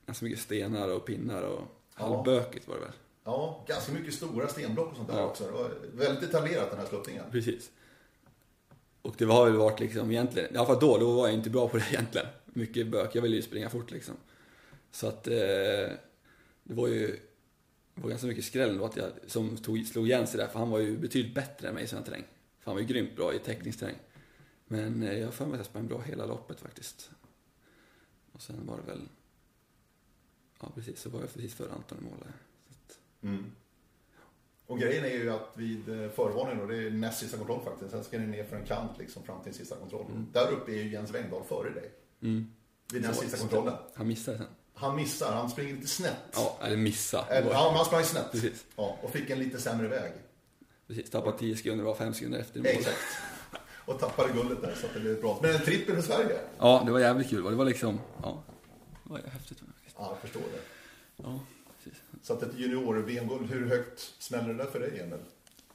ganska 0.07 0.25
mycket 0.25 0.41
stenar 0.41 0.89
och 0.89 1.05
pinnar 1.07 1.43
och 1.43 1.63
halvbökigt 1.95 2.69
var 2.69 2.75
det 2.75 2.81
väl. 2.81 2.93
Ja, 3.25 3.65
ganska 3.69 3.93
mycket 3.93 4.15
stora 4.15 4.49
stenblock 4.49 4.91
och 4.91 4.97
sånt 4.97 5.09
där 5.09 5.19
Ja. 5.19 5.25
också. 5.27 5.45
Det 5.45 5.53
var 5.53 5.71
väldigt 5.93 6.21
detaljerat 6.21 6.71
den 6.71 6.79
här 6.79 6.87
sluttningen. 6.87 7.25
Precis. 7.31 7.71
Och 9.03 9.15
det 9.19 9.25
har 9.25 9.45
väl 9.45 9.57
varit 9.57 9.81
liksom 9.81 10.11
egentligen, 10.11 10.55
i 10.55 10.59
alla 10.59 10.67
fall 10.67 10.81
då, 10.81 10.99
då 10.99 11.13
var 11.13 11.27
jag 11.29 11.35
inte 11.35 11.51
bra 11.51 11.69
på 11.69 11.77
det 11.77 11.85
egentligen. 11.91 12.27
Mycket 12.45 12.87
bök, 12.87 13.15
jag 13.15 13.23
ville 13.23 13.37
ju 13.37 13.43
springa 13.43 13.71
fort 13.71 13.91
liksom. 13.91 14.15
Så 14.91 15.07
att 15.07 15.27
eh, 15.27 15.35
det 16.63 16.75
var 16.75 16.89
ju 16.89 17.19
det 17.95 18.03
var 18.03 18.11
ganska 18.11 18.27
mycket 18.27 18.45
skräll 18.45 18.79
då 18.79 18.85
att 18.85 18.97
jag, 18.97 19.11
som 19.27 19.57
tog, 19.57 19.87
slog 19.87 20.07
igen 20.07 20.27
sig 20.27 20.39
där, 20.39 20.47
för 20.47 20.59
han 20.59 20.71
var 20.71 20.79
ju 20.79 20.97
betydligt 20.99 21.35
bättre 21.35 21.69
än 21.69 21.75
mig 21.75 21.85
i 21.85 21.87
sån 21.87 22.05
terräng. 22.05 22.25
För 22.61 22.71
han 22.71 22.75
var 22.75 22.81
ju 22.81 22.87
grymt 22.87 23.17
bra 23.17 23.35
i 23.35 23.39
teknisk 23.39 23.79
terräng. 23.79 23.99
Men 24.67 25.03
eh, 25.03 25.19
jag 25.19 25.27
har 25.27 25.33
för 25.33 25.45
mig 25.45 25.53
att 25.55 25.59
jag 25.59 25.67
sprang 25.67 25.87
bra 25.87 26.01
hela 26.01 26.27
loppet 26.27 26.61
faktiskt. 26.61 27.11
Och 28.33 28.43
sen 28.43 28.67
var 28.67 28.77
det 28.77 28.83
väl, 28.93 29.09
ja 30.61 30.69
precis, 30.75 31.01
så 31.01 31.11
var 31.11 31.21
jag 31.21 31.33
precis 31.35 31.55
före 31.55 31.73
Anton 31.73 31.99
i 31.99 32.05
mål 32.05 32.19
där. 32.23 32.33
Mm. 33.23 33.53
Och 34.67 34.79
grejen 34.79 35.05
är 35.05 35.09
ju 35.11 35.31
att 35.31 35.51
vid 35.55 35.89
eh, 35.89 36.11
förvarningen, 36.11 36.61
och 36.63 36.69
det 36.69 36.77
är 36.77 36.91
näst 36.91 37.19
sista 37.19 37.37
kontroll 37.37 37.61
faktiskt, 37.65 37.91
sen 37.91 38.05
ska 38.05 38.19
ni 38.19 38.27
ner 38.27 38.45
för 38.45 38.57
en 38.57 38.67
kant 38.67 38.91
liksom 38.99 39.23
fram 39.23 39.43
till 39.43 39.55
sista 39.55 39.77
kontroll. 39.77 40.07
Där 40.33 40.51
uppe 40.51 40.73
är 40.73 40.77
ju 40.77 40.93
Jens 40.93 41.11
Wengdahl 41.15 41.45
före 41.45 41.71
dig. 41.71 41.91
mm. 42.23 42.53
Vid 42.93 43.03
näst 43.03 43.21
sista 43.21 43.39
kontrollen. 43.39 43.75
Han 43.95 44.09
missade 44.09 44.39
sen. 44.39 44.47
Han 44.75 44.97
missar, 44.97 45.33
han 45.33 45.51
springer 45.51 45.75
lite 45.75 45.87
snett. 45.87 46.17
Ja, 46.35 46.59
eller 46.63 46.77
missa. 46.77 47.27
Eller, 47.27 47.51
ja, 47.51 47.73
han 47.77 47.85
sprang 47.85 48.05
snett. 48.05 48.33
Precis. 48.33 48.65
Ja, 48.77 48.99
och 49.03 49.11
fick 49.11 49.31
en 49.31 49.39
lite 49.39 49.61
sämre 49.61 49.89
väg. 49.89 50.13
Precis, 50.87 51.11
tappade 51.11 51.39
10 51.39 51.57
sekunder, 51.57 51.85
var 51.85 51.95
5 51.95 52.15
sekunder 52.15 52.39
efter. 52.39 52.67
Exakt. 52.67 52.97
Och 53.85 53.99
tappade 54.01 54.33
guldet 54.33 54.63
där 54.63 54.75
så 54.81 54.87
att 54.87 54.95
det 54.95 55.01
blev 55.01 55.21
bra. 55.21 55.39
Men 55.43 55.55
en 55.55 55.61
trippel 55.61 55.95
för 55.95 56.03
Sverige. 56.03 56.39
Ja, 56.59 56.83
det 56.87 56.93
var 56.93 57.01
jävligt 57.01 57.31
kul. 57.31 57.45
Det 57.45 57.57
var 57.57 57.65
liksom, 57.65 58.01
ja, 58.23 58.43
det 59.05 59.11
var 59.11 59.19
häftigt. 59.19 59.59
Ja, 59.97 60.09
jag 60.11 60.19
förstår 60.19 60.41
det. 60.41 60.61
Ja. 61.17 61.41
Så 62.23 62.33
att 62.33 62.43
ett 62.43 62.59
junior-VM-guld, 62.59 63.51
hur 63.51 63.69
högt 63.69 64.15
smäller 64.19 64.49
det 64.49 64.55
där 64.55 64.67
för 64.71 64.81
dig, 64.81 65.01
Emil? 65.01 65.19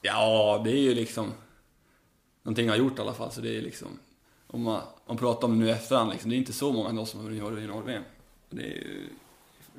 Ja, 0.02 0.60
det 0.64 0.70
är 0.70 0.80
ju 0.80 0.94
liksom 0.94 1.32
någonting 2.42 2.66
jag 2.66 2.72
har 2.72 2.78
gjort 2.78 2.98
i 2.98 3.00
alla 3.02 3.14
fall. 3.14 3.32
Så 3.32 3.40
det 3.40 3.56
är 3.58 3.62
liksom, 3.62 3.88
om 4.46 4.62
man, 4.62 4.80
om 4.82 4.86
man 5.06 5.16
pratar 5.16 5.48
om 5.48 5.58
det 5.58 5.64
nu 5.64 5.70
i 5.70 5.72
efterhand, 5.72 6.10
liksom, 6.10 6.30
det 6.30 6.36
är 6.36 6.38
inte 6.38 6.52
så 6.52 6.72
många 6.72 6.88
ändå 6.88 7.06
som 7.06 7.20
har 7.20 7.24
vunnit 7.30 7.42
junior-VM. 7.42 8.02
Det 8.50 8.62
är 8.62 8.66
ju 8.66 9.08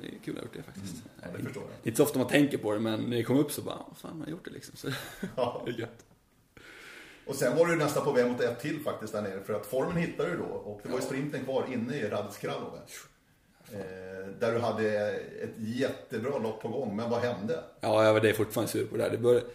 det 0.00 0.06
är 0.06 0.18
kul 0.24 0.34
att 0.34 0.38
ha 0.40 0.44
gjort 0.44 0.54
det 0.56 0.62
faktiskt. 0.62 0.96
Ja, 1.22 1.28
det 1.36 1.42
förstår 1.44 1.62
jag. 1.62 1.70
Det 1.82 1.88
är 1.88 1.90
inte 1.90 1.96
så 1.96 2.02
ofta 2.02 2.18
man 2.18 2.28
tänker 2.28 2.58
på 2.58 2.74
det, 2.74 2.80
men 2.80 3.00
när 3.00 3.16
det 3.16 3.22
kom 3.22 3.36
upp 3.38 3.52
så 3.52 3.62
bara, 3.62 3.76
vad 3.88 3.96
fan, 3.96 4.10
man 4.12 4.20
har 4.22 4.30
gjort 4.30 4.44
det 4.44 4.50
liksom. 4.50 4.76
Så 4.76 4.88
Ja. 5.36 5.62
det 5.64 5.70
är 5.70 5.78
gött. 5.80 6.04
Och 7.26 7.34
sen 7.34 7.56
var 7.56 7.66
du 7.66 7.76
nästan 7.76 8.04
på 8.04 8.12
väg 8.12 8.30
mot 8.30 8.40
ett 8.40 8.60
till 8.60 8.80
faktiskt 8.80 9.12
där 9.12 9.22
nere. 9.22 9.40
För 9.44 9.52
att 9.52 9.66
formen 9.66 9.96
hittade 9.96 10.30
du 10.30 10.36
då. 10.36 10.44
Och 10.44 10.80
det 10.82 10.88
var 10.88 10.98
ju 10.98 11.02
Ja. 11.04 11.06
sprinten 11.08 11.44
kvar 11.44 11.66
inne 11.72 11.96
i 11.96 12.10
Kralove. 12.40 12.78
Eh, 13.72 14.28
där 14.40 14.52
du 14.52 14.58
hade 14.58 15.10
ett 15.12 15.54
jättebra 15.58 16.38
lopp 16.38 16.62
på 16.62 16.68
gång. 16.68 16.96
Men 16.96 17.10
vad 17.10 17.20
hände? 17.20 17.64
Ja, 17.80 18.04
jag 18.04 18.12
var 18.12 18.20
det 18.20 18.32
fortfarande 18.32 18.72
sur 18.72 18.86
på 18.86 18.96
det 18.96 19.02
där. 19.02 19.10
Det 19.10 19.18
började... 19.18 19.46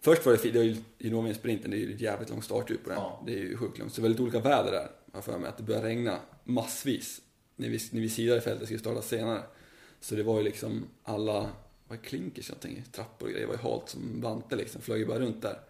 Först 0.00 0.26
var 0.26 0.32
det 0.32 0.50
det 0.50 0.58
var 0.58 0.64
ju 0.64 0.76
Junior-sprinten, 0.98 1.70
det 1.70 1.76
är 1.76 1.78
ju 1.78 1.94
ett 1.94 2.00
jävligt 2.00 2.30
lång 2.30 2.42
startut 2.42 2.84
på 2.84 2.90
den. 2.90 2.98
Ja. 2.98 3.22
Det 3.26 3.32
är 3.32 3.36
ju 3.36 3.56
sjukt 3.56 3.78
långt. 3.78 3.92
Så 3.92 4.08
lite 4.08 4.22
olika 4.22 4.40
väder 4.40 4.72
där, 4.72 4.90
har 5.12 5.22
för 5.22 5.38
mig. 5.38 5.48
Att 5.48 5.56
det 5.56 5.62
började 5.62 5.86
regna 5.86 6.18
massvis 6.44 7.20
när 7.56 7.68
vi, 7.68 7.78
när 7.90 8.00
vi 8.00 8.08
sidade 8.08 8.40
fältet 8.40 8.66
skulle 8.66 8.80
starta 8.80 9.02
senare. 9.02 9.42
Så 10.00 10.14
det 10.14 10.22
var 10.22 10.38
ju 10.38 10.42
liksom 10.42 10.84
alla, 11.02 11.50
vad 11.88 12.02
klinkers 12.02 12.48
någonting? 12.48 12.84
Trappor 12.92 13.26
och 13.26 13.32
grejer. 13.32 13.46
Det 13.46 13.52
var 13.52 13.62
ju 13.62 13.70
halt 13.70 13.88
som 13.88 14.20
vante 14.20 14.56
liksom. 14.56 14.80
Flög 14.80 15.00
ju 15.00 15.06
bara 15.06 15.18
runt 15.18 15.42
där. 15.42 15.60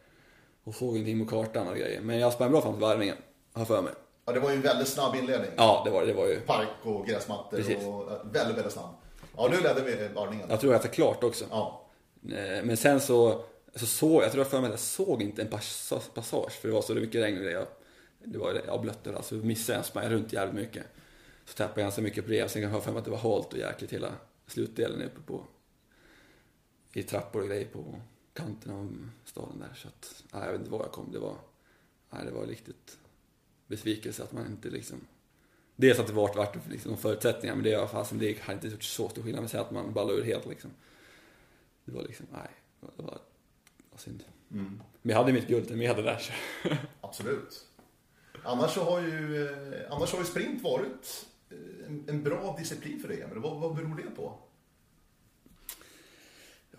Och 0.64 0.75
såg 0.75 0.95
ingenting 0.95 1.27
på 1.27 1.31
kartan 1.31 1.69
och 1.69 1.77
grejer. 1.77 2.01
Men 2.01 2.19
jag 2.19 2.33
sprang 2.33 2.51
bra 2.51 2.61
fram 2.61 2.73
till 2.73 2.83
varvningen, 2.83 3.17
har 3.53 3.64
för 3.64 3.83
mig. 3.83 3.93
Ja, 4.29 4.35
det 4.35 4.41
var 4.41 4.51
ju 4.51 4.57
en 4.57 4.62
väldigt 4.62 4.88
snabb 4.88 5.14
inledning. 5.14 5.51
Ja, 5.57 5.83
det 5.85 5.91
var 5.91 6.07
det. 6.07 6.12
Var 6.12 6.27
ju... 6.27 6.41
Park 6.41 6.69
och 6.83 7.07
gräsmattor 7.07 7.57
Precis. 7.57 7.85
och 7.87 8.11
väldigt, 8.35 8.57
väldigt 8.57 8.73
snabb. 8.73 8.95
Ja, 9.37 9.49
du 9.49 9.61
ledde 9.61 9.83
vi 9.83 10.09
varningen. 10.14 10.47
Jag 10.51 10.61
tror 10.61 10.73
jag 10.73 10.79
hade 10.81 10.91
klart 10.95 11.25
också. 11.25 11.45
Ja. 11.51 11.87
Eh, 12.23 12.64
Men 12.64 12.77
sen 12.77 13.01
så, 13.01 13.45
så 13.75 13.87
såg 13.87 14.23
jag, 14.23 14.33
tror 14.33 14.45
jag 14.45 14.51
för 14.51 14.61
mig 14.61 14.67
att 14.69 14.73
jag 14.73 14.81
såg 14.81 15.23
inte 15.23 15.43
en 15.43 15.49
pass- 15.49 15.93
passage 16.14 16.53
för 16.53 16.69
det 16.69 16.75
var 16.75 16.83
så 16.83 16.95
mycket 16.95 17.23
regn 17.23 17.37
och 17.37 17.43
grejer. 17.45 17.67
Det 18.25 18.38
var 18.38 18.62
jag 18.67 18.81
blött 18.81 19.07
överallt 19.07 19.27
så 19.27 19.35
missade 19.35 19.79
jag, 19.79 19.85
sprang 19.87 20.09
runt 20.09 20.33
jävligt 20.33 20.55
mycket. 20.64 20.85
Så 21.45 21.55
tappade 21.57 21.81
jag 21.81 21.85
ganska 21.85 22.03
mycket 22.03 22.25
på 22.25 22.31
det. 22.31 22.51
Sen 22.51 22.62
kan 22.62 22.73
jag 22.73 22.83
för 22.83 22.91
mig 22.93 22.99
att 22.99 23.05
det 23.05 23.11
var 23.11 23.19
halt 23.19 23.53
och 23.53 23.59
jäkligt 23.59 23.93
hela 23.93 24.12
slutdelen 24.47 25.03
uppe 25.03 25.21
på 25.27 25.43
i 26.93 27.03
trappor 27.03 27.41
och 27.43 27.49
grejer 27.49 27.69
på 27.73 28.01
kanten 28.35 28.73
av 28.73 29.09
staden 29.25 29.59
där. 29.59 29.75
Så 29.77 29.88
att, 29.88 30.23
nej, 30.33 30.43
jag 30.45 30.53
vet 30.53 30.59
inte 30.61 30.71
var 30.73 30.81
jag 30.81 30.93
kom. 30.93 31.12
Det 31.12 31.19
var, 31.19 31.35
nej, 32.11 32.21
det 32.25 32.31
var 32.31 32.47
riktigt 32.47 32.99
besvikelse 33.68 34.22
att 34.22 34.33
man 34.33 34.46
inte 34.46 34.70
liksom 34.70 35.00
Dels 35.81 35.98
att 35.98 36.07
det 36.07 36.12
varit, 36.12 36.37
varit 36.37 36.57
liksom 36.70 36.96
förutsättningar, 36.96 37.54
men 37.54 37.64
det, 37.64 37.72
är 37.72 37.87
fasen, 37.87 38.18
det 38.18 38.40
hade 38.40 38.52
inte 38.52 38.68
gjort 38.68 38.83
så 38.83 39.09
stor 39.09 39.22
skillnad. 39.22 39.42
Men 39.42 39.48
säg 39.48 39.61
att 39.61 39.70
man 39.70 39.92
ballar 39.92 40.14
ur 40.14 40.24
helt 40.24 40.46
liksom. 40.46 40.70
Det 41.85 41.92
var 41.92 42.02
liksom, 42.02 42.26
nej, 42.33 42.50
det 42.81 43.02
var, 43.02 43.18
var 43.90 43.98
synd. 43.98 44.24
Mm. 44.50 44.83
Men 45.02 45.11
jag 45.11 45.16
hade 45.16 45.33
mitt 45.33 45.48
guld 45.48 45.76
med 45.76 45.96
det 45.96 46.02
där. 46.02 46.18
Så. 46.18 46.33
Absolut. 47.00 47.66
Annars 48.44 48.70
så 48.70 48.85
har 48.85 49.00
ju, 49.00 49.48
eh, 49.48 49.92
annars 49.92 50.12
har 50.12 50.18
ju 50.18 50.24
sprint 50.24 50.62
varit 50.62 51.26
eh, 51.50 51.87
en, 51.87 52.04
en 52.09 52.22
bra 52.22 52.57
disciplin 52.59 53.00
för 53.00 53.09
dig, 53.09 53.22
Emil. 53.22 53.38
Vad, 53.38 53.61
vad 53.61 53.76
beror 53.76 53.96
det 53.96 54.11
på? 54.16 54.38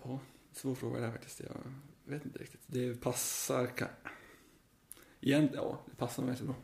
Ja, 0.02 0.18
svår 0.52 0.74
fråga 0.74 1.00
det 1.00 1.06
här 1.06 1.12
faktiskt. 1.12 1.40
Jag 1.40 1.56
vet 2.04 2.24
inte 2.24 2.38
riktigt. 2.38 2.60
Det 2.66 3.00
passar, 3.00 3.66
kan... 3.66 3.88
Igen, 5.20 5.48
ja, 5.54 5.80
det 5.90 5.96
passar 5.96 6.22
mig 6.22 6.28
väldigt 6.32 6.46
bra. 6.46 6.56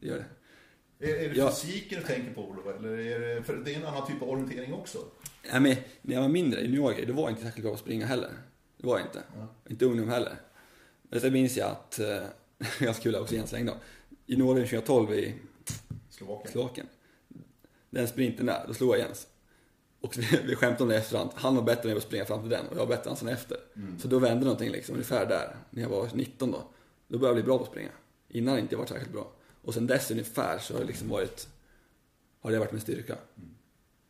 Det 0.00 0.06
gör 0.06 0.16
det. 0.16 0.24
Är, 1.10 1.14
är 1.24 1.28
det 1.28 1.36
Ja. 1.36 1.50
fysiken 1.50 2.00
du 2.00 2.06
tänker 2.06 2.34
på, 2.34 2.48
Olof? 2.48 2.66
Eller 2.78 2.98
är 2.98 3.20
det, 3.20 3.42
för 3.42 3.56
det 3.56 3.72
är 3.74 3.76
en 3.76 3.86
annan 3.86 4.06
typ 4.06 4.22
av 4.22 4.28
orientering 4.30 4.74
också. 4.74 4.98
Nej, 5.52 5.60
men 5.60 5.76
när 6.02 6.14
jag 6.14 6.22
var 6.22 6.28
mindre, 6.28 6.60
i 6.60 6.64
juniorgrej, 6.64 7.06
då 7.06 7.12
var 7.12 7.22
jag 7.22 7.30
inte 7.30 7.42
särskilt 7.42 7.64
bra 7.64 7.74
att 7.74 7.80
springa 7.80 8.06
heller. 8.06 8.30
Det 8.76 8.86
var 8.86 8.98
jag 8.98 9.06
inte. 9.08 9.22
Inte 9.70 9.84
ungdom 9.84 10.08
heller. 10.08 10.34
Men 11.02 11.20
sen 11.20 11.32
minns 11.32 11.56
jag 11.56 11.70
att, 11.70 11.98
eh, 11.98 12.22
ganska 12.80 13.02
kul 13.02 13.16
också 13.16 13.34
Jens 13.34 13.54
Engdahl, 13.54 13.76
i 14.26 14.36
Norge 14.36 14.64
2012 14.66 15.12
i 15.12 15.34
Slovakien. 16.10 16.52
Slovakien. 16.52 16.86
Den 17.90 18.08
sprinten 18.08 18.46
där, 18.46 18.64
då 18.68 18.74
slog 18.74 18.90
jag 18.90 18.98
Jens. 18.98 19.26
Och 20.00 20.16
vi, 20.18 20.54
skämtade 20.56 20.82
om 20.82 20.88
det 20.88 20.94
i 20.94 20.98
efterhand. 20.98 21.30
Han 21.34 21.56
var 21.56 21.62
bättre 21.62 21.82
än 21.82 21.88
jag 21.88 21.96
att 21.96 22.02
springa 22.02 22.24
fram 22.24 22.40
till 22.40 22.50
den 22.50 22.66
och 22.66 22.72
jag 22.76 22.86
var 22.86 22.96
bättre 22.96 23.10
än 23.10 23.16
sen 23.16 23.28
efter. 23.28 23.56
Så 23.98 24.08
då 24.08 24.18
vände 24.18 24.44
någonting 24.44 24.70
liksom, 24.70 24.94
ungefär 24.94 25.26
där, 25.26 25.56
när 25.70 25.82
jag 25.82 25.88
var 25.88 26.08
19 26.14 26.50
då. 26.50 26.62
Då 27.08 27.18
började 27.18 27.38
jag 27.38 27.44
bli 27.44 27.48
bra 27.48 27.58
på 27.58 27.64
att 27.64 27.70
springa. 27.70 27.90
Innan 28.34 28.58
inte 28.58 28.74
jag 28.74 28.78
varit 28.78 28.88
särskilt 28.88 29.12
bra. 29.12 29.32
Och 29.62 29.74
sen 29.74 29.86
dess 29.86 30.10
ungefär 30.10 30.58
så 30.58 30.74
har 30.74 30.80
det 30.80 30.86
liksom 30.86 31.08
varit, 31.08 31.48
har 32.40 32.50
det 32.50 32.58
varit 32.58 32.72
min 32.72 32.80
styrka. 32.80 33.16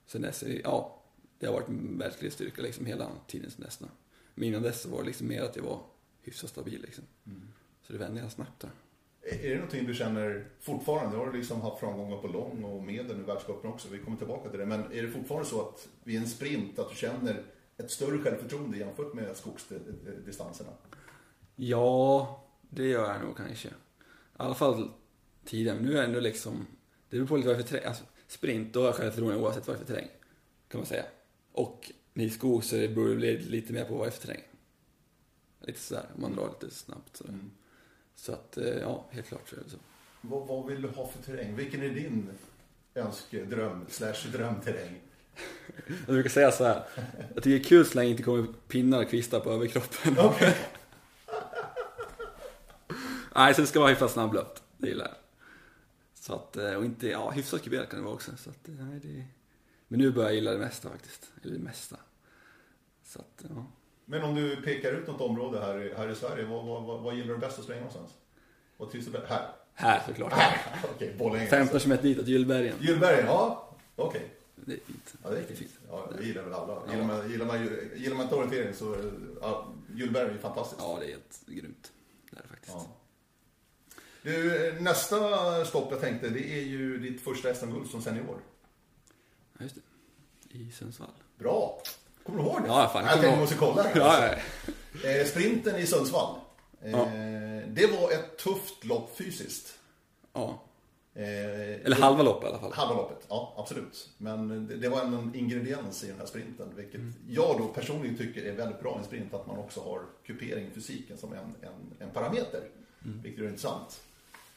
Sen 0.07 0.23
dess, 0.23 0.41
det- 0.41 0.61
ja, 0.65 1.03
det 1.39 1.47
har 1.47 1.53
varit 1.55 1.69
verklig 1.99 2.33
styrka 2.33 2.63
liksom 2.63 2.87
hela 2.87 3.11
tiden 3.27 3.51
sen 3.51 3.61
dess. 3.65 3.81
Men 4.35 4.49
innan 4.49 4.63
dess 4.63 4.83
så 4.83 4.89
var 4.89 4.99
det 5.01 5.07
liksom 5.07 5.29
mer 5.29 5.43
att 5.43 5.57
jag 5.57 5.63
var 5.63 5.81
hyfsat 6.23 6.51
stabil 6.51 6.83
liksom. 6.83 7.05
Så 7.83 7.93
det 7.93 7.99
vände 7.99 8.21
jag 8.21 8.33
snabbt 8.33 8.61
där. 8.61 8.71
Är 9.23 9.49
det 9.49 9.55
någonting 9.55 9.87
du 9.87 9.95
känner 9.95 10.47
fortfarande? 10.61 11.17
Du 11.17 11.21
har 11.25 11.33
liksom 11.33 11.61
haft 11.61 11.81
framgångar 11.81 12.17
på 12.17 12.29
lång 12.29 12.65
och 12.65 12.83
medel 12.83 13.21
i 13.21 13.23
världscupen 13.23 13.71
också. 13.71 13.89
Vi 13.89 13.99
kommer 13.99 14.17
tillbaka 14.17 14.51
till 14.51 14.59
det. 14.59 14.67
Men 14.67 14.81
är 14.93 15.03
det 15.03 15.11
fortfarande 15.11 15.49
så 15.49 15.61
att 15.69 15.89
vid 16.05 16.17
en 16.21 16.29
sprint 16.29 16.79
att 16.79 16.91
du 16.91 16.97
känner 16.97 17.43
ett 17.77 17.91
större 17.91 18.19
självförtroende 18.19 18.79
jämfört 18.79 19.15
med 19.15 19.37
skogsdistanserna? 19.37 20.71
Ja, 21.57 22.45
det 22.71 22.85
gör 22.89 23.13
jag 23.13 23.23
nog 23.25 23.37
kanske. 23.37 23.69
I 24.35 24.43
alla 24.43 24.55
fall 24.55 24.91
tiden. 25.45 25.77
Nu 25.77 25.93
är 25.93 25.97
det 25.97 26.05
ändå 26.05 26.21
liksom, 26.21 26.67
det 27.11 27.17
beror 27.17 27.27
på 27.27 27.37
lite 27.37 27.49
vad 27.49 27.57
för 27.57 27.65
terräng. 27.65 27.85
Alltså, 27.85 28.05
sprint, 28.29 28.73
då 28.73 28.81
har 28.81 28.87
jag 28.87 28.95
självförtroende 28.95 29.39
oavsett 29.39 29.67
vad 29.67 29.77
det 29.77 29.81
är 29.83 29.87
för 29.87 29.95
terräng. 29.95 30.09
Kan 30.69 30.81
man 30.81 30.87
säga. 30.87 31.05
Och 31.53 31.93
i 32.15 32.31
skog 32.31 32.65
så 32.65 32.77
beror 32.77 33.17
det 33.17 33.39
lite 33.39 33.73
mer 33.73 33.85
på 33.85 33.95
vad 33.95 34.07
det 34.07 34.09
är 34.09 34.13
för 34.13 34.27
terräng. 34.27 34.43
Lite 35.61 35.81
sådär, 35.81 36.07
om 36.15 36.23
man 36.23 36.35
drar 36.35 36.55
lite 36.61 36.75
snabbt 36.75 37.17
sådär. 37.17 37.39
Så 38.17 38.33
att, 38.33 38.57
eh, 38.57 38.69
ja, 38.69 39.07
helt 39.11 39.27
klart 39.27 39.49
så 39.49 39.57
är 39.57 39.61
det 39.61 39.71
så. 39.71 39.77
Vad, 40.21 40.47
vad 40.47 40.67
vill 40.67 40.83
du 40.83 40.89
ha 40.89 41.09
för 41.09 41.23
terräng? 41.23 41.57
Vilken 41.57 41.83
är 41.83 41.89
din 41.89 42.31
önskedröm 42.95 43.87
slash 43.89 44.29
drömterräng? 44.33 45.01
Jag 45.87 46.15
brukar 46.15 46.31
säga 46.31 46.53
så 46.53 46.65
här. 46.65 46.85
Jag 47.35 47.43
tycker 47.43 47.59
det 47.59 47.65
är 47.65 47.65
kul 47.65 47.87
så 47.87 47.95
länge 47.95 48.09
det 48.09 48.11
inte 48.11 48.23
kommer 48.23 48.47
pinnar 48.69 49.03
och 49.03 49.11
kvistar 49.11 49.41
på 49.41 49.51
överkroppen. 49.51 50.17
Okej. 50.19 50.57
Nej, 53.35 53.55
så 53.55 53.61
det 53.61 53.67
ska 53.67 53.81
vara 53.81 53.91
hyfsat 53.91 54.11
snabblöpt. 54.11 54.63
Det 54.79 54.89
gillar 54.89 55.05
jag. 55.05 55.15
Så 56.15 56.35
att, 56.35 56.57
eh, 56.57 56.75
och 56.75 56.85
inte, 56.85 57.09
ja, 57.09 57.31
hyfsat 57.31 57.63
kuberat 57.63 57.89
kan 57.91 57.99
det 57.99 58.05
vara 58.05 58.15
också. 58.15 58.31
Så 58.37 58.51
att, 58.51 58.69
eh, 58.69 58.75
nej, 58.75 59.01
det... 59.03 59.25
Men 59.89 60.01
nu 60.01 60.11
börjar 60.11 60.29
jag 60.29 60.35
gilla 60.35 60.51
det 60.53 60.59
mesta 60.59 60.91
faktiskt. 60.91 61.33
Eller 61.43 61.53
det 61.53 61.59
mesta. 61.65 61.97
Så 63.05 63.19
att, 63.19 63.45
ja. 63.55 63.67
Men 64.05 64.23
om 64.23 64.35
du 64.35 64.57
pekar 64.63 64.93
ut 64.93 65.07
något 65.07 65.21
område 65.21 65.61
här, 65.61 65.83
i- 65.83 65.95
här 65.95 66.09
i 66.09 66.15
Sverige, 66.15 66.45
vad, 66.45 66.65
vad, 66.67 66.83
vad, 66.83 67.01
vad 67.01 67.15
gillar 67.17 67.35
du 67.35 67.39
bäst 67.41 67.59
att 67.59 67.65
springa 67.65 67.81
någonstans? 67.81 68.11
Vad 68.77 68.91
trivs 68.91 69.07
du 69.07 69.13
bäst? 69.13 69.27
Här? 69.29 69.49
Här 69.75 70.03
såklart. 70.07 70.33
Okej, 70.95 71.15
Borlänge. 71.19 71.47
15 71.47 71.81
km 71.81 71.99
ditåt, 72.03 72.27
Gyllbergen. 72.27 72.77
Gyllbergen, 72.81 73.27
ja. 73.27 73.69
Okej. 73.97 74.35
Det 74.57 74.73
är 74.73 74.79
fint. 74.87 75.15
Ja, 75.25 75.31
det 75.31 75.39
är 75.39 75.55
fint. 75.57 75.71
Ja, 75.91 76.11
det 76.19 76.25
gillar 76.27 76.43
väl 76.43 76.53
alla. 76.53 76.83
Gillar 76.93 77.05
man, 77.05 77.31
gillar 77.31 77.47
man, 77.47 77.69
gillar 77.97 78.17
man 78.17 78.23
inte 78.25 78.35
orientering 78.35 78.75
så, 78.75 78.97
ja, 79.41 79.67
Gyllbergen 79.95 80.29
är 80.31 80.33
ju 80.35 80.39
fantastiskt. 80.41 80.81
Ja, 80.85 80.97
det 81.01 81.07
är 81.07 81.11
helt 81.11 81.41
grymt. 81.47 81.93
Det 82.31 82.37
är 82.39 82.43
det 82.43 82.49
faktiskt. 82.49 82.75
Ja. 82.75 82.87
Du, 84.25 84.77
nästa 84.81 85.65
stopp 85.65 85.89
jag 85.91 86.01
tänkte, 86.01 86.29
det 86.29 86.53
är 86.59 86.63
ju 86.63 86.99
ditt 86.99 87.21
första 87.21 87.55
SM-guld 87.55 87.91
som 87.91 88.03
senior. 88.03 88.39
Ja, 89.59 89.63
just 89.65 89.75
det. 89.75 90.59
I 90.59 90.71
Sundsvall. 90.73 91.09
Bra! 91.39 91.83
Kommer 92.23 92.39
du 92.43 92.45
ihåg 92.49 92.63
det? 92.63 92.69
Ja, 92.69 92.91
fan, 92.93 93.05
jag 93.05 93.13
jag 93.15 93.21
tänkte 93.21 93.41
måste 93.41 93.57
kolla. 93.57 93.83
det. 93.83 93.91
Ja, 93.95 94.27
ja, 94.27 94.35
Eh, 95.11 95.27
sprinten 95.27 95.77
i 95.77 95.87
Sundsvall. 95.87 96.37
Eh, 96.83 96.91
Ja. 96.91 97.05
Det 97.69 97.87
var 97.87 98.11
ett 98.11 98.39
tufft 98.39 98.85
lopp 98.85 99.17
fysiskt. 99.17 99.79
ja. 100.33 100.61
Eh, 101.17 101.25
Eller 101.87 101.97
halva 101.97 102.23
lopp 102.23 102.45
i 102.45 102.47
alla 102.47 102.59
fall. 102.59 102.73
Halva 102.73 102.95
loppet, 102.95 103.27
ja 103.29 103.55
absolut. 103.57 104.11
Men 104.19 104.67
det, 104.67 104.77
det 104.77 104.89
var 104.89 105.01
en 105.03 105.35
ingrediens 105.35 106.05
i 106.05 106.07
den 106.07 106.19
här 106.19 106.27
sprinten. 106.27 106.73
Vilket 106.77 107.01
jag 107.29 107.59
då 107.59 107.69
personligen 107.69 108.17
tycker 108.17 108.43
är 108.45 108.53
väldigt 108.53 108.81
bra 108.81 108.95
i 108.95 108.99
en 108.99 109.05
sprint. 109.05 109.35
Att 109.35 109.47
man 109.47 109.59
också 109.59 109.81
har 109.81 110.01
kupering 110.27 110.67
i 110.67 110.71
fysiken 110.71 111.19
som 111.19 111.33
en, 111.33 111.39
en, 111.39 111.73
en 111.99 112.11
parameter. 112.11 112.61
Vilket 113.23 113.41
är 113.41 113.49
intressant. 113.49 114.01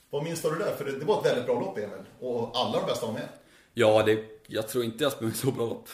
Vad 0.09 0.23
minns 0.23 0.41
du 0.41 0.49
där? 0.49 0.75
För 0.75 0.85
det, 0.85 0.99
det 0.99 1.05
var 1.05 1.19
ett 1.19 1.25
väldigt 1.25 1.45
bra 1.45 1.59
lopp 1.59 1.77
Emil. 1.77 2.05
Och 2.19 2.51
alla 2.53 2.79
de 2.79 2.85
bästa 2.85 3.05
var 3.05 3.13
med. 3.13 3.29
Ja, 3.73 4.03
det, 4.05 4.25
jag 4.47 4.67
tror 4.67 4.83
inte 4.83 5.03
jag 5.03 5.13
sprungit 5.13 5.37
så 5.37 5.51
bra 5.51 5.65
lopp 5.65 5.89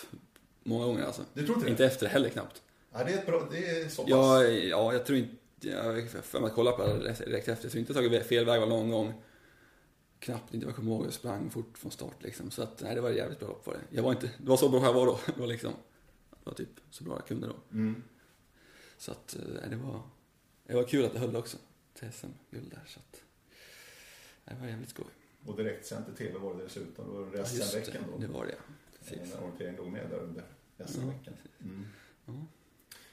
många 0.63 0.85
gånger 0.85 1.03
alltså. 1.03 1.21
Du 1.33 1.45
tror 1.45 1.55
inte 1.57 1.67
det? 1.67 1.71
Inte 1.71 1.85
efter 1.85 2.07
heller 2.07 2.29
knappt. 2.29 2.61
Ja, 2.93 3.03
det, 3.03 3.13
är 3.13 3.17
ett 3.17 3.25
bra, 3.25 3.47
det 3.51 3.57
är 3.57 3.89
så 3.89 4.01
pass. 4.01 4.09
Ja, 4.09 4.43
ja, 4.43 4.93
jag 4.93 5.05
tror 5.05 5.17
inte... 5.17 5.35
Jag 5.59 6.09
för 6.09 6.39
mig 6.39 6.47
att 6.47 6.55
kolla 6.55 6.71
på 6.71 6.83
det 6.83 7.25
direkt 7.25 7.47
efter. 7.47 7.65
Jag 7.65 7.71
tror 7.71 7.79
inte 7.79 7.93
jag 7.93 8.11
tagit 8.11 8.25
fel 8.25 8.45
väg 8.45 8.67
någon 8.67 8.91
gång. 8.91 9.13
knappt 10.19 10.53
inte 10.53 10.65
vad 10.65 10.71
jag 10.71 10.75
kommer 10.75 10.91
ihåg. 10.91 11.05
Jag 11.05 11.13
sprang 11.13 11.49
fort 11.49 11.77
från 11.77 11.91
start 11.91 12.23
liksom. 12.23 12.51
Så 12.51 12.63
att, 12.63 12.81
nej, 12.81 12.95
det 12.95 13.01
var 13.01 13.09
ett 13.09 13.15
jävligt 13.15 13.39
bra 13.39 13.47
hopp 13.47 13.65
var 13.65 13.73
det. 13.73 13.95
Jag 13.95 14.03
var 14.03 14.11
inte, 14.11 14.29
det 14.37 14.49
var 14.49 14.57
så 14.57 14.69
bra 14.69 14.83
jag 14.83 14.93
var 14.93 15.05
då. 15.05 15.19
Det 15.25 15.39
var 15.39 15.47
liksom, 15.47 15.73
det 16.29 16.49
var 16.49 16.53
typ 16.53 16.69
så 16.89 17.03
bra 17.03 17.15
jag 17.15 17.27
kunde 17.27 17.47
då. 17.47 17.55
Mm. 17.71 18.03
Så 18.97 19.11
att, 19.11 19.35
eh, 19.35 19.41
nej, 19.61 19.69
det 19.69 19.75
var, 19.75 20.01
det 20.67 20.75
var 20.75 20.83
kul 20.83 21.05
att 21.05 21.13
det 21.13 21.19
höll 21.19 21.35
också. 21.35 21.57
Till 21.93 22.11
SM-guld 22.11 22.69
där. 22.69 22.83
Så 22.87 22.99
att, 22.99 23.22
det 24.45 24.55
var 24.61 24.67
jävligt 24.67 24.89
skoj. 24.89 25.05
Och 25.45 25.55
direktsänt 25.57 26.09
i 26.09 26.11
tv 26.17 26.39
var 26.39 26.53
det 26.53 26.63
dessutom. 26.63 27.05
Det 27.13 27.19
var 27.19 27.27
Ja, 27.33 27.37
just 27.37 27.75
resten 27.75 27.93
det, 27.93 28.11
då. 28.11 28.17
det 28.17 28.27
var 28.27 28.45
det 28.45 28.51
ja. 28.51 28.73
Precis. 28.99 29.33
När 29.33 29.43
orienteringen 29.43 29.75
låg 29.75 29.87
med 29.87 30.09
där 30.09 30.17
under 30.19 30.43
SM-veckan. 30.85 31.33
Mm. 31.61 31.85
Ja. 32.25 32.33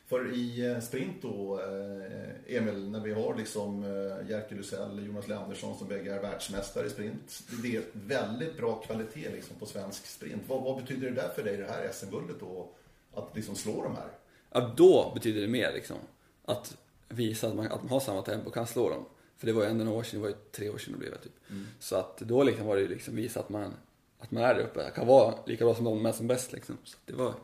För 0.07 0.35
i 0.35 0.66
eh, 0.66 0.81
sprint 0.81 1.23
då, 1.23 1.61
eh, 1.61 2.57
Emil, 2.57 2.90
när 2.90 3.01
vi 3.01 3.12
har 3.12 3.35
liksom 3.37 3.83
eh, 3.85 4.31
Jerker 4.31 4.57
Lusell, 4.57 5.07
Jonas 5.07 5.29
Leandersson 5.29 5.79
som 5.79 5.88
bägge 5.88 6.14
är 6.14 6.23
världsmästare 6.23 6.87
i 6.87 6.90
sprint. 6.90 7.43
Det 7.62 7.77
är 7.77 7.83
väldigt 7.93 8.57
bra 8.57 8.75
kvalitet 8.81 9.31
liksom 9.33 9.57
på 9.57 9.66
svensk 9.66 10.07
sprint. 10.07 10.43
Vad, 10.49 10.62
vad 10.62 10.77
betyder 10.81 11.09
det 11.11 11.14
där 11.14 11.29
för 11.29 11.43
dig, 11.43 11.57
det 11.57 11.64
här 11.66 11.93
SM-guldet 11.93 12.40
då? 12.40 12.69
Att 13.14 13.37
liksom 13.37 13.57
slå 13.57 13.83
de 13.83 13.97
här? 13.97 14.09
Ja, 14.51 14.75
då 14.77 15.12
betyder 15.14 15.40
det 15.40 15.49
mer 15.49 15.73
liksom. 15.73 15.97
Att 16.45 16.77
visa 17.09 17.49
att 17.49 17.55
man, 17.57 17.66
att 17.66 17.83
man 17.83 17.90
har 17.90 18.01
samma 18.01 18.23
tempo 18.23 18.49
och 18.49 18.55
kan 18.55 18.66
slå 18.66 18.90
dem. 18.90 19.05
För 19.40 19.46
det 19.46 19.53
var 19.53 19.62
ju 19.62 19.68
ändå 19.68 19.85
några 19.85 19.98
år 19.98 20.03
sedan, 20.03 20.20
det 20.20 20.22
var 20.22 20.29
ju 20.29 20.37
tre 20.53 20.68
år 20.68 20.79
sedan 20.79 20.92
det 20.92 20.98
blev 20.98 21.11
det, 21.12 21.18
typ. 21.18 21.33
Så 21.79 21.96
att 21.96 22.18
då 22.18 22.42
liksom 22.42 22.66
var 22.66 22.76
det 22.76 22.83
ju 22.83 22.88
liksom 22.88 23.16
visa 23.16 23.40
att 23.40 23.48
man, 23.48 23.74
att 24.18 24.31
man 24.31 24.42
är 24.42 24.55
där 24.55 24.62
uppe. 24.62 24.90
kan 24.94 25.07
vara 25.07 25.35
lika 25.46 25.64
bra 25.64 25.74
som 25.74 25.85
de, 25.85 26.03
men 26.03 26.12
som 26.12 26.26
bäst 26.26 26.53
liksom. 26.53 26.79
Så 26.85 26.96
det 27.05 27.12
var... 27.12 27.35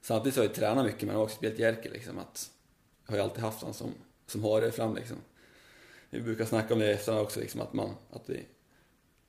Samtidigt 0.00 0.34
så 0.34 0.40
har 0.40 0.46
jag 0.46 0.54
tränat 0.54 0.86
mycket 0.86 1.02
men 1.02 1.16
har 1.16 1.22
också 1.22 1.36
spelat 1.36 1.58
Jerker 1.58 1.90
liksom. 1.90 2.18
Att, 2.18 2.50
jag 3.06 3.12
har 3.12 3.16
ju 3.16 3.22
alltid 3.22 3.42
haft 3.42 3.62
han 3.62 3.74
som, 3.74 3.90
som 4.26 4.44
har 4.44 4.60
det 4.60 4.72
fram 4.72 4.94
liksom. 4.94 5.16
Vi 6.10 6.20
brukar 6.20 6.44
snacka 6.44 6.74
om 6.74 6.80
det 6.80 6.92
efter 6.92 7.20
också 7.20 7.40
liksom 7.40 7.60
att 7.60 7.72
man, 7.72 7.90
att 8.10 8.30
vi, 8.30 8.46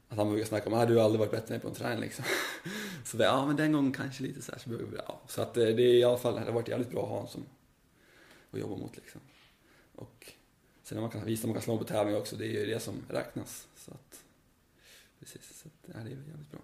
att 0.10 0.18
han 0.18 0.30
brukar 0.30 0.46
snacka 0.46 0.68
om 0.70 0.74
att 0.74 0.88
du 0.88 0.96
har 0.98 1.04
aldrig 1.04 1.20
varit 1.20 1.32
bättre 1.32 1.56
än 1.56 1.62
på 1.62 1.68
en 1.68 1.74
träning 1.74 2.00
liksom. 2.00 2.26
Så 3.06 3.18
det, 3.18 3.24
ja 3.24 3.46
men 3.46 3.56
den 3.56 3.72
gången 3.72 3.94
kanske 3.94 4.24
lite 4.24 4.42
så 4.42 4.52
här, 4.52 4.60
så, 4.60 4.70
brukar 4.70 4.86
vi- 4.86 4.98
ja. 5.08 5.22
så 5.28 5.42
att 5.42 5.58
eh, 5.58 5.64
det 5.66 5.84
är 5.84 5.94
i 5.94 6.04
alla 6.04 6.18
fall, 6.18 6.34
det 6.34 6.40
har 6.42 6.52
varit 6.52 6.68
jävligt 6.68 6.92
bra 6.92 7.04
att 7.04 7.10
ha 7.10 7.16
honom 7.16 7.30
som, 7.32 7.46
att 8.52 8.60
jobba 8.60 8.76
mot 8.76 8.96
liksom. 8.96 9.22
Och 9.96 10.34
sen 10.84 10.96
när 10.96 11.02
man 11.02 11.12
kan 11.12 11.26
visa 11.26 11.42
att 11.42 11.48
man 11.48 11.54
kan 11.54 11.64
slå 11.64 11.78
på 11.78 11.84
tävling 11.84 12.16
också, 12.16 12.36
det 12.36 12.46
är 12.46 12.50
ju 12.50 12.66
det 12.66 12.80
som 12.80 12.96
räknas. 13.10 13.68
Så 13.78 13.92
att, 13.92 14.24
precis, 15.20 15.62
så 15.62 15.68
att, 15.68 15.96
ja, 15.96 16.04
det 16.04 16.10
är 16.10 16.16
jävligt 16.16 16.52
bra. 16.52 16.62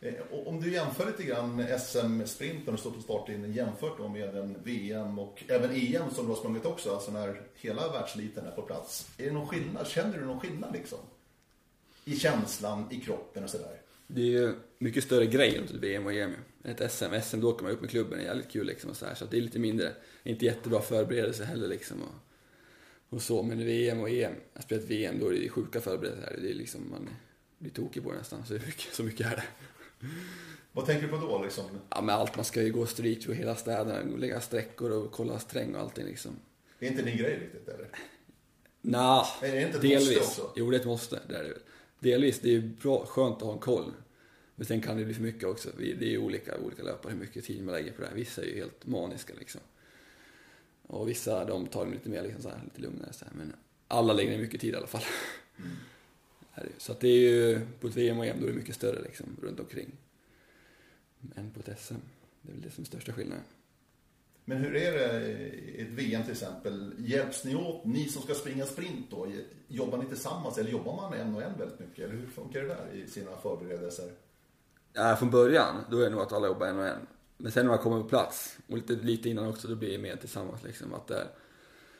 Eh, 0.00 0.14
och 0.30 0.48
Om 0.48 0.60
du 0.60 0.72
jämför 0.72 1.06
lite 1.06 1.22
grann 1.22 1.66
SM-sprinten 1.80 2.74
och 2.74 2.80
stått 2.80 2.94
på 2.94 3.02
startlinjen 3.02 3.52
jämfört 3.52 3.98
då 3.98 4.08
med 4.08 4.36
en 4.36 4.56
VM 4.64 5.18
och 5.18 5.42
även 5.48 5.70
EM 5.70 6.10
som 6.14 6.24
du 6.24 6.32
har 6.32 6.36
sprungit 6.36 6.66
också, 6.66 6.94
alltså 6.94 7.10
när 7.10 7.42
hela 7.54 7.92
världsliten 7.92 8.46
är 8.46 8.50
på 8.50 8.62
plats. 8.62 9.10
Är 9.18 9.24
det 9.24 9.32
någon 9.32 9.48
skillnad? 9.48 9.86
Känner 9.86 10.18
du 10.18 10.24
någon 10.24 10.40
skillnad 10.40 10.72
liksom? 10.72 10.98
I 12.04 12.16
känslan, 12.16 12.86
i 12.90 13.00
kroppen 13.00 13.44
och 13.44 13.50
sådär? 13.50 13.80
Det 14.06 14.20
är 14.20 14.26
ju 14.26 14.54
mycket 14.78 15.04
större 15.04 15.26
grej 15.26 15.58
runt 15.58 15.70
ett 15.70 15.76
VM 15.76 16.06
och 16.06 16.12
EM 16.12 16.30
ju. 16.30 16.70
Ett 16.70 16.92
SM, 16.92 17.04
SM 17.22 17.40
då 17.40 17.50
åker 17.50 17.62
man 17.62 17.72
upp 17.72 17.80
med 17.80 17.90
klubben, 17.90 18.18
det 18.18 18.24
är 18.24 18.28
jävligt 18.28 18.50
kul 18.50 18.66
liksom 18.66 18.90
och 18.90 18.96
så 18.96 19.06
här. 19.06 19.14
Så 19.14 19.24
det 19.24 19.36
är 19.36 19.40
lite 19.40 19.58
mindre, 19.58 19.92
inte 20.22 20.44
jättebra 20.44 20.80
förberedelse 20.80 21.44
heller 21.44 21.68
liksom 21.68 22.02
och, 22.02 22.14
och 23.14 23.22
så. 23.22 23.42
Men 23.42 23.58
VM 23.58 24.00
och 24.00 24.08
EM, 24.08 24.32
jag 24.52 24.60
har 24.60 24.62
spelat 24.62 24.84
VM, 24.84 25.18
då 25.20 25.28
är 25.28 25.40
det 25.40 25.48
sjuka 25.48 25.80
förberedelser 25.80 26.30
här. 26.30 26.38
Det 26.42 26.50
är 26.50 26.54
liksom, 26.54 26.90
man 26.90 27.08
blir 27.58 27.72
tokig 27.72 28.02
på 28.02 28.12
det 28.12 28.18
nästan. 28.18 28.46
Så, 28.46 28.52
det 28.52 28.66
mycket, 28.66 28.94
så 28.94 29.02
mycket 29.02 29.26
är 29.26 29.36
det. 29.36 29.44
Vad 30.72 30.86
tänker 30.86 31.02
du 31.02 31.08
på 31.08 31.16
då 31.16 31.42
liksom? 31.42 31.64
Ja 31.90 32.02
men 32.02 32.14
allt, 32.14 32.36
man 32.36 32.44
ska 32.44 32.62
ju 32.62 32.72
gå 32.72 32.86
street 32.86 33.26
och 33.26 33.34
hela 33.34 33.56
städerna, 33.56 34.16
lägga 34.16 34.40
sträckor 34.40 34.90
och 34.90 35.12
kolla 35.12 35.38
sträng 35.38 35.74
och 35.74 35.80
allting 35.80 36.04
liksom. 36.04 36.36
Är 36.78 36.86
inte 36.88 37.02
din 37.02 37.16
grej 37.16 37.38
riktigt 37.38 37.68
eller? 37.68 37.88
Nja, 38.80 39.26
det 39.40 39.82
delvis. 39.82 40.40
Jo, 40.56 40.70
det 40.70 40.76
är 40.76 40.80
ett 40.80 40.86
måste. 40.86 41.20
Det 41.28 41.36
är 41.36 41.42
det 41.42 41.48
väl. 41.48 41.58
Delvis, 41.98 42.40
det 42.40 42.54
är 42.54 42.60
bra, 42.60 43.06
skönt 43.06 43.36
att 43.36 43.42
ha 43.42 43.52
en 43.52 43.58
koll. 43.58 43.92
Men 44.56 44.66
sen 44.66 44.80
kan 44.80 44.96
det 44.96 45.04
bli 45.04 45.14
för 45.14 45.22
mycket 45.22 45.44
också. 45.44 45.68
Det 45.78 46.06
är 46.06 46.10
ju 46.10 46.18
olika, 46.18 46.58
olika 46.58 46.82
löpare 46.82 47.12
hur 47.12 47.20
mycket 47.20 47.44
tid 47.44 47.64
man 47.64 47.74
lägger 47.74 47.92
på 47.92 48.02
det 48.02 48.08
här. 48.08 48.14
Vissa 48.14 48.42
är 48.42 48.46
ju 48.46 48.54
helt 48.54 48.86
maniska 48.86 49.32
liksom. 49.38 49.60
Och 50.86 51.08
vissa 51.08 51.44
de 51.44 51.66
tar 51.66 51.86
det 51.86 51.92
lite 51.92 52.08
mer 52.08 52.22
liksom 52.22 52.42
så 52.42 52.48
här, 52.48 52.60
lite 52.64 52.80
lugnare 52.80 53.12
så 53.12 53.24
här. 53.24 53.34
Men 53.34 53.52
alla 53.88 54.12
lägger 54.12 54.30
ner 54.30 54.38
mycket 54.38 54.60
tid 54.60 54.74
i 54.74 54.76
alla 54.76 54.86
fall. 54.86 55.02
Ju. 55.56 55.64
Så 56.78 56.92
att 56.92 57.00
det 57.00 57.08
är 57.08 57.20
ju, 57.20 57.60
på 57.80 57.86
ett 57.86 57.96
VM 57.96 58.18
och 58.18 58.26
EM 58.26 58.40
då 58.40 58.46
är 58.46 58.50
det 58.50 58.56
mycket 58.56 58.74
större 58.74 59.02
liksom 59.02 59.36
runt 59.42 59.60
omkring. 59.60 59.92
Än 61.36 61.50
på 61.50 61.60
ett 61.60 61.80
SM. 61.80 61.94
Det 62.42 62.50
är 62.50 62.52
väl 62.52 62.62
det 62.62 62.70
som 62.70 62.82
är 62.82 62.86
största 62.86 63.12
skillnaden. 63.12 63.44
Men 64.44 64.58
hur 64.58 64.76
är 64.76 64.92
det 64.92 65.28
i 65.28 65.80
ett 65.80 65.88
VM 65.88 66.22
till 66.22 66.32
exempel? 66.32 66.92
Hjälps 66.98 67.44
ni 67.44 67.54
åt, 67.54 67.84
ni 67.84 68.08
som 68.08 68.22
ska 68.22 68.34
springa 68.34 68.66
sprint 68.66 69.10
då? 69.10 69.32
Jobbar 69.68 69.98
ni 69.98 70.06
tillsammans 70.06 70.58
eller 70.58 70.70
jobbar 70.70 70.96
man 70.96 71.12
en 71.12 71.34
och 71.34 71.42
en 71.42 71.58
väldigt 71.58 71.80
mycket? 71.80 72.04
Eller 72.04 72.14
hur 72.14 72.26
funkar 72.26 72.60
det 72.60 72.68
där 72.68 72.92
i 72.92 73.06
sina 73.06 73.36
förberedelser? 73.36 74.12
Ja, 74.92 75.16
från 75.16 75.30
början, 75.30 75.84
då 75.90 75.98
är 75.98 76.04
det 76.04 76.10
nog 76.10 76.20
att 76.20 76.32
alla 76.32 76.46
jobbar 76.46 76.66
en 76.66 76.78
och 76.78 76.86
en. 76.86 77.06
Men 77.36 77.52
sen 77.52 77.66
när 77.66 77.72
man 77.72 77.82
kommer 77.82 78.02
på 78.02 78.08
plats, 78.08 78.58
och 78.68 78.76
lite, 78.76 78.92
lite 78.92 79.30
innan 79.30 79.48
också, 79.48 79.68
då 79.68 79.76
blir 79.76 79.90
det 79.90 79.98
mer 79.98 80.16
tillsammans 80.16 80.62
liksom. 80.62 80.94
Att, 80.94 81.06
det 81.06 81.28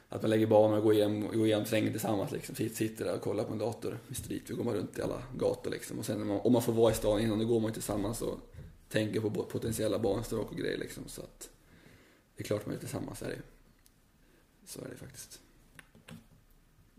att 0.09 0.23
man 0.23 0.31
lägger 0.31 0.47
banor 0.47 0.77
och 0.77 0.83
går 0.83 0.95
igenom, 0.95 1.21
går 1.21 1.47
igenom 1.47 1.65
terrängen 1.65 1.93
tillsammans 1.93 2.33
liksom. 2.33 2.55
Sitter, 2.55 3.05
där 3.05 3.15
och 3.15 3.21
kollar 3.21 3.45
på 3.45 3.53
en 3.53 3.59
dator 3.59 3.99
i 4.09 4.15
street. 4.15 4.49
Går 4.49 4.65
man 4.65 4.75
runt 4.75 4.99
i 4.99 5.03
alla 5.03 5.23
gator 5.37 5.71
liksom. 5.71 5.99
Och 5.99 6.07
sen 6.07 6.19
när 6.19 6.25
man, 6.25 6.41
om 6.41 6.53
man 6.53 6.63
får 6.63 6.73
vara 6.73 6.93
i 6.93 6.95
stan 6.95 7.21
innan, 7.21 7.39
då 7.39 7.45
går 7.45 7.61
man 7.61 7.73
tillsammans 7.73 8.23
och 8.23 8.39
tänker 8.89 9.21
på 9.21 9.31
potentiella 9.31 9.99
banstråk 9.99 10.51
och 10.51 10.57
grejer 10.57 10.79
liksom. 10.79 11.05
Så 11.07 11.23
att 11.23 11.51
det 12.37 12.43
är 12.43 12.45
klart 12.45 12.67
man 12.67 12.75
är 12.75 12.79
tillsammans, 12.79 13.23
är 13.23 13.27
det 13.27 13.35
ju. 13.35 13.43
Så 14.67 14.81
är 14.81 14.89
det 14.89 14.97
faktiskt. 14.97 15.41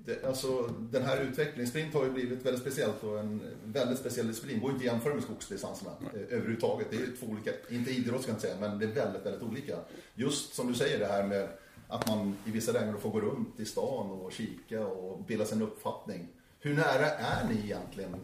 Det, 0.06 0.26
alltså, 0.26 0.74
den 0.92 1.04
här 1.04 1.22
utvecklingen, 1.22 1.68
sprint 1.68 1.94
har 1.94 2.04
ju 2.04 2.12
blivit 2.12 2.46
väldigt 2.46 2.62
speciellt 2.62 3.04
och 3.04 3.20
en 3.20 3.42
väldigt 3.66 4.00
speciell 4.00 4.28
disciplin. 4.28 4.60
Går 4.60 4.72
inte 4.72 4.82
att 4.88 4.94
jämföra 4.94 5.14
med 5.14 5.24
skogsdistanserna 5.24 5.92
eh, 6.14 6.22
överhuvudtaget. 6.22 6.88
Det 6.92 6.96
är 6.96 7.08
två 7.20 7.28
olika, 7.28 7.52
inte 7.70 7.92
idrott 7.92 8.22
ska 8.22 8.32
jag 8.32 8.36
inte 8.36 8.48
säga, 8.48 8.60
men 8.60 8.80
det 8.80 8.86
är 8.86 8.92
väldigt, 8.92 9.26
väldigt 9.26 9.42
olika. 9.42 9.78
Just 10.16 10.54
som 10.54 10.68
du 10.68 10.74
säger 10.74 11.00
det 11.00 11.06
här 11.06 11.24
med 11.24 11.50
att 11.88 12.08
man 12.08 12.38
i 12.46 12.52
vissa 12.52 12.72
lägen 12.72 12.98
får 12.98 13.10
gå 13.10 13.22
runt 13.22 13.60
i 13.60 13.66
stan 13.66 14.12
och 14.12 14.32
kika 14.32 14.88
och 14.88 15.24
bilda 15.24 15.46
sig 15.46 15.56
en 15.56 15.64
uppfattning. 15.64 16.28
Hur 16.60 16.76
nära 16.76 17.10
är 17.10 17.48
ni 17.50 17.60
egentligen 17.60 18.16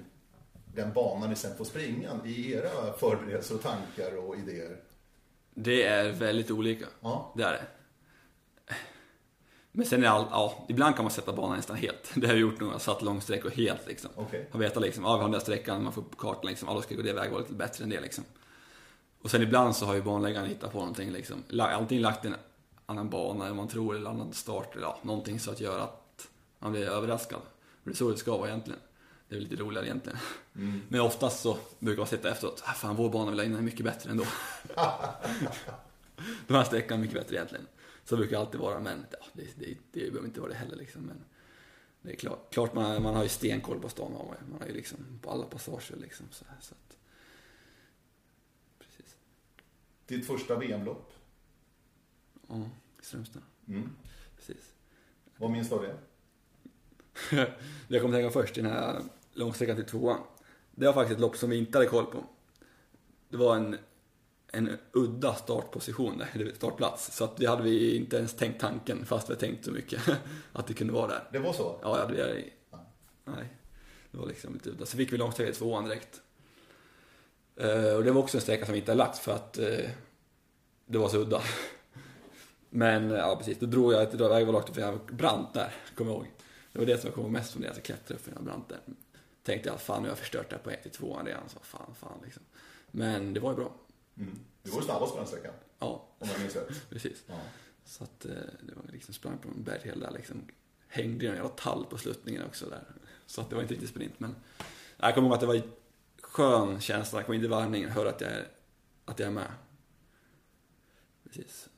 den 0.75 0.93
banan 0.93 1.29
ni 1.29 1.35
sen 1.35 1.57
får 1.57 1.65
springa 1.65 2.19
i 2.25 2.53
era 2.53 2.93
förberedelser 2.99 3.55
och 3.55 3.61
tankar 3.61 4.17
och 4.17 4.35
idéer? 4.35 4.77
Det 5.53 5.83
är 5.83 6.11
väldigt 6.11 6.51
olika. 6.51 6.85
Ja. 7.01 7.33
Det 7.37 7.43
är 7.43 7.51
det. 7.51 7.65
Men 9.71 9.85
sen 9.85 10.03
är 10.03 10.07
all, 10.07 10.25
ja, 10.31 10.65
ibland 10.69 10.95
kan 10.95 11.05
man 11.05 11.11
sätta 11.11 11.33
banan 11.33 11.57
nästan 11.57 11.75
helt. 11.75 12.11
Det 12.15 12.27
har 12.27 12.33
jag 12.33 12.41
gjort 12.41 12.59
nu, 12.59 12.65
jag 12.65 12.71
har 12.71 12.79
satt 12.79 13.01
långsträckor 13.01 13.49
helt 13.49 13.87
liksom. 13.87 14.09
Okej. 14.15 14.47
Har 14.51 14.59
vetat 14.59 14.83
liksom, 14.83 15.03
ja 15.03 15.13
vi 15.13 15.17
har 15.17 15.23
den 15.23 15.31
där 15.31 15.39
sträckan, 15.39 15.83
man 15.83 15.93
får 15.93 16.01
på 16.01 16.17
kartan 16.17 16.49
liksom, 16.49 16.67
ja 16.67 16.73
då 16.73 16.81
ska 16.81 16.93
jag 16.93 17.03
gå 17.03 17.07
det 17.07 17.13
vägvalet 17.13 17.47
lite 17.47 17.57
bättre 17.57 17.83
än 17.83 17.89
det 17.89 18.01
liksom. 18.01 18.23
Och 19.21 19.31
sen 19.31 19.41
ibland 19.41 19.75
så 19.75 19.85
har 19.85 19.93
ju 19.93 20.01
banläggaren 20.01 20.47
hittat 20.47 20.71
på 20.71 20.79
någonting 20.79 21.11
liksom. 21.11 21.43
Antingen 21.59 22.01
lagt 22.01 22.25
en 22.25 22.35
annan 22.85 23.09
bana 23.09 23.47
än 23.47 23.55
man 23.55 23.67
tror, 23.67 23.95
eller 23.95 24.09
annan 24.09 24.33
start, 24.33 24.75
eller 24.75 24.87
ja, 24.87 24.99
någonting 25.01 25.39
så 25.39 25.51
att 25.51 25.59
göra 25.59 25.83
att 25.83 26.27
man 26.59 26.71
blir 26.71 26.89
överraskad. 26.89 27.39
Och 27.39 27.83
det 27.83 27.91
är 27.91 27.95
så 27.95 28.11
det 28.11 28.17
ska 28.17 28.37
vara 28.37 28.49
egentligen. 28.49 28.79
Det 29.27 29.35
är 29.35 29.39
väl 29.39 29.49
lite 29.49 29.63
roligare 29.63 29.85
egentligen. 29.85 30.19
Men 30.89 31.01
oftast 31.01 31.41
så 31.41 31.57
brukar 31.79 31.97
man 31.97 32.07
sitta 32.07 32.29
efteråt, 32.31 32.63
ah, 32.65 32.73
fan 32.73 32.95
vår 32.95 33.09
bana 33.09 33.31
vi 33.31 33.37
la 33.37 33.43
in 33.43 33.55
är 33.55 33.61
mycket 33.61 33.85
bättre 33.85 34.11
ändå. 34.11 34.25
Den 36.47 36.57
här 36.57 36.63
sträckan 36.63 36.97
är 36.97 37.01
mycket 37.01 37.17
bättre 37.17 37.35
egentligen. 37.35 37.67
Så 38.03 38.17
brukar 38.17 38.31
det 38.31 38.41
alltid 38.41 38.59
vara, 38.59 38.79
men 38.79 39.05
ja, 39.11 39.25
det, 39.33 39.43
det, 39.55 39.77
det 39.91 39.99
behöver 39.99 40.27
inte 40.27 40.39
vara 40.39 40.51
det 40.51 40.57
heller 40.57 40.75
liksom. 40.75 41.01
Men 41.01 41.23
det 42.01 42.11
är 42.11 42.15
klart, 42.15 42.53
klart 42.53 42.73
man, 42.73 43.03
man 43.03 43.15
har 43.15 43.23
ju 43.23 43.29
stenkoll 43.29 43.79
på 43.79 43.89
stan, 43.89 44.11
man, 44.11 44.49
man 44.51 44.61
har 44.61 44.67
ju 44.67 44.73
liksom 44.73 45.19
på 45.21 45.29
alla 45.29 45.45
passager 45.45 45.95
liksom. 45.95 46.25
Så, 46.31 46.45
här, 46.49 46.57
så 46.61 46.75
att, 46.75 46.97
precis. 48.79 49.17
Ditt 50.05 50.27
första 50.27 50.55
VM-lopp? 50.55 51.11
Ja, 52.47 52.69
i 53.01 53.05
Strömstad. 53.05 53.41
Mm. 53.67 53.89
Precis. 54.35 54.73
Vad 55.37 55.51
minns 55.51 55.69
du 55.69 55.75
av 55.75 55.81
det? 55.81 55.97
det 57.35 57.55
jag 57.87 58.01
kommer 58.01 58.17
tänka 58.17 58.31
först 58.31 58.55
den 58.55 58.65
här 58.65 59.01
långsträckan 59.33 59.75
till 59.75 59.85
tvåan. 59.85 60.19
Det 60.71 60.85
var 60.85 60.93
faktiskt 60.93 61.15
ett 61.15 61.21
lopp 61.21 61.37
som 61.37 61.49
vi 61.49 61.57
inte 61.57 61.77
hade 61.77 61.89
koll 61.89 62.05
på. 62.05 62.23
Det 63.29 63.37
var 63.37 63.55
en, 63.55 63.77
en 64.51 64.77
udda 64.91 65.33
startposition 65.33 66.23
eller 66.33 66.53
startplats. 66.53 67.15
Så 67.15 67.23
att 67.23 67.37
det 67.37 67.45
hade 67.45 67.63
vi 67.63 67.95
inte 67.95 68.17
ens 68.17 68.33
tänkt 68.33 68.61
tanken, 68.61 69.05
fast 69.05 69.29
vi 69.29 69.35
tänkt 69.35 69.65
så 69.65 69.71
mycket 69.71 70.01
att 70.53 70.67
det 70.67 70.73
kunde 70.73 70.93
vara 70.93 71.07
där. 71.07 71.29
Det 71.31 71.39
var 71.39 71.53
så? 71.53 71.79
Ja, 71.81 72.05
det 72.05 72.21
är 72.21 72.49
Nej, 73.25 73.47
det 74.11 74.17
var 74.17 74.27
liksom 74.27 74.53
lite 74.53 74.69
udda. 74.69 74.85
Så 74.85 74.97
fick 74.97 75.13
vi 75.13 75.17
långsträckan 75.17 75.51
i 75.51 75.55
tvåan 75.55 75.85
direkt. 75.85 76.21
Eh, 77.55 77.93
och 77.95 78.03
det 78.03 78.11
var 78.11 78.21
också 78.21 78.37
en 78.37 78.41
sträcka 78.41 78.65
som 78.65 78.73
vi 78.73 78.79
inte 78.79 78.91
hade 78.91 79.03
lagt 79.03 79.17
för 79.17 79.35
att 79.35 79.57
eh, 79.57 79.89
det 80.85 80.97
var 80.97 81.09
så 81.09 81.17
udda. 81.17 81.41
Men 82.69 83.09
ja, 83.09 83.35
precis, 83.35 83.59
då 83.59 83.65
drog 83.65 83.93
jag 83.93 84.03
ett 84.03 84.13
vägval 84.13 84.63
för 84.73 84.81
jag 84.81 84.91
var 84.91 84.99
brant 85.11 85.53
där, 85.53 85.73
kommer 85.95 86.11
jag 86.11 86.17
ihåg. 86.17 86.31
Det 86.71 86.79
var 86.79 86.85
det 86.85 86.97
som 86.97 87.07
jag 87.07 87.15
kom 87.15 87.23
ihåg 87.23 87.31
mest 87.31 87.51
från 87.51 87.61
det, 87.61 87.69
att 87.69 87.75
jag 87.75 87.85
klättrade 87.85 88.13
upp 88.13 88.25
för 88.25 88.31
den 88.31 88.45
brant 88.45 88.69
där. 88.69 88.79
Tänkte 89.43 89.69
jag, 89.69 89.81
fan 89.81 90.01
nu 90.01 90.07
har 90.07 90.11
jag 90.11 90.17
förstört 90.17 90.49
det 90.49 90.55
här 90.55 90.63
på 90.63 90.69
1 90.69 90.81
till 90.81 90.91
2 90.91 91.21
redan, 91.25 91.49
så 91.49 91.59
fan, 91.61 91.95
fan 91.99 92.19
liksom. 92.23 92.43
Men 92.91 93.33
det 93.33 93.39
var 93.39 93.51
ju 93.51 93.55
bra. 93.55 93.71
Mm. 94.21 94.39
Du 94.63 94.71
var 94.71 94.79
ju 94.79 94.85
snabbast 94.85 95.13
på 95.13 95.19
den 95.19 95.27
sträckan, 95.27 95.53
Ja, 95.79 96.07
om 96.19 96.27
jag 96.29 96.39
minns 96.39 96.55
rätt. 96.55 96.85
precis. 96.89 97.23
Ja. 97.27 97.39
Så 97.85 98.03
att 98.03 98.25
eh, 98.25 98.31
det 98.61 98.75
var 98.75 98.83
liksom, 98.91 99.13
sprang 99.13 99.37
på 99.37 99.49
en 99.49 99.63
berghäll 99.63 99.99
där 99.99 100.11
liksom. 100.11 100.43
Hängde 100.87 101.25
i 101.25 101.27
en 101.27 101.35
jävla 101.35 101.49
tall 101.49 101.85
på 101.85 101.97
sluttningen 101.97 102.45
också 102.45 102.69
där. 102.69 102.83
Så 103.25 103.41
att 103.41 103.49
det 103.49 103.55
var 103.55 103.61
inte 103.61 103.73
riktigt 103.73 103.89
sprint. 103.89 104.19
Men 104.19 104.35
jag 104.97 105.15
kommer 105.15 105.27
ihåg 105.27 105.35
att 105.35 105.41
det 105.41 105.47
var 105.47 105.61
skön 106.21 106.79
känsla, 106.79 107.19
jag 107.19 107.25
kom 107.25 107.35
in 107.35 107.43
i 107.43 107.47
varvningen 107.47 107.89
och 107.89 107.95
hörde 107.95 108.09
att 108.09 108.21
jag 108.21 108.31
är, 108.31 108.47
att 109.05 109.19
jag 109.19 109.27
är 109.27 109.31
med. 109.31 109.51
Precis. 111.23 111.69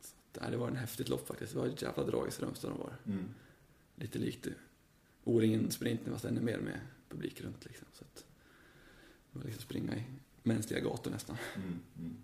Så 0.00 0.40
att, 0.40 0.50
det 0.50 0.56
var 0.56 0.68
en 0.68 0.76
häftigt 0.76 1.08
lopp 1.08 1.28
faktiskt. 1.28 1.52
Det 1.52 1.58
var 1.58 1.66
ett 1.66 1.82
jävla 1.82 2.04
drag 2.04 2.28
i 2.28 2.30
Strömstad 2.30 2.70
de 2.70 2.78
var. 2.78 2.92
Mm. 3.06 3.28
Lite 3.94 4.18
likt 4.18 4.46
O-ringen 5.24 5.70
sprinten 5.70 6.12
fast 6.12 6.24
ännu 6.24 6.40
mer 6.40 6.58
med 6.58 6.80
publik 7.08 7.40
runt 7.40 7.64
liksom. 7.64 7.86
Så 7.92 8.04
att, 8.04 8.24
det 9.32 9.38
var 9.38 9.44
liksom 9.44 9.62
springa 9.62 9.96
i 9.96 10.04
mänskliga 10.48 10.80
gator 10.80 11.10
nästan. 11.10 11.36
Mm. 11.56 11.80
Mm. 11.98 12.16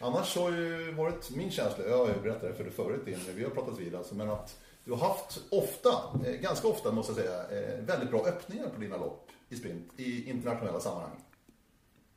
Annars 0.00 0.36
har 0.36 0.50
ju 0.50 0.92
varit 0.92 1.30
min 1.30 1.50
känsla, 1.50 1.84
jag 1.86 1.98
har 1.98 2.08
ju 2.08 2.20
berättat 2.22 2.42
det 2.42 2.54
för 2.54 2.64
dig 2.64 2.72
förut 2.72 3.06
innan 3.06 3.36
vi 3.36 3.44
har 3.44 3.50
pratat 3.50 3.78
vidare, 3.78 3.98
alltså, 3.98 4.14
men 4.14 4.30
att 4.30 4.60
du 4.84 4.90
har 4.92 5.08
haft 5.08 5.40
ofta, 5.50 5.90
eh, 6.26 6.32
ganska 6.32 6.68
ofta 6.68 6.92
måste 6.92 7.12
jag 7.12 7.20
säga, 7.20 7.60
eh, 7.60 7.84
väldigt 7.84 8.10
bra 8.10 8.26
öppningar 8.26 8.68
på 8.68 8.80
dina 8.80 8.96
lopp 8.96 9.30
i 9.48 9.56
sprint 9.56 9.92
i 9.96 10.30
internationella 10.30 10.80
sammanhang. 10.80 11.20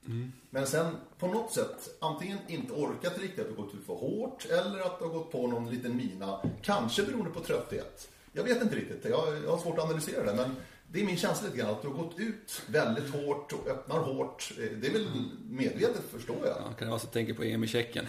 Mm. 0.07 0.31
Men 0.49 0.67
sen 0.67 0.95
på 1.19 1.27
något 1.27 1.53
sätt 1.53 1.97
antingen 1.99 2.37
inte 2.47 2.73
orkat 2.73 3.19
riktigt 3.19 3.39
att 3.39 3.49
du 3.49 3.55
gått 3.55 3.73
ut 3.73 3.85
för 3.85 3.93
hårt 3.93 4.45
eller 4.45 4.79
att 4.79 4.99
du 4.99 5.05
har 5.05 5.13
gått 5.13 5.31
på 5.31 5.47
någon 5.47 5.69
liten 5.69 5.97
mina, 5.97 6.39
kanske 6.61 7.03
beroende 7.03 7.31
på 7.31 7.39
trötthet. 7.39 8.09
Jag 8.33 8.43
vet 8.43 8.61
inte 8.61 8.75
riktigt, 8.75 9.05
jag, 9.05 9.43
jag 9.43 9.51
har 9.51 9.57
svårt 9.57 9.77
att 9.77 9.83
analysera 9.83 10.23
det, 10.23 10.33
men 10.33 10.55
det 10.95 11.01
är 11.01 11.05
min 11.05 11.17
känsla 11.17 11.47
lite 11.47 11.57
grann 11.57 11.69
att 11.69 11.81
du 11.81 11.87
har 11.87 11.95
gått 11.95 12.19
ut 12.19 12.61
väldigt 12.67 13.13
hårt 13.13 13.53
och 13.53 13.67
öppnar 13.67 13.99
hårt. 13.99 14.51
Eh, 14.57 14.77
det 14.77 14.87
är 14.87 14.91
väl 14.91 15.07
medvetet 15.49 16.01
förstår 16.11 16.37
jag. 16.41 16.47
Ja, 16.47 16.63
kan 16.63 16.75
det 16.77 16.85
vara 16.85 16.99
så 16.99 17.07
att 17.07 17.13
tänker 17.13 17.33
på 17.33 17.43
EM 17.43 17.63
i 17.63 17.67
Tjeckien? 17.67 18.07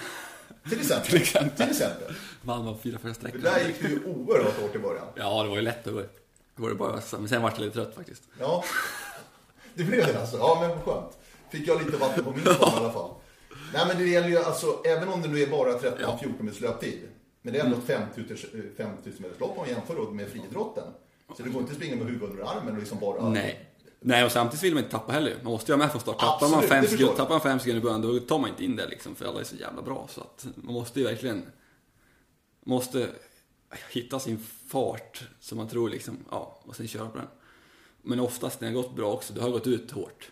Till 0.69 0.81
exempel. 0.81 1.07
Till 1.11 1.23
exempel. 1.23 1.57
Till 1.57 1.71
exempel. 1.71 2.15
Var 2.43 2.77
fyra 2.83 2.99
första 2.99 3.15
sträckor. 3.15 3.39
Där 3.39 3.67
gick 3.67 3.83
du 3.83 3.89
ju 3.89 4.05
oerhört 4.05 4.61
hårt 4.61 4.75
i 4.75 4.79
början. 4.79 5.07
Ja, 5.15 5.43
det 5.43 5.49
var 5.49 5.57
ju 5.57 5.63
lätt. 5.63 5.85
Då 5.85 6.03
var 6.55 6.69
det 6.69 6.75
bara, 6.75 7.01
men 7.13 7.29
sen 7.29 7.43
var 7.43 7.51
jag 7.51 7.61
lite 7.61 7.75
trött 7.75 7.95
faktiskt. 7.95 8.23
Ja, 8.39 8.65
det 9.75 9.85
blev 9.85 10.07
det 10.07 10.21
alltså. 10.21 10.37
Ja, 10.37 10.59
men 10.61 10.83
skönt. 10.83 11.19
Fick 11.51 11.69
jag 11.69 11.85
lite 11.85 11.97
vatten 11.97 12.25
på 12.25 12.31
min 12.31 12.43
ja. 12.45 12.53
i 12.53 12.81
alla 12.81 12.93
fall. 12.93 13.11
Nej, 13.73 13.85
men 13.89 13.99
det 13.99 14.09
gäller 14.09 14.29
ju 14.29 14.39
alltså, 14.39 14.83
även 14.85 15.09
om 15.09 15.23
det 15.23 15.29
nu 15.29 15.43
är 15.43 15.47
bara 15.47 15.73
13-14 15.73 15.97
ja. 16.01 16.19
minuters 16.39 16.61
löptid. 16.61 17.09
Men 17.43 17.53
det 17.53 17.61
är 17.61 17.65
ändå 17.65 17.77
ett 17.77 17.85
5000 17.87 18.37
meters 19.19 19.41
lopp 19.41 19.51
om 19.51 19.57
man 19.57 19.69
jämför 19.69 20.11
med 20.11 20.29
friidrotten. 20.29 20.85
Så 21.37 21.43
du 21.43 21.53
får 21.53 21.61
inte 21.61 21.75
springa 21.75 21.97
med 21.97 22.07
huvudet 22.07 22.31
under 22.31 22.45
armen 22.45 22.75
och 22.75 22.79
liksom 22.79 22.99
bara... 23.01 23.29
Nej. 23.29 23.73
Nej, 24.01 24.25
och 24.25 24.33
samtidigt 24.33 24.63
vill 24.65 24.75
man 24.75 24.83
inte 24.83 24.97
tappa 24.97 25.13
heller. 25.13 25.37
Man 25.43 25.53
måste 25.53 25.73
ju 25.73 25.77
vara 25.77 25.87
med 25.87 25.93
från 25.93 26.01
start. 26.01 26.19
Tappar 26.19 26.49
man 26.49 26.63
fem 26.63 26.85
sekunder, 26.85 27.15
tappar 27.15 27.35
man 27.35 27.41
fem 27.41 27.59
sekunder 27.59 27.81
i 27.81 27.83
början, 27.83 28.03
då 28.03 28.19
tar 28.19 28.39
man 28.39 28.51
inte 28.51 28.65
in 28.65 28.77
det 28.77 28.87
liksom, 28.87 29.15
för 29.15 29.25
alla 29.25 29.41
är 29.41 29.45
så 29.45 29.57
jävla 29.57 29.83
bra. 29.83 30.09
Så 30.11 30.21
att 30.21 30.47
man 30.57 30.75
måste 30.75 31.01
ju 31.01 31.07
verkligen... 31.07 31.47
Måste 32.65 33.09
hitta 33.93 34.19
sin 34.19 34.39
fart 34.67 35.29
som 35.41 35.59
man 35.59 35.69
tror 35.69 35.91
liksom, 35.91 36.19
ja, 36.31 36.61
och 36.63 36.77
sen 36.77 36.89
köra 36.89 37.09
på 37.09 37.19
den. 37.19 37.27
Men 38.03 38.21
oftast 38.21 38.61
när 38.61 38.71
det 38.71 38.77
har 38.77 38.83
gått 38.83 38.97
bra 38.97 39.13
också, 39.13 39.33
då 39.35 39.41
har 39.41 39.49
jag 39.49 39.53
gått 39.53 39.67
ut 39.67 39.91
hårt. 39.91 40.31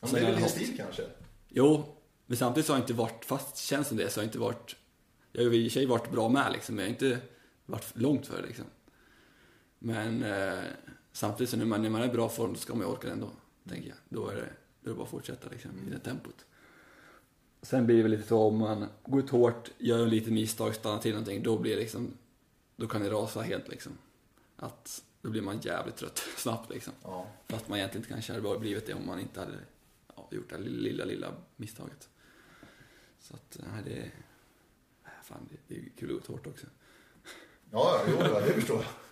Ja, 0.00 0.08
men 0.12 0.22
det 0.22 0.28
är 0.28 0.32
väl 0.32 0.40
din 0.40 0.48
stil 0.48 0.76
kanske? 0.76 1.02
Jo, 1.48 1.96
men 2.26 2.36
samtidigt 2.36 2.66
så 2.66 2.72
har 2.72 2.78
jag 2.78 2.82
inte 2.82 2.94
varit, 2.94 3.24
fast 3.24 3.56
känns 3.56 3.88
som 3.88 3.96
det, 3.96 4.10
så 4.10 4.20
har 4.20 4.22
jag 4.22 4.28
inte 4.28 4.38
varit... 4.38 4.76
Jag 5.32 5.44
har 5.44 5.54
i 5.54 5.68
och 5.68 5.72
för 5.72 5.80
sig 5.80 5.86
varit 5.86 6.10
bra 6.10 6.28
med 6.28 6.52
liksom, 6.52 6.74
men 6.74 6.84
jag 6.84 6.88
har 6.88 6.94
inte 6.94 7.18
varit 7.66 7.92
långt 7.94 8.26
för 8.26 8.42
liksom. 8.46 8.64
Men 9.82 10.22
eh, 10.22 10.58
samtidigt 11.12 11.50
så 11.50 11.56
när 11.56 11.64
man, 11.64 11.82
när 11.82 11.90
man 11.90 12.02
är 12.02 12.08
i 12.08 12.12
bra 12.12 12.28
form, 12.28 12.52
då 12.52 12.58
ska 12.58 12.74
man 12.74 12.86
ju 12.86 12.92
orka 12.92 13.12
ändå, 13.12 13.30
tänker 13.68 13.88
jag. 13.88 13.98
Då 14.08 14.28
är 14.28 14.36
det, 14.36 14.48
då 14.80 14.90
är 14.90 14.94
det 14.94 14.94
bara 14.94 15.04
att 15.04 15.10
fortsätta 15.10 15.48
liksom, 15.48 15.70
i 15.88 15.90
det 15.90 15.98
tempot. 15.98 16.44
Sen 17.62 17.86
blir 17.86 17.96
det 17.96 18.02
väl 18.02 18.10
lite 18.10 18.28
så 18.28 18.38
om 18.38 18.58
man 18.58 18.86
går 19.04 19.20
ut 19.20 19.30
hårt, 19.30 19.70
gör 19.78 20.02
en 20.02 20.10
liten 20.10 20.34
misstag, 20.34 20.74
stannar 20.74 20.98
till 20.98 21.10
någonting, 21.10 21.42
då 21.42 21.58
blir 21.58 21.76
det 21.76 21.80
liksom, 21.80 22.12
då 22.76 22.88
kan 22.88 23.02
det 23.02 23.10
rasa 23.10 23.40
helt 23.40 23.68
liksom. 23.68 23.92
Att 24.56 25.04
då 25.22 25.30
blir 25.30 25.42
man 25.42 25.60
jävligt 25.60 25.96
trött 25.96 26.18
snabbt 26.36 26.70
liksom. 26.70 26.92
Ja. 27.02 27.26
För 27.48 27.56
att 27.56 27.68
man 27.68 27.78
egentligen 27.78 28.02
inte 28.02 28.12
kanske 28.12 28.32
hade 28.32 28.58
blivit 28.58 28.86
det 28.86 28.94
om 28.94 29.06
man 29.06 29.20
inte 29.20 29.40
hade 29.40 29.58
ja, 30.16 30.28
gjort 30.30 30.50
det 30.50 30.58
lilla, 30.58 31.04
lilla 31.04 31.32
misstaget. 31.56 32.08
Så 33.20 33.34
att, 33.34 33.58
nej 33.72 33.82
det... 33.84 34.10
Fan, 35.22 35.48
det, 35.50 35.74
det 35.74 35.80
är 35.80 35.88
kul 35.96 36.08
att 36.08 36.12
gå 36.12 36.18
ut 36.18 36.26
hårt 36.26 36.46
också. 36.46 36.66
Ja, 37.70 38.00
jo, 38.08 38.16
det 38.18 38.52
förstår 38.52 38.76
jag. 38.76 39.09